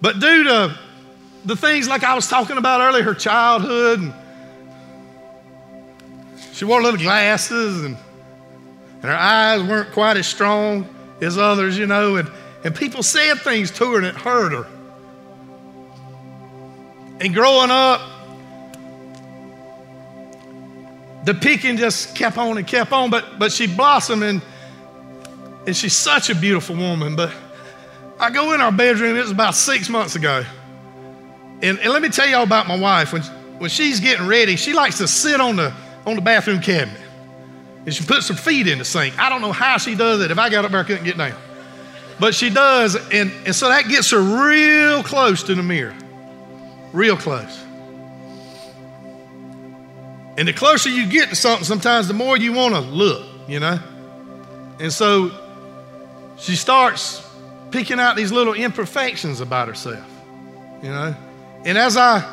But 0.01 0.21
due 0.21 0.45
to 0.45 0.79
the 1.45 1.55
things 1.55 1.87
like 1.87 2.03
I 2.03 2.15
was 2.15 2.29
talking 2.29 2.57
about 2.57 2.81
earlier, 2.81 3.03
her 3.03 3.15
childhood, 3.15 4.01
and 4.01 4.15
she 6.55 6.65
wore 6.65 6.81
little 6.81 6.99
glasses 6.99 7.85
and 7.85 7.99
and 9.07 9.13
her 9.13 9.21
eyes 9.21 9.63
weren't 9.63 9.93
quite 9.93 10.17
as 10.17 10.27
strong 10.27 10.85
as 11.21 11.39
others, 11.39 11.79
you 11.79 11.87
know, 11.87 12.17
and, 12.17 12.29
and 12.65 12.75
people 12.75 13.05
said 13.05 13.37
things 13.37 13.71
to 13.71 13.93
her 13.93 13.99
and 13.99 14.07
it 14.07 14.17
hurt 14.17 14.51
her. 14.51 14.67
And 17.21 17.33
growing 17.33 17.71
up, 17.71 18.01
the 21.25 21.35
picking 21.35 21.77
just 21.77 22.17
kept 22.17 22.37
on 22.37 22.59
and 22.59 22.67
kept 22.67 22.91
on, 22.91 23.11
but, 23.11 23.39
but 23.39 23.53
she 23.53 23.69
blossomed 23.69 24.25
and, 24.25 24.43
And 25.69 25.77
she's 25.77 25.95
such 25.95 26.29
a 26.29 26.35
beautiful 26.35 26.75
woman. 26.75 27.15
But 27.15 27.33
I 28.19 28.31
go 28.31 28.55
in 28.55 28.61
our 28.61 28.73
bedroom, 28.73 29.17
it 29.17 29.21
was 29.21 29.31
about 29.31 29.55
six 29.55 29.89
months 29.89 30.17
ago. 30.17 30.45
And, 31.63 31.79
and 31.79 31.93
let 31.93 32.03
me 32.03 32.09
tell 32.09 32.27
y'all 32.27 32.43
about 32.43 32.67
my 32.67 32.77
wife. 32.77 33.13
When, 33.13 33.23
when 33.59 33.71
she's 33.71 34.01
getting 34.01 34.27
ready, 34.27 34.57
she 34.57 34.73
likes 34.73 34.99
to 34.99 35.07
sit 35.07 35.41
on 35.41 35.55
the, 35.55 35.73
on 36.05 36.17
the 36.17 36.23
bathroom 36.23 36.61
cabinet. 36.61 37.06
And 37.87 37.95
she 37.95 38.05
puts 38.05 38.29
her 38.29 38.35
feet 38.35 38.67
in 38.67 38.79
the 38.79 38.85
sink. 38.85 39.19
I 39.19 39.29
don't 39.29 39.41
know 39.41 39.53
how 39.53 39.79
she 39.79 39.95
does 39.95 40.21
it. 40.21 40.31
If 40.31 40.39
I 40.39 40.51
got 40.51 40.65
up 40.65 40.73
there, 40.73 40.81
I 40.81 40.85
couldn't 40.85 41.05
get 41.05 41.17
down. 41.17 41.35
But 42.19 42.35
she 42.35 42.51
does. 42.51 42.97
And, 43.13 43.31
and 43.47 43.55
so 43.55 43.69
that 43.69 43.87
gets 43.89 44.11
her 44.11 44.21
real 44.21 45.05
close 45.05 45.45
to 45.45 45.55
the 45.55 45.63
mirror. 45.63 45.95
Real 46.93 47.17
close. 47.17 47.63
And 50.37 50.49
the 50.49 50.53
closer 50.53 50.91
you 50.91 51.09
get 51.09 51.31
to 51.31 51.37
something, 51.37 51.65
sometimes 51.65 52.09
the 52.09 52.15
more 52.15 52.37
you 52.37 52.53
want 52.53 52.75
to 52.75 52.81
look, 52.81 53.25
you 53.49 53.61
know? 53.61 53.79
And 54.81 54.93
so 54.93 55.31
she 56.37 56.57
starts 56.57 57.27
picking 57.71 58.01
out 58.01 58.17
these 58.17 58.33
little 58.33 58.55
imperfections 58.55 59.41
about 59.41 59.69
herself, 59.69 60.05
you 60.83 60.91
know? 60.91 61.15
And 61.65 61.79
as 61.79 61.97
I 61.97 62.29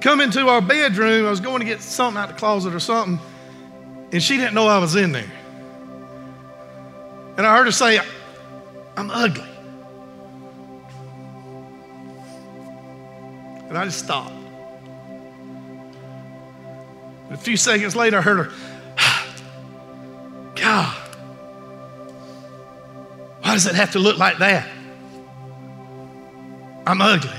come 0.00 0.20
into 0.20 0.48
our 0.48 0.60
bedroom, 0.60 1.26
I 1.26 1.30
was 1.30 1.40
going 1.40 1.60
to 1.60 1.64
get 1.64 1.80
something 1.80 2.20
out 2.20 2.28
the 2.28 2.34
closet 2.34 2.74
or 2.74 2.80
something, 2.80 3.24
and 4.12 4.22
she 4.22 4.36
didn't 4.36 4.54
know 4.54 4.66
I 4.66 4.78
was 4.78 4.96
in 4.96 5.12
there. 5.12 5.30
And 7.36 7.46
I 7.46 7.56
heard 7.56 7.66
her 7.66 7.72
say, 7.72 8.00
I'm 8.96 9.10
ugly. 9.10 9.48
And 13.68 13.76
I 13.76 13.84
just 13.84 13.98
stopped. 14.04 14.32
A 17.30 17.36
few 17.36 17.56
seconds 17.56 17.96
later, 17.96 18.18
I 18.18 18.20
heard 18.20 18.46
her, 18.46 18.52
God, 20.54 20.96
why 23.42 23.54
does 23.54 23.66
it 23.66 23.74
have 23.74 23.92
to 23.92 23.98
look 23.98 24.18
like 24.18 24.38
that? 24.38 24.68
I'm 26.86 27.00
ugly. 27.00 27.30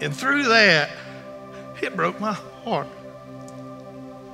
And 0.00 0.14
through 0.14 0.44
that, 0.44 0.90
it 1.80 1.96
broke 1.96 2.20
my 2.20 2.32
heart. 2.32 2.88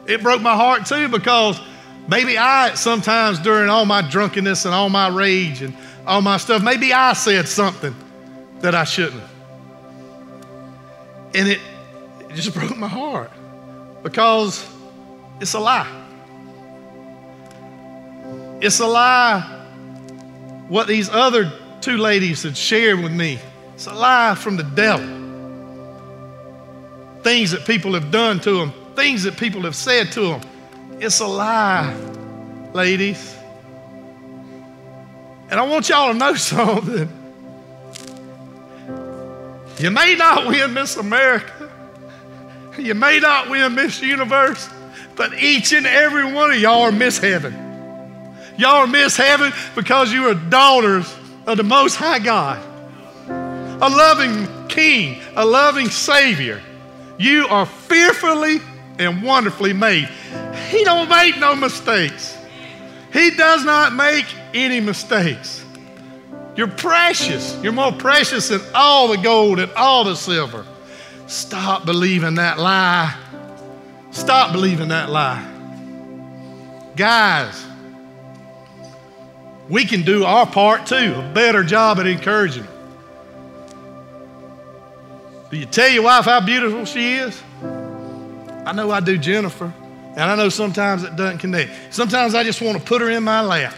It 0.06 0.22
broke 0.22 0.42
my 0.42 0.54
heart 0.54 0.86
too 0.86 1.08
because 1.08 1.60
maybe 2.08 2.36
I, 2.36 2.74
sometimes 2.74 3.38
during 3.38 3.68
all 3.68 3.84
my 3.84 4.02
drunkenness 4.02 4.64
and 4.64 4.74
all 4.74 4.88
my 4.88 5.08
rage 5.08 5.62
and 5.62 5.76
all 6.06 6.22
my 6.22 6.36
stuff, 6.36 6.62
maybe 6.62 6.92
I 6.92 7.12
said 7.12 7.48
something 7.48 7.94
that 8.60 8.74
I 8.74 8.84
shouldn't. 8.84 9.22
And 11.34 11.48
it, 11.48 11.60
it 12.20 12.34
just 12.34 12.54
broke 12.58 12.76
my 12.76 12.88
heart 12.88 13.30
because 14.02 14.68
it's 15.40 15.54
a 15.54 15.60
lie. 15.60 16.00
It's 18.60 18.80
a 18.80 18.86
lie 18.86 19.40
what 20.68 20.86
these 20.86 21.08
other 21.08 21.52
two 21.80 21.96
ladies 21.96 22.44
had 22.44 22.56
shared 22.56 23.00
with 23.00 23.12
me. 23.12 23.38
It's 23.74 23.86
a 23.86 23.92
lie 23.92 24.34
from 24.34 24.56
the 24.56 24.62
devil. 24.62 25.21
Things 27.22 27.52
that 27.52 27.64
people 27.64 27.94
have 27.94 28.10
done 28.10 28.40
to 28.40 28.58
them, 28.58 28.72
things 28.96 29.22
that 29.24 29.36
people 29.36 29.62
have 29.62 29.76
said 29.76 30.12
to 30.12 30.20
them. 30.20 30.40
It's 30.98 31.20
a 31.20 31.26
lie, 31.26 31.94
ladies. 32.72 33.36
And 35.50 35.60
I 35.60 35.66
want 35.66 35.88
y'all 35.88 36.12
to 36.12 36.18
know 36.18 36.34
something. 36.36 37.08
You 39.78 39.90
may 39.90 40.14
not 40.14 40.46
win 40.46 40.74
Miss 40.74 40.96
America. 40.96 41.70
You 42.78 42.94
may 42.94 43.18
not 43.18 43.50
win 43.50 43.74
Miss 43.74 44.00
Universe, 44.00 44.68
but 45.16 45.34
each 45.34 45.72
and 45.72 45.86
every 45.86 46.32
one 46.32 46.52
of 46.52 46.58
y'all 46.58 46.82
are 46.82 46.92
Miss 46.92 47.18
Heaven. 47.18 47.52
Y'all 48.56 48.76
are 48.76 48.86
Miss 48.86 49.16
Heaven 49.16 49.52
because 49.74 50.12
you 50.12 50.28
are 50.28 50.34
daughters 50.34 51.12
of 51.46 51.56
the 51.56 51.64
Most 51.64 51.96
High 51.96 52.18
God, 52.18 52.62
a 53.28 53.88
loving 53.88 54.68
King, 54.68 55.20
a 55.34 55.44
loving 55.44 55.88
Savior. 55.88 56.62
You 57.18 57.46
are 57.48 57.66
fearfully 57.66 58.60
and 58.98 59.22
wonderfully 59.22 59.72
made. 59.72 60.08
He 60.68 60.84
don't 60.84 61.08
make 61.08 61.38
no 61.38 61.54
mistakes. 61.54 62.36
He 63.12 63.30
does 63.30 63.64
not 63.64 63.92
make 63.92 64.26
any 64.54 64.80
mistakes. 64.80 65.64
You're 66.56 66.68
precious. 66.68 67.58
You're 67.62 67.72
more 67.72 67.92
precious 67.92 68.48
than 68.48 68.60
all 68.74 69.08
the 69.08 69.18
gold 69.18 69.58
and 69.58 69.72
all 69.72 70.04
the 70.04 70.14
silver. 70.14 70.66
Stop 71.26 71.86
believing 71.86 72.34
that 72.34 72.58
lie. 72.58 73.16
Stop 74.10 74.52
believing 74.52 74.88
that 74.88 75.08
lie. 75.08 75.48
Guys, 76.94 77.64
we 79.68 79.86
can 79.86 80.02
do 80.02 80.24
our 80.24 80.46
part 80.46 80.86
too, 80.86 81.14
a 81.16 81.30
better 81.32 81.64
job 81.64 81.98
at 81.98 82.06
encouraging. 82.06 82.66
Do 85.52 85.58
you 85.58 85.66
tell 85.66 85.90
your 85.90 86.04
wife 86.04 86.24
how 86.24 86.40
beautiful 86.40 86.86
she 86.86 87.16
is? 87.16 87.42
I 88.64 88.72
know 88.72 88.90
I 88.90 89.00
do 89.00 89.18
Jennifer, 89.18 89.70
and 90.16 90.18
I 90.18 90.34
know 90.34 90.48
sometimes 90.48 91.04
it 91.04 91.14
doesn't 91.14 91.40
connect. 91.40 91.92
Sometimes 91.92 92.34
I 92.34 92.42
just 92.42 92.62
want 92.62 92.78
to 92.78 92.82
put 92.82 93.02
her 93.02 93.10
in 93.10 93.22
my 93.22 93.42
lap 93.42 93.74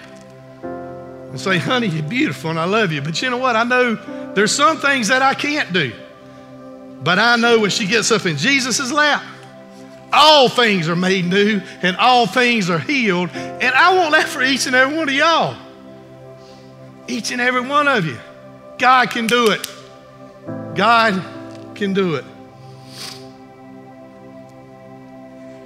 and 0.63 1.41
say, 1.41 1.59
honey, 1.59 1.89
you're 1.89 2.05
beautiful 2.05 2.51
and 2.51 2.61
I 2.61 2.65
love 2.65 2.93
you. 2.93 3.03
But 3.03 3.21
you 3.21 3.29
know 3.29 3.39
what? 3.39 3.57
I 3.57 3.65
know 3.65 3.97
there's 4.35 4.53
some 4.53 4.77
things 4.77 5.09
that 5.09 5.21
I 5.21 5.35
can't 5.35 5.73
do. 5.73 5.93
But 7.03 7.19
I 7.19 7.35
know 7.35 7.59
when 7.59 7.71
she 7.71 7.89
gets 7.89 8.13
up 8.13 8.25
in 8.25 8.37
Jesus' 8.37 8.93
lap, 8.93 9.25
all 10.13 10.49
things 10.49 10.89
are 10.89 10.95
made 10.95 11.25
new 11.25 11.61
and 11.83 11.97
all 11.97 12.29
things 12.29 12.71
are 12.71 12.79
healed. 12.79 13.31
And 13.31 13.75
I 13.75 13.97
want 13.97 14.13
that 14.13 14.29
for 14.29 14.45
each 14.45 14.69
and 14.69 14.77
every 14.77 14.97
one 14.97 15.09
of 15.09 15.15
y'all. 15.17 15.57
Each 17.09 17.33
and 17.33 17.41
every 17.41 17.63
one 17.63 17.89
of 17.89 18.07
you. 18.07 18.17
God 18.79 19.11
can 19.11 19.27
do 19.27 19.51
it. 19.51 19.69
God 20.77 21.34
can 21.75 21.93
do 21.93 22.15
it. 22.15 22.25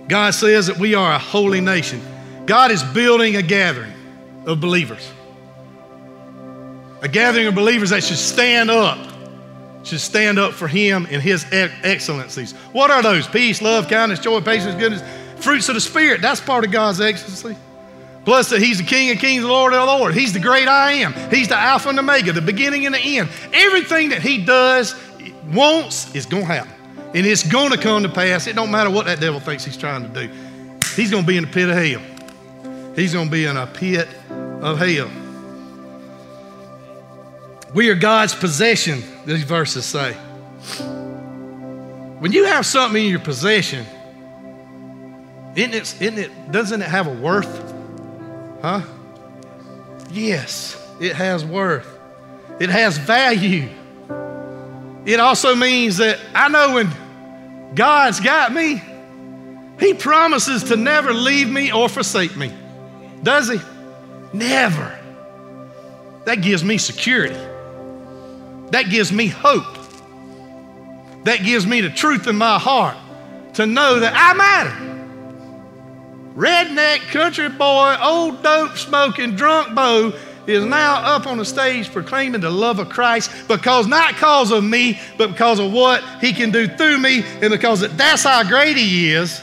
God 0.09 0.33
says 0.33 0.69
that 0.69 0.79
we 0.79 0.95
are 0.95 1.13
a 1.13 1.19
holy 1.19 1.61
nation. 1.61 2.01
God 2.47 2.71
is 2.71 2.83
building 2.83 3.37
a 3.37 3.43
gathering 3.43 3.93
of 4.47 4.61
believers. 4.61 5.07
A 7.03 7.09
gathering 7.09 7.47
of 7.47 7.55
believers 7.55 7.91
that 7.91 8.03
should 8.03 8.17
stand 8.17 8.71
up, 8.71 8.99
should 9.85 10.01
stand 10.01 10.39
up 10.39 10.55
for 10.55 10.67
Him 10.67 11.07
and 11.11 11.23
His 11.23 11.47
excellencies. 11.53 12.53
What 12.73 12.91
are 12.91 13.03
those? 13.03 13.29
Peace, 13.29 13.61
love, 13.61 13.89
kindness, 13.89 14.19
joy, 14.19 14.41
patience, 14.41 14.75
goodness, 14.77 15.03
fruits 15.37 15.69
of 15.69 15.75
the 15.75 15.81
Spirit. 15.81 16.23
That's 16.23 16.41
part 16.41 16.65
of 16.65 16.73
God's 16.73 17.01
excellency. 17.01 17.57
Plus, 18.25 18.51
that 18.51 18.61
He's 18.61 18.79
the 18.79 18.85
King 18.85 19.11
of 19.11 19.19
kings, 19.19 19.43
the 19.43 19.49
Lord 19.49 19.75
of 19.75 19.81
the 19.81 19.87
Lord. 19.87 20.15
He's 20.15 20.33
the 20.33 20.41
great 20.41 20.69
I 20.69 20.93
am. 20.93 21.13
He's 21.31 21.49
the 21.49 21.57
Alpha 21.57 21.91
and 21.91 21.99
Omega, 21.99 22.33
the 22.33 22.43
beginning 22.43 22.87
and 22.87 22.95
the 22.95 23.19
end. 23.19 23.29
Everything 23.53 24.09
that 24.09 24.23
He 24.23 24.45
does, 24.45 24.95
wants, 25.53 26.14
is 26.14 26.26
going 26.26 26.46
to 26.46 26.53
happen. 26.53 26.72
And 27.14 27.26
it's 27.26 27.42
going 27.42 27.70
to 27.70 27.78
come 27.78 28.03
to 28.03 28.09
pass. 28.09 28.46
It 28.46 28.55
don't 28.55 28.70
matter 28.70 28.90
what 28.90 29.07
that 29.07 29.20
devil 29.20 29.40
thinks 29.40 29.64
he's 29.64 29.76
trying 29.76 30.03
to 30.12 30.26
do. 30.26 30.32
He's 30.94 31.11
going 31.11 31.24
to 31.24 31.26
be 31.26 31.36
in 31.36 31.44
the 31.44 31.51
pit 31.51 31.68
of 31.68 31.76
hell. 31.76 32.94
He's 32.94 33.12
going 33.12 33.26
to 33.26 33.30
be 33.30 33.44
in 33.44 33.57
a 33.57 33.66
pit 33.66 34.09
of 34.61 34.78
hell. 34.78 35.11
We 37.74 37.90
are 37.90 37.94
God's 37.94 38.34
possession, 38.34 39.03
these 39.26 39.44
verses 39.44 39.84
say. 39.84 40.14
When 42.18 42.32
you 42.32 42.44
have 42.44 42.66
something 42.66 43.03
in 43.03 43.11
your 43.11 43.20
possession, 43.20 43.86
isn't 45.55 45.74
it, 45.74 46.03
isn't 46.03 46.18
it, 46.18 46.53
doesn't 46.53 46.82
it 46.82 46.88
have 46.88 47.07
a 47.07 47.12
worth? 47.12 47.74
Huh? 48.62 48.82
Yes, 50.11 50.84
it 51.01 51.14
has 51.14 51.44
worth. 51.44 51.86
It 52.59 52.70
has 52.70 52.99
value. 52.99 53.68
It 55.09 55.21
also 55.21 55.55
means 55.55 55.97
that 55.97 56.21
I 56.35 56.49
know 56.49 56.75
when 56.75 57.75
God's 57.75 58.21
got 58.21 58.53
me, 58.53 58.83
He 59.81 59.95
promises 59.95 60.65
to 60.65 60.77
never 60.77 61.15
leave 61.15 61.49
me 61.49 61.73
or 61.73 61.89
forsake 61.89 62.37
me. 62.37 62.53
Does 63.23 63.49
He? 63.49 63.59
Never. 64.35 64.99
That 66.27 66.43
gives 66.43 66.63
me 66.63 66.77
security. 66.77 67.39
That 68.71 68.91
gives 68.91 69.11
me 69.11 69.29
hope. 69.29 69.79
That 71.25 71.43
gives 71.43 71.67
me 71.67 71.81
the 71.81 71.89
truth 71.89 72.27
in 72.27 72.37
my 72.37 72.59
heart 72.59 72.99
to 73.55 73.65
know 73.65 74.01
that 74.01 74.13
I 74.15 74.35
matter. 74.35 74.99
Redneck 76.37 76.99
country 77.13 77.49
boy, 77.49 77.97
old 78.03 78.43
dope 78.43 78.77
smoking 78.77 79.37
drunk 79.37 79.75
Bo 79.75 80.13
is 80.49 80.64
now 80.64 80.96
up 80.96 81.26
on 81.26 81.38
the 81.38 81.44
stage 81.44 81.92
proclaiming 81.92 82.40
the 82.40 82.51
love 82.51 82.78
of 82.78 82.88
Christ 82.88 83.30
because 83.49 83.86
not 83.86 84.14
because 84.14 84.51
of 84.51 84.64
me, 84.64 84.99
but 85.16 85.28
because 85.30 85.59
of 85.59 85.72
what 85.72 86.03
he 86.20 86.32
can 86.32 86.51
do 86.51 86.66
through 86.66 86.99
me, 86.99 87.22
and 87.42 87.51
because 87.51 87.80
that's 87.96 88.24
how 88.24 88.42
great 88.42 88.76
he 88.76 89.12
is. 89.12 89.42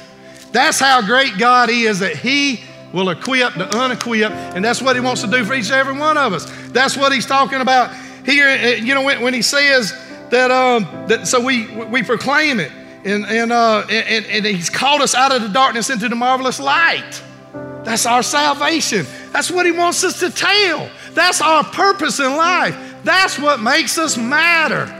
That's 0.51 0.79
how 0.79 1.01
great 1.01 1.37
God 1.37 1.69
is 1.69 1.99
that 1.99 2.15
he 2.15 2.63
will 2.91 3.09
equip 3.09 3.53
the 3.55 3.67
unequipped, 3.77 4.33
and 4.33 4.63
that's 4.63 4.81
what 4.81 4.95
he 4.95 5.01
wants 5.01 5.21
to 5.21 5.27
do 5.27 5.43
for 5.45 5.53
each 5.53 5.65
and 5.65 5.75
every 5.75 5.97
one 5.97 6.17
of 6.17 6.33
us. 6.33 6.45
That's 6.69 6.97
what 6.97 7.11
he's 7.13 7.25
talking 7.25 7.61
about 7.61 7.93
here, 8.25 8.75
you 8.75 8.95
know, 8.95 9.03
when, 9.03 9.21
when 9.21 9.33
he 9.33 9.41
says 9.41 9.93
that, 10.29 10.49
um, 10.49 10.83
that 11.07 11.27
so 11.27 11.39
we, 11.39 11.67
we 11.85 12.01
proclaim 12.03 12.59
it. 12.59 12.71
and, 13.05 13.25
and, 13.25 13.51
uh, 13.51 13.85
and, 13.89 14.25
and 14.25 14.45
He's 14.45 14.69
called 14.69 15.01
us 15.01 15.13
out 15.13 15.31
of 15.31 15.43
the 15.43 15.49
darkness 15.49 15.89
into 15.91 16.09
the 16.09 16.15
marvelous 16.15 16.59
light. 16.59 17.21
That's 17.83 18.07
our 18.07 18.23
salvation. 18.23 19.05
That's 19.31 19.51
what 19.51 19.65
He 19.65 19.71
wants 19.71 20.03
us 20.03 20.19
to 20.21 20.31
tell. 20.31 20.89
That's 21.15 21.41
our 21.41 21.63
purpose 21.63 22.19
in 22.19 22.35
life. 22.35 22.77
That's 23.03 23.39
what 23.39 23.61
makes 23.61 23.97
us 23.97 24.17
matter. 24.17 24.93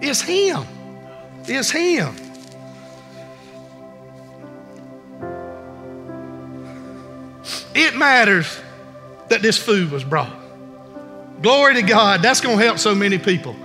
It's 0.00 0.20
Him. 0.20 0.64
It's 1.46 1.70
Him. 1.70 2.14
It 7.74 7.96
matters 7.96 8.60
that 9.28 9.42
this 9.42 9.58
food 9.58 9.90
was 9.90 10.04
brought. 10.04 10.34
Glory 11.42 11.74
to 11.74 11.82
God. 11.82 12.22
That's 12.22 12.40
going 12.40 12.58
to 12.58 12.64
help 12.64 12.78
so 12.78 12.94
many 12.94 13.18
people. 13.18 13.56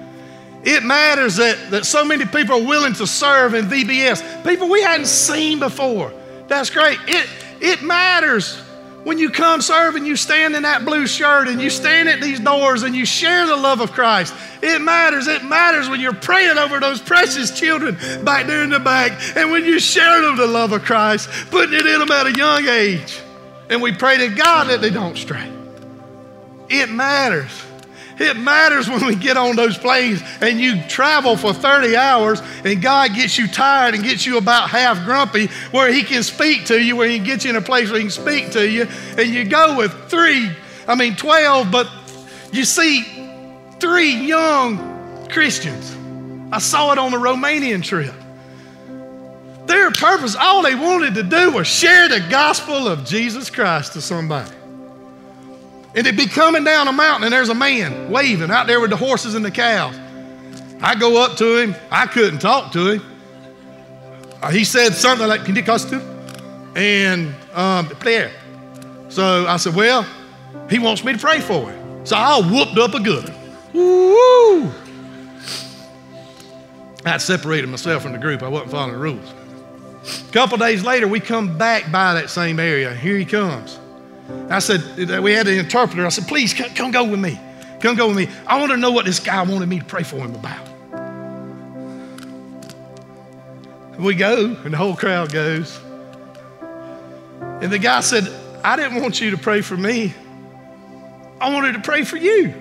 It 0.63 0.83
matters 0.83 1.37
that, 1.37 1.71
that 1.71 1.85
so 1.85 2.05
many 2.05 2.25
people 2.25 2.55
are 2.55 2.67
willing 2.67 2.93
to 2.93 3.07
serve 3.07 3.53
in 3.53 3.65
VBS. 3.65 4.45
People 4.45 4.69
we 4.69 4.81
hadn't 4.81 5.07
seen 5.07 5.59
before. 5.59 6.13
That's 6.47 6.69
great. 6.69 6.99
It, 7.07 7.27
it 7.59 7.81
matters 7.81 8.61
when 9.03 9.17
you 9.17 9.29
come 9.29 9.61
serve 9.61 9.95
and 9.95 10.05
you 10.05 10.15
stand 10.15 10.55
in 10.55 10.63
that 10.63 10.85
blue 10.85 11.07
shirt 11.07 11.47
and 11.47 11.61
you 11.61 11.69
stand 11.69 12.07
at 12.07 12.21
these 12.21 12.39
doors 12.39 12.83
and 12.83 12.95
you 12.95 13.05
share 13.05 13.47
the 13.47 13.55
love 13.55 13.81
of 13.81 13.91
Christ. 13.91 14.33
It 14.61 14.79
matters. 14.79 15.27
It 15.27 15.43
matters 15.43 15.89
when 15.89 15.99
you're 15.99 16.13
praying 16.13 16.57
over 16.57 16.79
those 16.79 17.01
precious 17.01 17.57
children 17.57 17.95
back 18.23 18.45
there 18.45 18.63
in 18.63 18.69
the 18.69 18.79
back 18.79 19.19
and 19.35 19.51
when 19.51 19.65
you 19.65 19.79
share 19.79 20.21
them 20.21 20.37
the 20.37 20.47
love 20.47 20.71
of 20.71 20.83
Christ, 20.83 21.29
putting 21.49 21.73
it 21.73 21.85
in 21.85 21.99
them 21.99 22.11
at 22.11 22.27
a 22.27 22.33
young 22.33 22.67
age. 22.67 23.19
And 23.69 23.81
we 23.81 23.91
pray 23.91 24.17
to 24.17 24.35
God 24.35 24.69
that 24.69 24.81
they 24.81 24.89
don't 24.89 25.17
stray. 25.17 25.49
It 26.69 26.89
matters. 26.89 27.65
It 28.21 28.37
matters 28.37 28.87
when 28.87 29.05
we 29.05 29.15
get 29.15 29.35
on 29.35 29.55
those 29.55 29.77
planes 29.77 30.21
and 30.41 30.59
you 30.59 30.81
travel 30.83 31.35
for 31.35 31.53
30 31.53 31.95
hours 31.95 32.41
and 32.63 32.81
God 32.81 33.15
gets 33.15 33.37
you 33.37 33.47
tired 33.47 33.95
and 33.95 34.03
gets 34.03 34.25
you 34.25 34.37
about 34.37 34.69
half 34.69 35.03
grumpy 35.05 35.47
where 35.71 35.91
He 35.91 36.03
can 36.03 36.23
speak 36.23 36.65
to 36.65 36.79
you, 36.79 36.95
where 36.95 37.09
He 37.09 37.17
can 37.17 37.25
get 37.25 37.43
you 37.43 37.49
in 37.49 37.55
a 37.55 37.61
place 37.61 37.89
where 37.89 37.99
He 37.99 38.03
can 38.03 38.11
speak 38.11 38.51
to 38.51 38.67
you. 38.67 38.87
And 39.17 39.27
you 39.27 39.45
go 39.45 39.75
with 39.75 40.09
three, 40.09 40.51
I 40.87 40.95
mean 40.95 41.15
12, 41.15 41.71
but 41.71 41.89
you 42.51 42.63
see 42.63 43.03
three 43.79 44.13
young 44.13 45.27
Christians. 45.29 45.97
I 46.51 46.59
saw 46.59 46.91
it 46.91 46.99
on 46.99 47.11
the 47.11 47.17
Romanian 47.17 47.83
trip. 47.83 48.13
Their 49.65 49.89
purpose, 49.91 50.35
all 50.35 50.61
they 50.61 50.75
wanted 50.75 51.15
to 51.15 51.23
do 51.23 51.51
was 51.51 51.65
share 51.65 52.09
the 52.09 52.19
gospel 52.29 52.87
of 52.87 53.05
Jesus 53.05 53.49
Christ 53.49 53.93
to 53.93 54.01
somebody. 54.01 54.51
And 55.93 56.07
it'd 56.07 56.17
be 56.17 56.27
coming 56.27 56.63
down 56.63 56.87
a 56.87 56.93
mountain, 56.93 57.25
and 57.25 57.33
there's 57.33 57.49
a 57.49 57.55
man 57.55 58.09
waving 58.09 58.49
out 58.49 58.67
there 58.67 58.79
with 58.79 58.91
the 58.91 58.97
horses 58.97 59.35
and 59.35 59.43
the 59.43 59.51
cows. 59.51 59.95
I 60.81 60.95
go 60.95 61.21
up 61.21 61.37
to 61.37 61.57
him. 61.57 61.75
I 61.91 62.07
couldn't 62.07 62.39
talk 62.39 62.71
to 62.73 62.91
him. 62.93 63.05
Uh, 64.41 64.51
he 64.51 64.63
said 64.63 64.93
something 64.93 65.27
like 65.27 65.43
Pentecostal 65.43 66.01
and 66.75 67.35
um, 67.53 67.87
prayer. 67.87 68.31
So 69.09 69.45
I 69.45 69.57
said, 69.57 69.75
Well, 69.75 70.05
he 70.69 70.79
wants 70.79 71.03
me 71.03 71.13
to 71.13 71.19
pray 71.19 71.41
for 71.41 71.69
him. 71.69 72.05
So 72.05 72.15
I 72.15 72.39
whooped 72.39 72.77
up 72.77 72.93
a 72.93 72.99
good 72.99 73.29
one. 73.29 73.37
Woo! 73.73 74.71
I 77.05 77.17
separated 77.17 77.67
myself 77.67 78.03
from 78.03 78.13
the 78.13 78.17
group. 78.17 78.41
I 78.41 78.47
wasn't 78.47 78.71
following 78.71 78.93
the 78.93 78.99
rules. 78.99 79.33
A 80.29 80.31
couple 80.31 80.57
days 80.57 80.83
later, 80.83 81.07
we 81.07 81.19
come 81.19 81.57
back 81.57 81.91
by 81.91 82.13
that 82.15 82.29
same 82.29 82.59
area. 82.59 82.93
Here 82.93 83.17
he 83.17 83.25
comes. 83.25 83.79
I 84.49 84.59
said, 84.59 84.81
we 85.21 85.33
had 85.33 85.47
an 85.47 85.57
interpreter. 85.57 86.05
I 86.05 86.09
said, 86.09 86.27
please 86.27 86.53
come, 86.53 86.69
come 86.73 86.91
go 86.91 87.03
with 87.03 87.19
me. 87.19 87.39
Come 87.79 87.95
go 87.95 88.07
with 88.07 88.17
me. 88.17 88.27
I 88.45 88.59
want 88.59 88.71
to 88.71 88.77
know 88.77 88.91
what 88.91 89.05
this 89.05 89.19
guy 89.19 89.41
wanted 89.43 89.67
me 89.67 89.79
to 89.79 89.85
pray 89.85 90.03
for 90.03 90.17
him 90.17 90.35
about. 90.35 90.67
We 93.99 94.15
go, 94.15 94.55
and 94.63 94.73
the 94.73 94.77
whole 94.77 94.95
crowd 94.95 95.31
goes. 95.31 95.79
And 97.61 97.71
the 97.71 97.79
guy 97.79 97.99
said, 98.01 98.27
I 98.63 98.75
didn't 98.75 99.01
want 99.01 99.21
you 99.21 99.31
to 99.31 99.37
pray 99.37 99.61
for 99.61 99.77
me. 99.77 100.13
I 101.39 101.53
wanted 101.53 101.73
to 101.73 101.81
pray 101.81 102.03
for 102.03 102.17
you. 102.17 102.53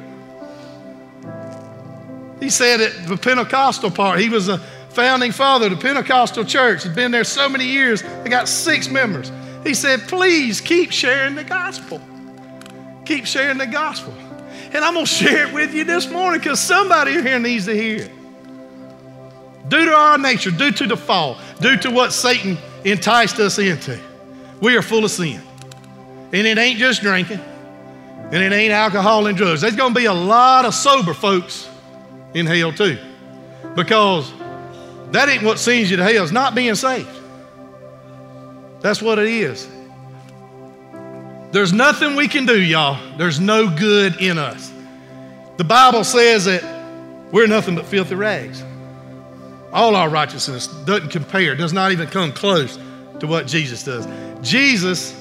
He 2.41 2.51
said 2.51 2.81
at 2.81 3.07
the 3.07 3.17
Pentecostal 3.17 3.91
part, 3.91 4.21
he 4.21 4.29
was 4.29 4.49
a 4.49 4.59
founding 4.91 5.33
father 5.33 5.67
of 5.67 5.73
the 5.73 5.79
Pentecostal 5.79 6.45
church. 6.45 6.85
He'd 6.85 6.95
been 6.95 7.11
there 7.11 7.25
so 7.25 7.49
many 7.49 7.67
years. 7.67 8.03
They 8.03 8.31
got 8.31 8.49
six 8.49 8.89
members. 8.89 9.31
He 9.65 9.75
said, 9.75 10.01
please 10.09 10.61
keep 10.61 10.91
sharing 10.91 11.35
the 11.35 11.45
gospel. 11.45 12.01
Keep 13.05 13.27
sharing 13.27 13.59
the 13.59 13.67
gospel. 13.67 14.15
And 14.73 14.85
I'm 14.85 14.95
going 14.95 15.07
to 15.07 15.13
share 15.13 15.49
it 15.49 15.55
with 15.55 15.75
you 15.75 15.85
this 15.85 16.11
morning 16.11 16.41
because 16.41 16.61
somebody 16.61 17.13
here 17.13 17.39
needs 17.39 17.67
to 17.67 17.75
hear 17.75 18.03
it. 18.03 18.11
Due 19.69 19.85
to 19.85 19.93
our 19.93 20.19
nature, 20.19 20.51
due 20.51 20.73
to 20.73 20.87
the 20.87 20.97
fall, 20.97 21.39
due 21.61 21.77
to 21.79 21.91
what 21.91 22.13
Satan 22.13 22.57
enticed 22.85 23.39
us 23.39 23.59
into, 23.59 23.99
we 24.61 24.77
are 24.77 24.83
full 24.83 25.05
of 25.05 25.11
sin. 25.11 25.41
And 26.33 26.47
it 26.47 26.59
ain't 26.59 26.79
just 26.79 27.03
drinking, 27.03 27.41
and 27.41 28.37
it 28.37 28.53
ain't 28.53 28.73
alcohol 28.73 29.27
and 29.27 29.37
drugs. 29.37 29.61
There's 29.61 29.77
going 29.77 29.95
to 29.95 29.99
be 29.99 30.07
a 30.07 30.15
lot 30.15 30.65
of 30.65 30.75
sober 30.75 31.15
folks 31.15 31.69
in 32.35 32.47
hell 32.47 32.73
too 32.73 32.99
because 33.75 34.33
that 35.11 35.29
ain't 35.29 35.43
what 35.43 35.59
sends 35.59 35.91
you 35.91 35.97
to 35.97 36.05
hell, 36.05 36.23
it's 36.23 36.33
not 36.33 36.55
being 36.55 36.75
saved. 36.75 37.09
That's 38.81 39.03
what 39.03 39.19
it 39.19 39.29
is. 39.29 39.69
There's 41.53 41.73
nothing 41.73 42.17
we 42.17 42.29
can 42.29 42.47
do, 42.47 42.61
y'all. 42.61 42.99
There's 43.17 43.41
no 43.41 43.69
good 43.69 44.21
in 44.21 44.39
us. 44.39 44.73
The 45.57 45.65
Bible 45.65 46.05
says 46.05 46.45
that 46.45 46.63
we're 47.33 47.47
nothing 47.47 47.75
but 47.75 47.87
filthy 47.87 48.15
rags. 48.15 48.63
All 49.73 49.95
our 49.95 50.09
righteousness 50.09 50.67
doesn't 50.67 51.11
compare, 51.11 51.55
does 51.55 51.73
not 51.73 51.93
even 51.93 52.09
come 52.09 52.33
close 52.33 52.79
to 53.19 53.27
what 53.27 53.47
Jesus 53.47 53.85
does. 53.85 54.07
Jesus 54.41 55.15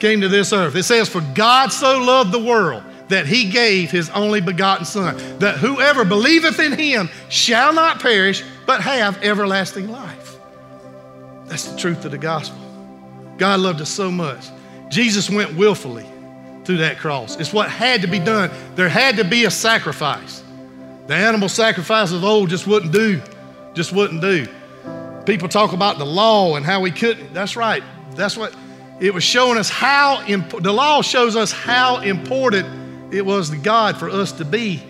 came 0.00 0.20
to 0.20 0.28
this 0.28 0.52
earth. 0.52 0.74
It 0.74 0.84
says, 0.84 1.08
For 1.08 1.20
God 1.34 1.72
so 1.72 1.98
loved 1.98 2.32
the 2.32 2.42
world 2.42 2.82
that 3.08 3.26
he 3.26 3.50
gave 3.50 3.90
his 3.90 4.10
only 4.10 4.40
begotten 4.40 4.84
Son, 4.84 5.16
that 5.38 5.58
whoever 5.58 6.04
believeth 6.04 6.58
in 6.58 6.72
him 6.72 7.10
shall 7.28 7.72
not 7.72 8.00
perish, 8.00 8.42
but 8.66 8.80
have 8.80 9.22
everlasting 9.22 9.88
life. 9.88 10.36
That's 11.46 11.64
the 11.64 11.78
truth 11.78 12.04
of 12.04 12.10
the 12.10 12.18
gospel. 12.18 12.63
God 13.38 13.60
loved 13.60 13.80
us 13.80 13.90
so 13.90 14.10
much. 14.10 14.46
Jesus 14.88 15.28
went 15.28 15.54
willfully 15.56 16.06
through 16.64 16.78
that 16.78 16.98
cross. 16.98 17.36
It's 17.36 17.52
what 17.52 17.70
had 17.70 18.02
to 18.02 18.06
be 18.06 18.18
done. 18.18 18.50
There 18.74 18.88
had 18.88 19.16
to 19.16 19.24
be 19.24 19.44
a 19.44 19.50
sacrifice. 19.50 20.42
The 21.06 21.14
animal 21.14 21.48
sacrifices 21.48 22.16
of 22.16 22.24
old 22.24 22.48
just 22.48 22.66
wouldn't 22.66 22.92
do, 22.92 23.20
just 23.74 23.92
wouldn't 23.92 24.20
do. 24.20 24.46
People 25.26 25.48
talk 25.48 25.72
about 25.72 25.98
the 25.98 26.06
law 26.06 26.56
and 26.56 26.64
how 26.64 26.80
we 26.80 26.90
couldn't. 26.90 27.34
That's 27.34 27.56
right. 27.56 27.82
That's 28.12 28.36
what 28.36 28.54
it 29.00 29.12
was 29.12 29.24
showing 29.24 29.58
us 29.58 29.68
how 29.68 30.24
imp- 30.26 30.62
the 30.62 30.72
law 30.72 31.02
shows 31.02 31.36
us 31.36 31.52
how 31.52 32.00
important 32.00 33.12
it 33.12 33.24
was 33.24 33.50
to 33.50 33.56
God 33.56 33.96
for 33.98 34.08
us 34.08 34.32
to 34.32 34.44
be 34.44 34.82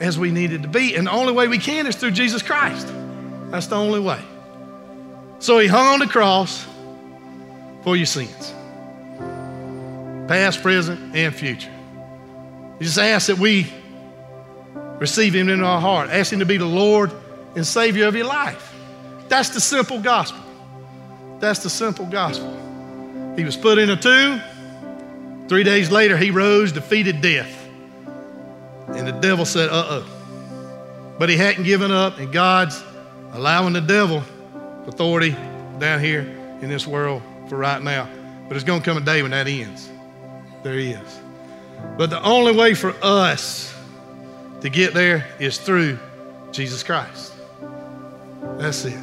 as 0.00 0.18
we 0.18 0.30
needed 0.30 0.62
to 0.62 0.68
be. 0.68 0.96
And 0.96 1.06
the 1.06 1.12
only 1.12 1.32
way 1.32 1.46
we 1.46 1.58
can 1.58 1.86
is 1.86 1.96
through 1.96 2.12
Jesus 2.12 2.42
Christ. 2.42 2.92
That's 3.50 3.66
the 3.66 3.76
only 3.76 4.00
way. 4.00 4.20
So 5.38 5.58
he 5.58 5.68
hung 5.68 5.86
on 5.94 5.98
the 6.00 6.06
cross 6.06 6.66
for 7.82 7.96
your 7.96 8.06
sins, 8.06 8.52
past, 10.28 10.62
present, 10.62 11.14
and 11.14 11.34
future. 11.34 11.70
He 12.78 12.84
just 12.84 12.98
ask 12.98 13.26
that 13.26 13.38
we 13.38 13.66
receive 14.98 15.34
Him 15.34 15.48
into 15.48 15.64
our 15.64 15.80
heart, 15.80 16.10
ask 16.10 16.32
Him 16.32 16.40
to 16.40 16.46
be 16.46 16.56
the 16.56 16.66
Lord 16.66 17.10
and 17.56 17.66
Savior 17.66 18.06
of 18.06 18.14
your 18.14 18.26
life. 18.26 18.74
That's 19.28 19.50
the 19.50 19.60
simple 19.60 20.00
gospel. 20.00 20.42
That's 21.38 21.62
the 21.62 21.70
simple 21.70 22.06
gospel. 22.06 23.34
He 23.36 23.44
was 23.44 23.56
put 23.56 23.78
in 23.78 23.90
a 23.90 23.96
tomb. 23.96 24.40
Three 25.48 25.64
days 25.64 25.90
later, 25.90 26.16
He 26.16 26.30
rose, 26.30 26.72
defeated 26.72 27.20
death. 27.20 27.56
And 28.88 29.06
the 29.06 29.12
devil 29.12 29.44
said, 29.44 29.68
uh 29.68 29.84
oh. 29.88 31.16
But 31.18 31.28
he 31.28 31.36
hadn't 31.36 31.64
given 31.64 31.92
up, 31.92 32.18
and 32.18 32.32
God's 32.32 32.82
allowing 33.32 33.74
the 33.74 33.80
devil 33.80 34.22
authority 34.86 35.36
down 35.78 36.00
here 36.00 36.20
in 36.60 36.68
this 36.68 36.86
world 36.86 37.22
for 37.50 37.56
right 37.56 37.82
now. 37.82 38.08
But 38.44 38.50
there's 38.50 38.64
going 38.64 38.80
to 38.80 38.84
come 38.84 38.96
a 38.96 39.00
day 39.00 39.22
when 39.22 39.32
that 39.32 39.46
ends. 39.46 39.90
There 40.62 40.78
is. 40.78 41.20
But 41.98 42.08
the 42.08 42.22
only 42.22 42.56
way 42.56 42.74
for 42.74 42.94
us 43.02 43.74
to 44.60 44.70
get 44.70 44.94
there 44.94 45.26
is 45.38 45.58
through 45.58 45.98
Jesus 46.52 46.82
Christ. 46.82 47.34
That's 48.56 48.84
it. 48.84 48.98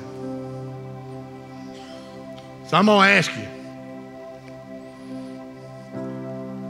So 2.68 2.78
I'm 2.78 2.86
going 2.86 3.08
to 3.08 3.14
ask 3.14 3.32
you. 3.36 3.48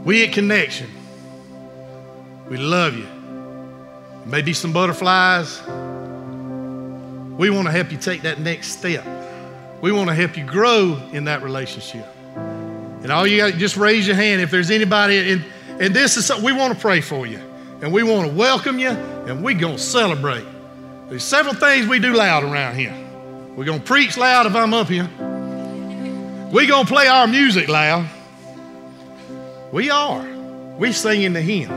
We 0.04 0.24
at 0.24 0.32
Connection, 0.32 0.90
we 2.48 2.56
love 2.56 2.96
you. 2.96 3.06
Maybe 4.24 4.52
some 4.52 4.72
butterflies. 4.72 5.62
We 7.38 7.50
want 7.50 7.66
to 7.66 7.72
help 7.72 7.92
you 7.92 7.98
take 7.98 8.22
that 8.22 8.40
next 8.40 8.78
step. 8.78 9.04
We 9.80 9.92
want 9.92 10.08
to 10.08 10.14
help 10.14 10.36
you 10.36 10.44
grow 10.44 11.00
in 11.12 11.24
that 11.24 11.42
relationship. 11.42 12.06
And 12.36 13.12
all 13.12 13.26
you 13.26 13.36
got 13.38 13.54
just 13.54 13.76
raise 13.76 14.06
your 14.06 14.16
hand 14.16 14.40
if 14.40 14.50
there's 14.50 14.70
anybody 14.70 15.32
and 15.32 15.44
and 15.80 15.94
this 15.94 16.16
is 16.16 16.26
something 16.26 16.44
we 16.44 16.52
want 16.52 16.74
to 16.74 16.80
pray 16.80 17.00
for 17.00 17.26
you. 17.26 17.38
And 17.80 17.92
we 17.92 18.02
want 18.02 18.28
to 18.28 18.34
welcome 18.34 18.80
you 18.80 18.90
and 18.90 19.44
we're 19.44 19.58
going 19.58 19.76
to 19.76 19.82
celebrate. 19.82 20.44
There's 21.08 21.22
several 21.22 21.54
things 21.54 21.86
we 21.86 22.00
do 22.00 22.12
loud 22.12 22.42
around 22.42 22.74
here. 22.74 22.94
We're 23.54 23.64
going 23.64 23.78
to 23.78 23.86
preach 23.86 24.16
loud 24.16 24.46
if 24.46 24.54
I'm 24.54 24.74
up 24.74 24.88
here. 24.88 25.08
We're 26.52 26.66
going 26.66 26.86
to 26.86 26.92
play 26.92 27.06
our 27.06 27.26
music 27.26 27.68
loud. 27.68 28.08
We 29.70 29.90
are. 29.90 30.26
We 30.76 30.92
singing 30.92 31.32
the 31.32 31.42
hymn. 31.42 31.70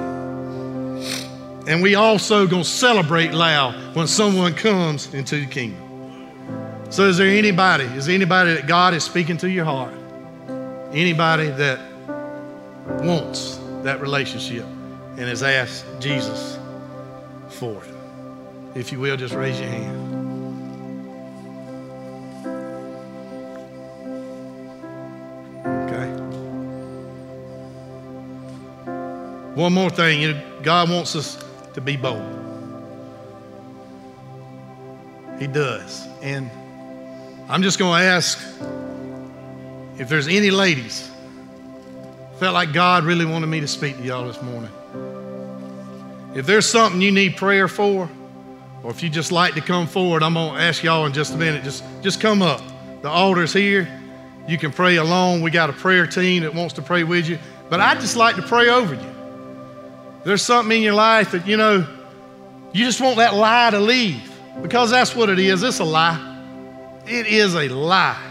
And 1.67 1.81
we 1.83 1.95
also 1.95 2.47
going 2.47 2.63
to 2.63 2.69
celebrate 2.69 3.33
loud 3.33 3.95
when 3.95 4.07
someone 4.07 4.53
comes 4.55 5.13
into 5.13 5.39
the 5.39 5.45
kingdom. 5.45 5.80
So 6.91 7.07
is 7.07 7.17
there 7.17 7.29
anybody, 7.29 7.85
is 7.85 8.07
there 8.07 8.15
anybody 8.15 8.53
that 8.53 8.67
God 8.67 8.93
is 8.93 9.05
speaking 9.05 9.37
to 9.37 9.49
your 9.49 9.63
heart? 9.63 9.93
Anybody 10.91 11.47
that 11.47 11.79
wants 12.99 13.61
that 13.83 14.01
relationship 14.01 14.65
and 14.65 15.21
has 15.21 15.41
asked 15.41 15.85
Jesus 16.01 16.59
for 17.47 17.81
it? 17.81 17.95
If 18.75 18.91
you 18.91 18.99
will, 18.99 19.15
just 19.15 19.33
raise 19.33 19.57
your 19.57 19.69
hand. 19.69 19.97
Okay. 25.87 26.09
One 29.55 29.71
more 29.71 29.89
thing, 29.89 30.41
God 30.61 30.89
wants 30.89 31.15
us 31.15 31.41
to 31.73 31.79
be 31.79 31.95
bold. 31.95 32.37
He 35.39 35.47
does. 35.47 36.05
And 36.21 36.51
I'm 37.51 37.63
just 37.63 37.77
going 37.77 37.99
to 37.99 38.07
ask 38.07 38.39
if 39.99 40.07
there's 40.07 40.29
any 40.29 40.51
ladies 40.51 41.11
felt 42.39 42.53
like 42.53 42.71
God 42.71 43.03
really 43.03 43.25
wanted 43.25 43.47
me 43.47 43.59
to 43.59 43.67
speak 43.67 43.97
to 43.97 44.03
y'all 44.03 44.25
this 44.25 44.41
morning. 44.41 44.71
If 46.33 46.45
there's 46.45 46.65
something 46.65 47.01
you 47.01 47.11
need 47.11 47.35
prayer 47.35 47.67
for, 47.67 48.09
or 48.83 48.89
if 48.89 49.03
you 49.03 49.09
just 49.09 49.33
like 49.33 49.53
to 49.55 49.61
come 49.61 49.85
forward, 49.85 50.23
I'm 50.23 50.35
going 50.35 50.55
to 50.55 50.61
ask 50.61 50.81
y'all 50.81 51.05
in 51.05 51.11
just 51.11 51.33
a 51.33 51.37
minute. 51.37 51.65
Just, 51.65 51.83
just 52.01 52.21
come 52.21 52.41
up. 52.41 52.61
The 53.01 53.09
altar's 53.09 53.51
here. 53.51 54.01
You 54.47 54.57
can 54.57 54.71
pray 54.71 54.95
alone. 54.95 55.41
We 55.41 55.51
got 55.51 55.69
a 55.69 55.73
prayer 55.73 56.07
team 56.07 56.43
that 56.43 56.55
wants 56.55 56.75
to 56.75 56.81
pray 56.81 57.03
with 57.03 57.27
you. 57.27 57.37
But 57.69 57.81
I'd 57.81 57.99
just 57.99 58.15
like 58.15 58.37
to 58.37 58.43
pray 58.43 58.69
over 58.69 58.95
you. 58.95 59.15
There's 60.23 60.41
something 60.41 60.77
in 60.77 60.83
your 60.83 60.93
life 60.93 61.31
that, 61.31 61.45
you 61.45 61.57
know, 61.57 61.85
you 62.71 62.85
just 62.85 63.01
want 63.01 63.17
that 63.17 63.33
lie 63.33 63.71
to 63.71 63.79
leave 63.81 64.31
because 64.61 64.89
that's 64.89 65.13
what 65.17 65.27
it 65.29 65.37
is. 65.37 65.63
It's 65.63 65.79
a 65.79 65.83
lie. 65.83 66.30
It 67.07 67.27
is 67.27 67.55
a 67.55 67.67
lie. 67.67 68.27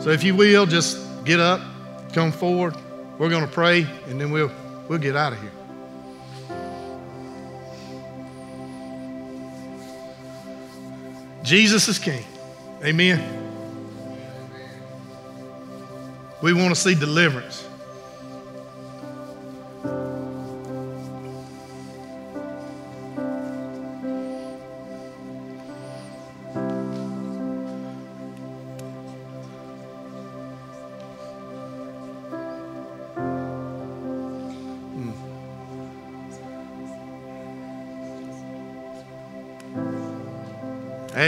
So 0.00 0.10
if 0.10 0.24
you 0.24 0.34
will, 0.34 0.66
just 0.66 1.24
get 1.24 1.40
up, 1.40 1.60
come 2.12 2.32
forward. 2.32 2.74
We're 3.18 3.30
going 3.30 3.46
to 3.46 3.52
pray, 3.52 3.86
and 4.08 4.20
then 4.20 4.30
we'll, 4.30 4.50
we'll 4.88 4.98
get 4.98 5.16
out 5.16 5.32
of 5.32 5.40
here. 5.40 5.52
Jesus 11.42 11.88
is 11.88 11.98
King. 11.98 12.24
Amen. 12.84 13.20
We 16.42 16.52
want 16.52 16.74
to 16.74 16.80
see 16.80 16.94
deliverance. 16.94 17.61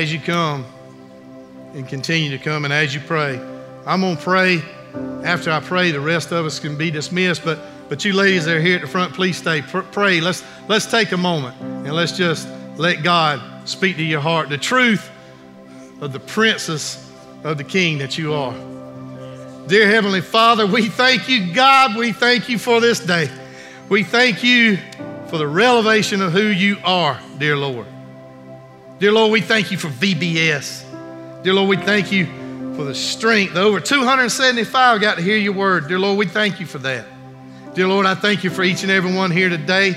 As 0.05 0.13
you 0.13 0.21
come 0.21 0.67
and 1.73 1.89
continue 1.89 2.29
to 2.29 2.37
come 2.37 2.67
and 2.67 2.75
as 2.75 2.95
you 2.95 3.01
pray, 3.01 3.41
I'm 3.87 4.03
going 4.03 4.19
to 4.19 4.23
pray. 4.23 4.61
After 5.25 5.51
I 5.51 5.61
pray, 5.61 5.93
the 5.93 6.01
rest 6.01 6.31
of 6.31 6.45
us 6.45 6.61
can 6.61 6.77
be 6.77 6.91
dismissed. 6.91 7.43
But, 7.43 7.59
but 7.89 8.05
you 8.05 8.13
ladies 8.13 8.45
that 8.45 8.57
are 8.57 8.61
here 8.61 8.77
at 8.77 8.83
the 8.83 8.87
front, 8.87 9.15
please 9.15 9.39
stay. 9.39 9.63
Pray. 9.63 10.21
Let's, 10.21 10.45
let's 10.69 10.85
take 10.85 11.13
a 11.13 11.17
moment 11.17 11.59
and 11.59 11.95
let's 11.95 12.15
just 12.19 12.47
let 12.77 13.03
God 13.03 13.67
speak 13.67 13.97
to 13.97 14.03
your 14.03 14.21
heart 14.21 14.51
the 14.51 14.59
truth 14.59 15.11
of 16.03 16.13
the 16.13 16.21
princess 16.21 17.11
of 17.43 17.57
the 17.57 17.65
king 17.65 17.97
that 17.97 18.19
you 18.19 18.35
are. 18.35 18.53
Dear 19.69 19.89
Heavenly 19.89 20.21
Father, 20.21 20.67
we 20.67 20.91
thank 20.91 21.31
you, 21.31 21.55
God. 21.55 21.97
We 21.97 22.13
thank 22.13 22.51
you 22.51 22.59
for 22.59 22.79
this 22.79 23.01
day. 23.01 23.31
We 23.89 24.05
thank 24.05 24.45
you 24.45 24.77
for 25.29 25.39
the 25.39 25.49
revelation 25.49 26.21
of 26.21 26.33
who 26.33 26.49
you 26.49 26.77
are, 26.85 27.19
dear 27.39 27.57
Lord. 27.57 27.87
Dear 29.05 29.13
Lord, 29.13 29.33
we 29.33 29.43
thank 29.43 29.71
you 29.71 29.77
for 29.77 29.89
VBS. 29.89 30.83
Dear 31.43 31.53
Lord, 31.53 31.69
we 31.69 31.77
thank 31.77 32.11
you 32.11 32.25
for 32.75 32.85
the 32.85 32.95
strength. 32.95 33.55
Over 33.55 33.79
275 33.79 34.99
got 34.99 35.19
to 35.19 35.23
hear 35.23 35.37
your 35.37 35.53
word. 35.53 35.89
Dear 35.89 35.99
Lord, 35.99 36.17
we 36.17 36.25
thank 36.25 36.59
you 36.59 36.65
for 36.65 36.79
that. 36.79 37.05
Dear 37.75 37.87
Lord, 37.87 38.07
I 38.07 38.15
thank 38.15 38.45
you 38.45 38.49
for 38.49 38.63
each 38.63 38.83
and 38.83 38.91
every 38.91 39.15
one 39.15 39.31
here 39.31 39.51
today. 39.51 39.95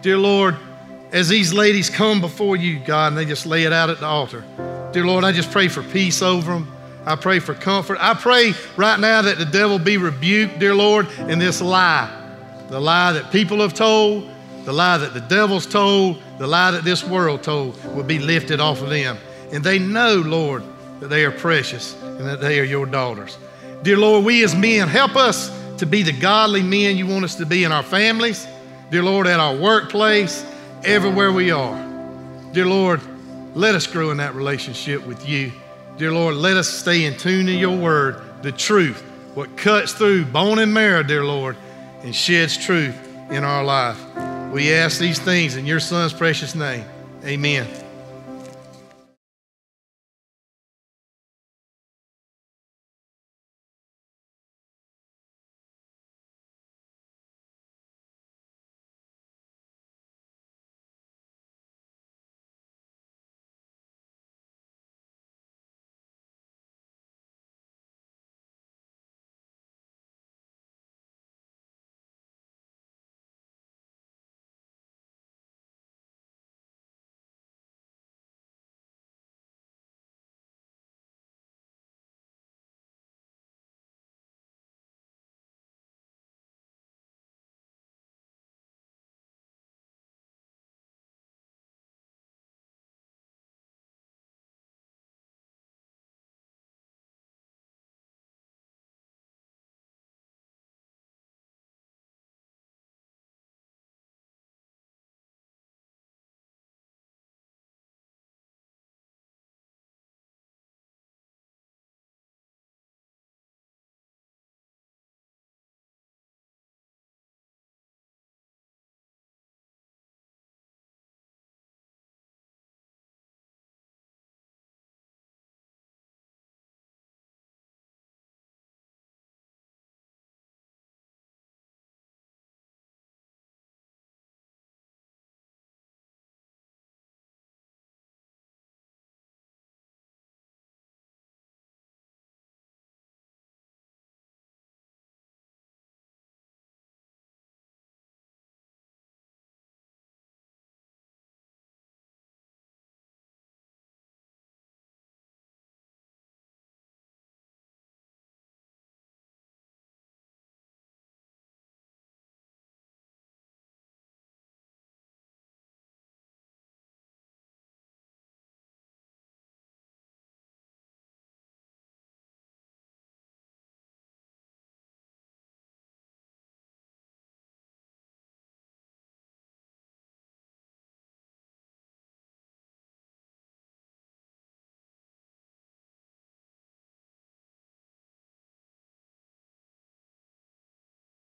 Dear 0.00 0.16
Lord, 0.16 0.56
as 1.12 1.28
these 1.28 1.52
ladies 1.52 1.90
come 1.90 2.22
before 2.22 2.56
you, 2.56 2.78
God, 2.78 3.08
and 3.08 3.18
they 3.18 3.26
just 3.26 3.44
lay 3.44 3.64
it 3.64 3.74
out 3.74 3.90
at 3.90 4.00
the 4.00 4.06
altar. 4.06 4.42
Dear 4.90 5.04
Lord, 5.04 5.22
I 5.22 5.32
just 5.32 5.50
pray 5.50 5.68
for 5.68 5.82
peace 5.82 6.22
over 6.22 6.54
them. 6.54 6.72
I 7.04 7.14
pray 7.14 7.40
for 7.40 7.52
comfort. 7.52 7.98
I 8.00 8.14
pray 8.14 8.54
right 8.78 8.98
now 8.98 9.20
that 9.20 9.36
the 9.36 9.44
devil 9.44 9.78
be 9.78 9.98
rebuked, 9.98 10.60
dear 10.60 10.74
Lord, 10.74 11.08
in 11.28 11.38
this 11.38 11.60
lie. 11.60 12.10
The 12.70 12.80
lie 12.80 13.12
that 13.12 13.30
people 13.30 13.60
have 13.60 13.74
told, 13.74 14.30
the 14.66 14.72
lie 14.72 14.98
that 14.98 15.14
the 15.14 15.20
devil's 15.20 15.64
told, 15.64 16.20
the 16.38 16.46
lie 16.46 16.72
that 16.72 16.82
this 16.82 17.04
world 17.04 17.44
told 17.44 17.82
will 17.94 18.02
be 18.02 18.18
lifted 18.18 18.58
off 18.58 18.82
of 18.82 18.90
them. 18.90 19.16
And 19.52 19.62
they 19.62 19.78
know, 19.78 20.16
Lord, 20.16 20.64
that 20.98 21.06
they 21.06 21.24
are 21.24 21.30
precious 21.30 21.94
and 22.02 22.26
that 22.26 22.40
they 22.40 22.58
are 22.58 22.64
your 22.64 22.84
daughters. 22.84 23.38
Dear 23.84 23.96
Lord, 23.96 24.24
we 24.24 24.42
as 24.42 24.56
men, 24.56 24.88
help 24.88 25.14
us 25.14 25.56
to 25.78 25.86
be 25.86 26.02
the 26.02 26.12
godly 26.12 26.62
men 26.62 26.96
you 26.96 27.06
want 27.06 27.24
us 27.24 27.36
to 27.36 27.46
be 27.46 27.62
in 27.62 27.70
our 27.70 27.84
families. 27.84 28.44
Dear 28.90 29.04
Lord, 29.04 29.28
at 29.28 29.38
our 29.38 29.54
workplace, 29.54 30.44
everywhere 30.84 31.30
we 31.30 31.52
are. 31.52 31.76
Dear 32.52 32.66
Lord, 32.66 33.00
let 33.54 33.76
us 33.76 33.86
grow 33.86 34.10
in 34.10 34.16
that 34.16 34.34
relationship 34.34 35.06
with 35.06 35.28
you. 35.28 35.52
Dear 35.96 36.10
Lord, 36.10 36.34
let 36.34 36.56
us 36.56 36.68
stay 36.68 37.04
in 37.04 37.16
tune 37.16 37.46
to 37.46 37.52
your 37.52 37.76
word, 37.76 38.20
the 38.42 38.50
truth, 38.50 39.00
what 39.34 39.56
cuts 39.56 39.92
through 39.92 40.24
bone 40.24 40.58
and 40.58 40.74
marrow, 40.74 41.04
dear 41.04 41.24
Lord, 41.24 41.56
and 42.02 42.12
sheds 42.12 42.56
truth 42.56 42.96
in 43.30 43.44
our 43.44 43.62
life. 43.62 44.35
We 44.56 44.72
ask 44.72 44.98
these 44.98 45.18
things 45.18 45.56
in 45.56 45.66
your 45.66 45.80
son's 45.80 46.14
precious 46.14 46.54
name. 46.54 46.86
Amen. 47.26 47.85